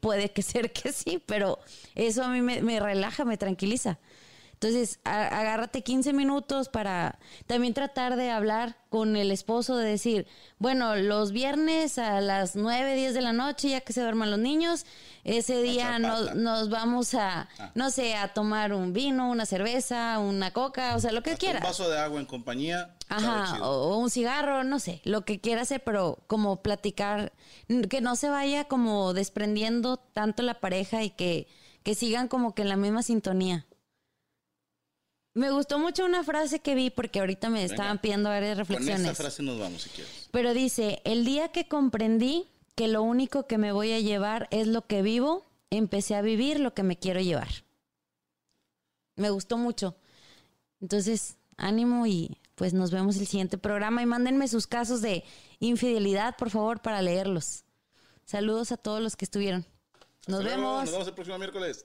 Puede 0.00 0.32
que 0.32 0.42
ser 0.42 0.72
que 0.72 0.92
sí, 0.92 1.22
pero 1.24 1.58
eso 1.94 2.24
a 2.24 2.28
mí 2.28 2.42
me, 2.42 2.62
me 2.62 2.80
relaja, 2.80 3.24
me 3.24 3.36
tranquiliza. 3.36 3.98
Entonces, 4.62 5.00
agárrate 5.02 5.82
15 5.82 6.12
minutos 6.12 6.68
para 6.68 7.18
también 7.48 7.74
tratar 7.74 8.14
de 8.14 8.30
hablar 8.30 8.76
con 8.90 9.16
el 9.16 9.32
esposo, 9.32 9.76
de 9.76 9.88
decir, 9.88 10.28
bueno, 10.58 10.94
los 10.94 11.32
viernes 11.32 11.98
a 11.98 12.20
las 12.20 12.54
9, 12.54 12.94
10 12.94 13.12
de 13.14 13.22
la 13.22 13.32
noche, 13.32 13.70
ya 13.70 13.80
que 13.80 13.92
se 13.92 14.02
duerman 14.02 14.30
los 14.30 14.38
niños, 14.38 14.86
ese 15.24 15.60
día 15.62 15.98
nos, 15.98 16.36
nos 16.36 16.70
vamos 16.70 17.12
a, 17.14 17.48
Ah. 17.58 17.72
no 17.74 17.90
sé, 17.90 18.14
a 18.14 18.28
tomar 18.34 18.72
un 18.72 18.92
vino, 18.92 19.28
una 19.30 19.46
cerveza, 19.46 20.20
una 20.20 20.52
coca, 20.52 20.94
o 20.94 21.00
sea, 21.00 21.10
lo 21.10 21.24
que 21.24 21.30
Hasta 21.30 21.40
quieras. 21.40 21.62
Un 21.64 21.68
vaso 21.68 21.90
de 21.90 21.98
agua 21.98 22.20
en 22.20 22.26
compañía. 22.26 22.94
Ajá, 23.08 23.58
o, 23.64 23.94
o 23.94 23.98
un 23.98 24.10
cigarro, 24.10 24.62
no 24.62 24.78
sé, 24.78 25.00
lo 25.02 25.24
que 25.24 25.40
quiera 25.40 25.62
hacer, 25.62 25.82
pero 25.82 26.20
como 26.28 26.62
platicar, 26.62 27.32
que 27.90 28.00
no 28.00 28.14
se 28.14 28.28
vaya 28.28 28.66
como 28.68 29.12
desprendiendo 29.12 29.96
tanto 29.96 30.44
la 30.44 30.60
pareja 30.60 31.02
y 31.02 31.10
que, 31.10 31.48
que 31.82 31.96
sigan 31.96 32.28
como 32.28 32.54
que 32.54 32.62
en 32.62 32.68
la 32.68 32.76
misma 32.76 33.02
sintonía. 33.02 33.66
Me 35.34 35.50
gustó 35.50 35.78
mucho 35.78 36.04
una 36.04 36.24
frase 36.24 36.60
que 36.60 36.74
vi 36.74 36.90
porque 36.90 37.20
ahorita 37.20 37.48
me 37.48 37.64
estaban 37.64 37.98
pidiendo 37.98 38.28
varias 38.28 38.54
Con 38.56 38.62
esta 38.62 38.74
reflexiones. 38.74 39.16
frase 39.16 39.42
nos 39.42 39.58
vamos 39.58 39.82
si 39.82 39.90
quieres. 39.90 40.28
Pero 40.30 40.52
dice, 40.52 41.00
el 41.04 41.24
día 41.24 41.48
que 41.48 41.68
comprendí 41.68 42.48
que 42.74 42.88
lo 42.88 43.02
único 43.02 43.46
que 43.46 43.56
me 43.58 43.72
voy 43.72 43.92
a 43.92 44.00
llevar 44.00 44.48
es 44.50 44.66
lo 44.66 44.86
que 44.86 45.00
vivo, 45.00 45.46
empecé 45.70 46.16
a 46.16 46.22
vivir 46.22 46.60
lo 46.60 46.74
que 46.74 46.82
me 46.82 46.98
quiero 46.98 47.20
llevar. 47.20 47.48
Me 49.16 49.30
gustó 49.30 49.56
mucho. 49.56 49.96
Entonces, 50.80 51.36
ánimo 51.56 52.06
y 52.06 52.36
pues 52.54 52.74
nos 52.74 52.90
vemos 52.90 53.16
el 53.16 53.26
siguiente 53.26 53.56
programa 53.56 54.02
y 54.02 54.06
mándenme 54.06 54.48
sus 54.48 54.66
casos 54.66 55.00
de 55.00 55.24
infidelidad, 55.60 56.36
por 56.36 56.50
favor, 56.50 56.82
para 56.82 57.00
leerlos. 57.00 57.64
Saludos 58.26 58.70
a 58.72 58.76
todos 58.76 59.00
los 59.00 59.16
que 59.16 59.24
estuvieron. 59.24 59.64
Nos 60.26 60.40
Hasta 60.40 60.56
luego, 60.56 60.72
vemos. 60.72 60.82
Nos 60.84 60.92
vemos 60.92 61.08
el 61.08 61.14
próximo 61.14 61.38
miércoles. 61.38 61.84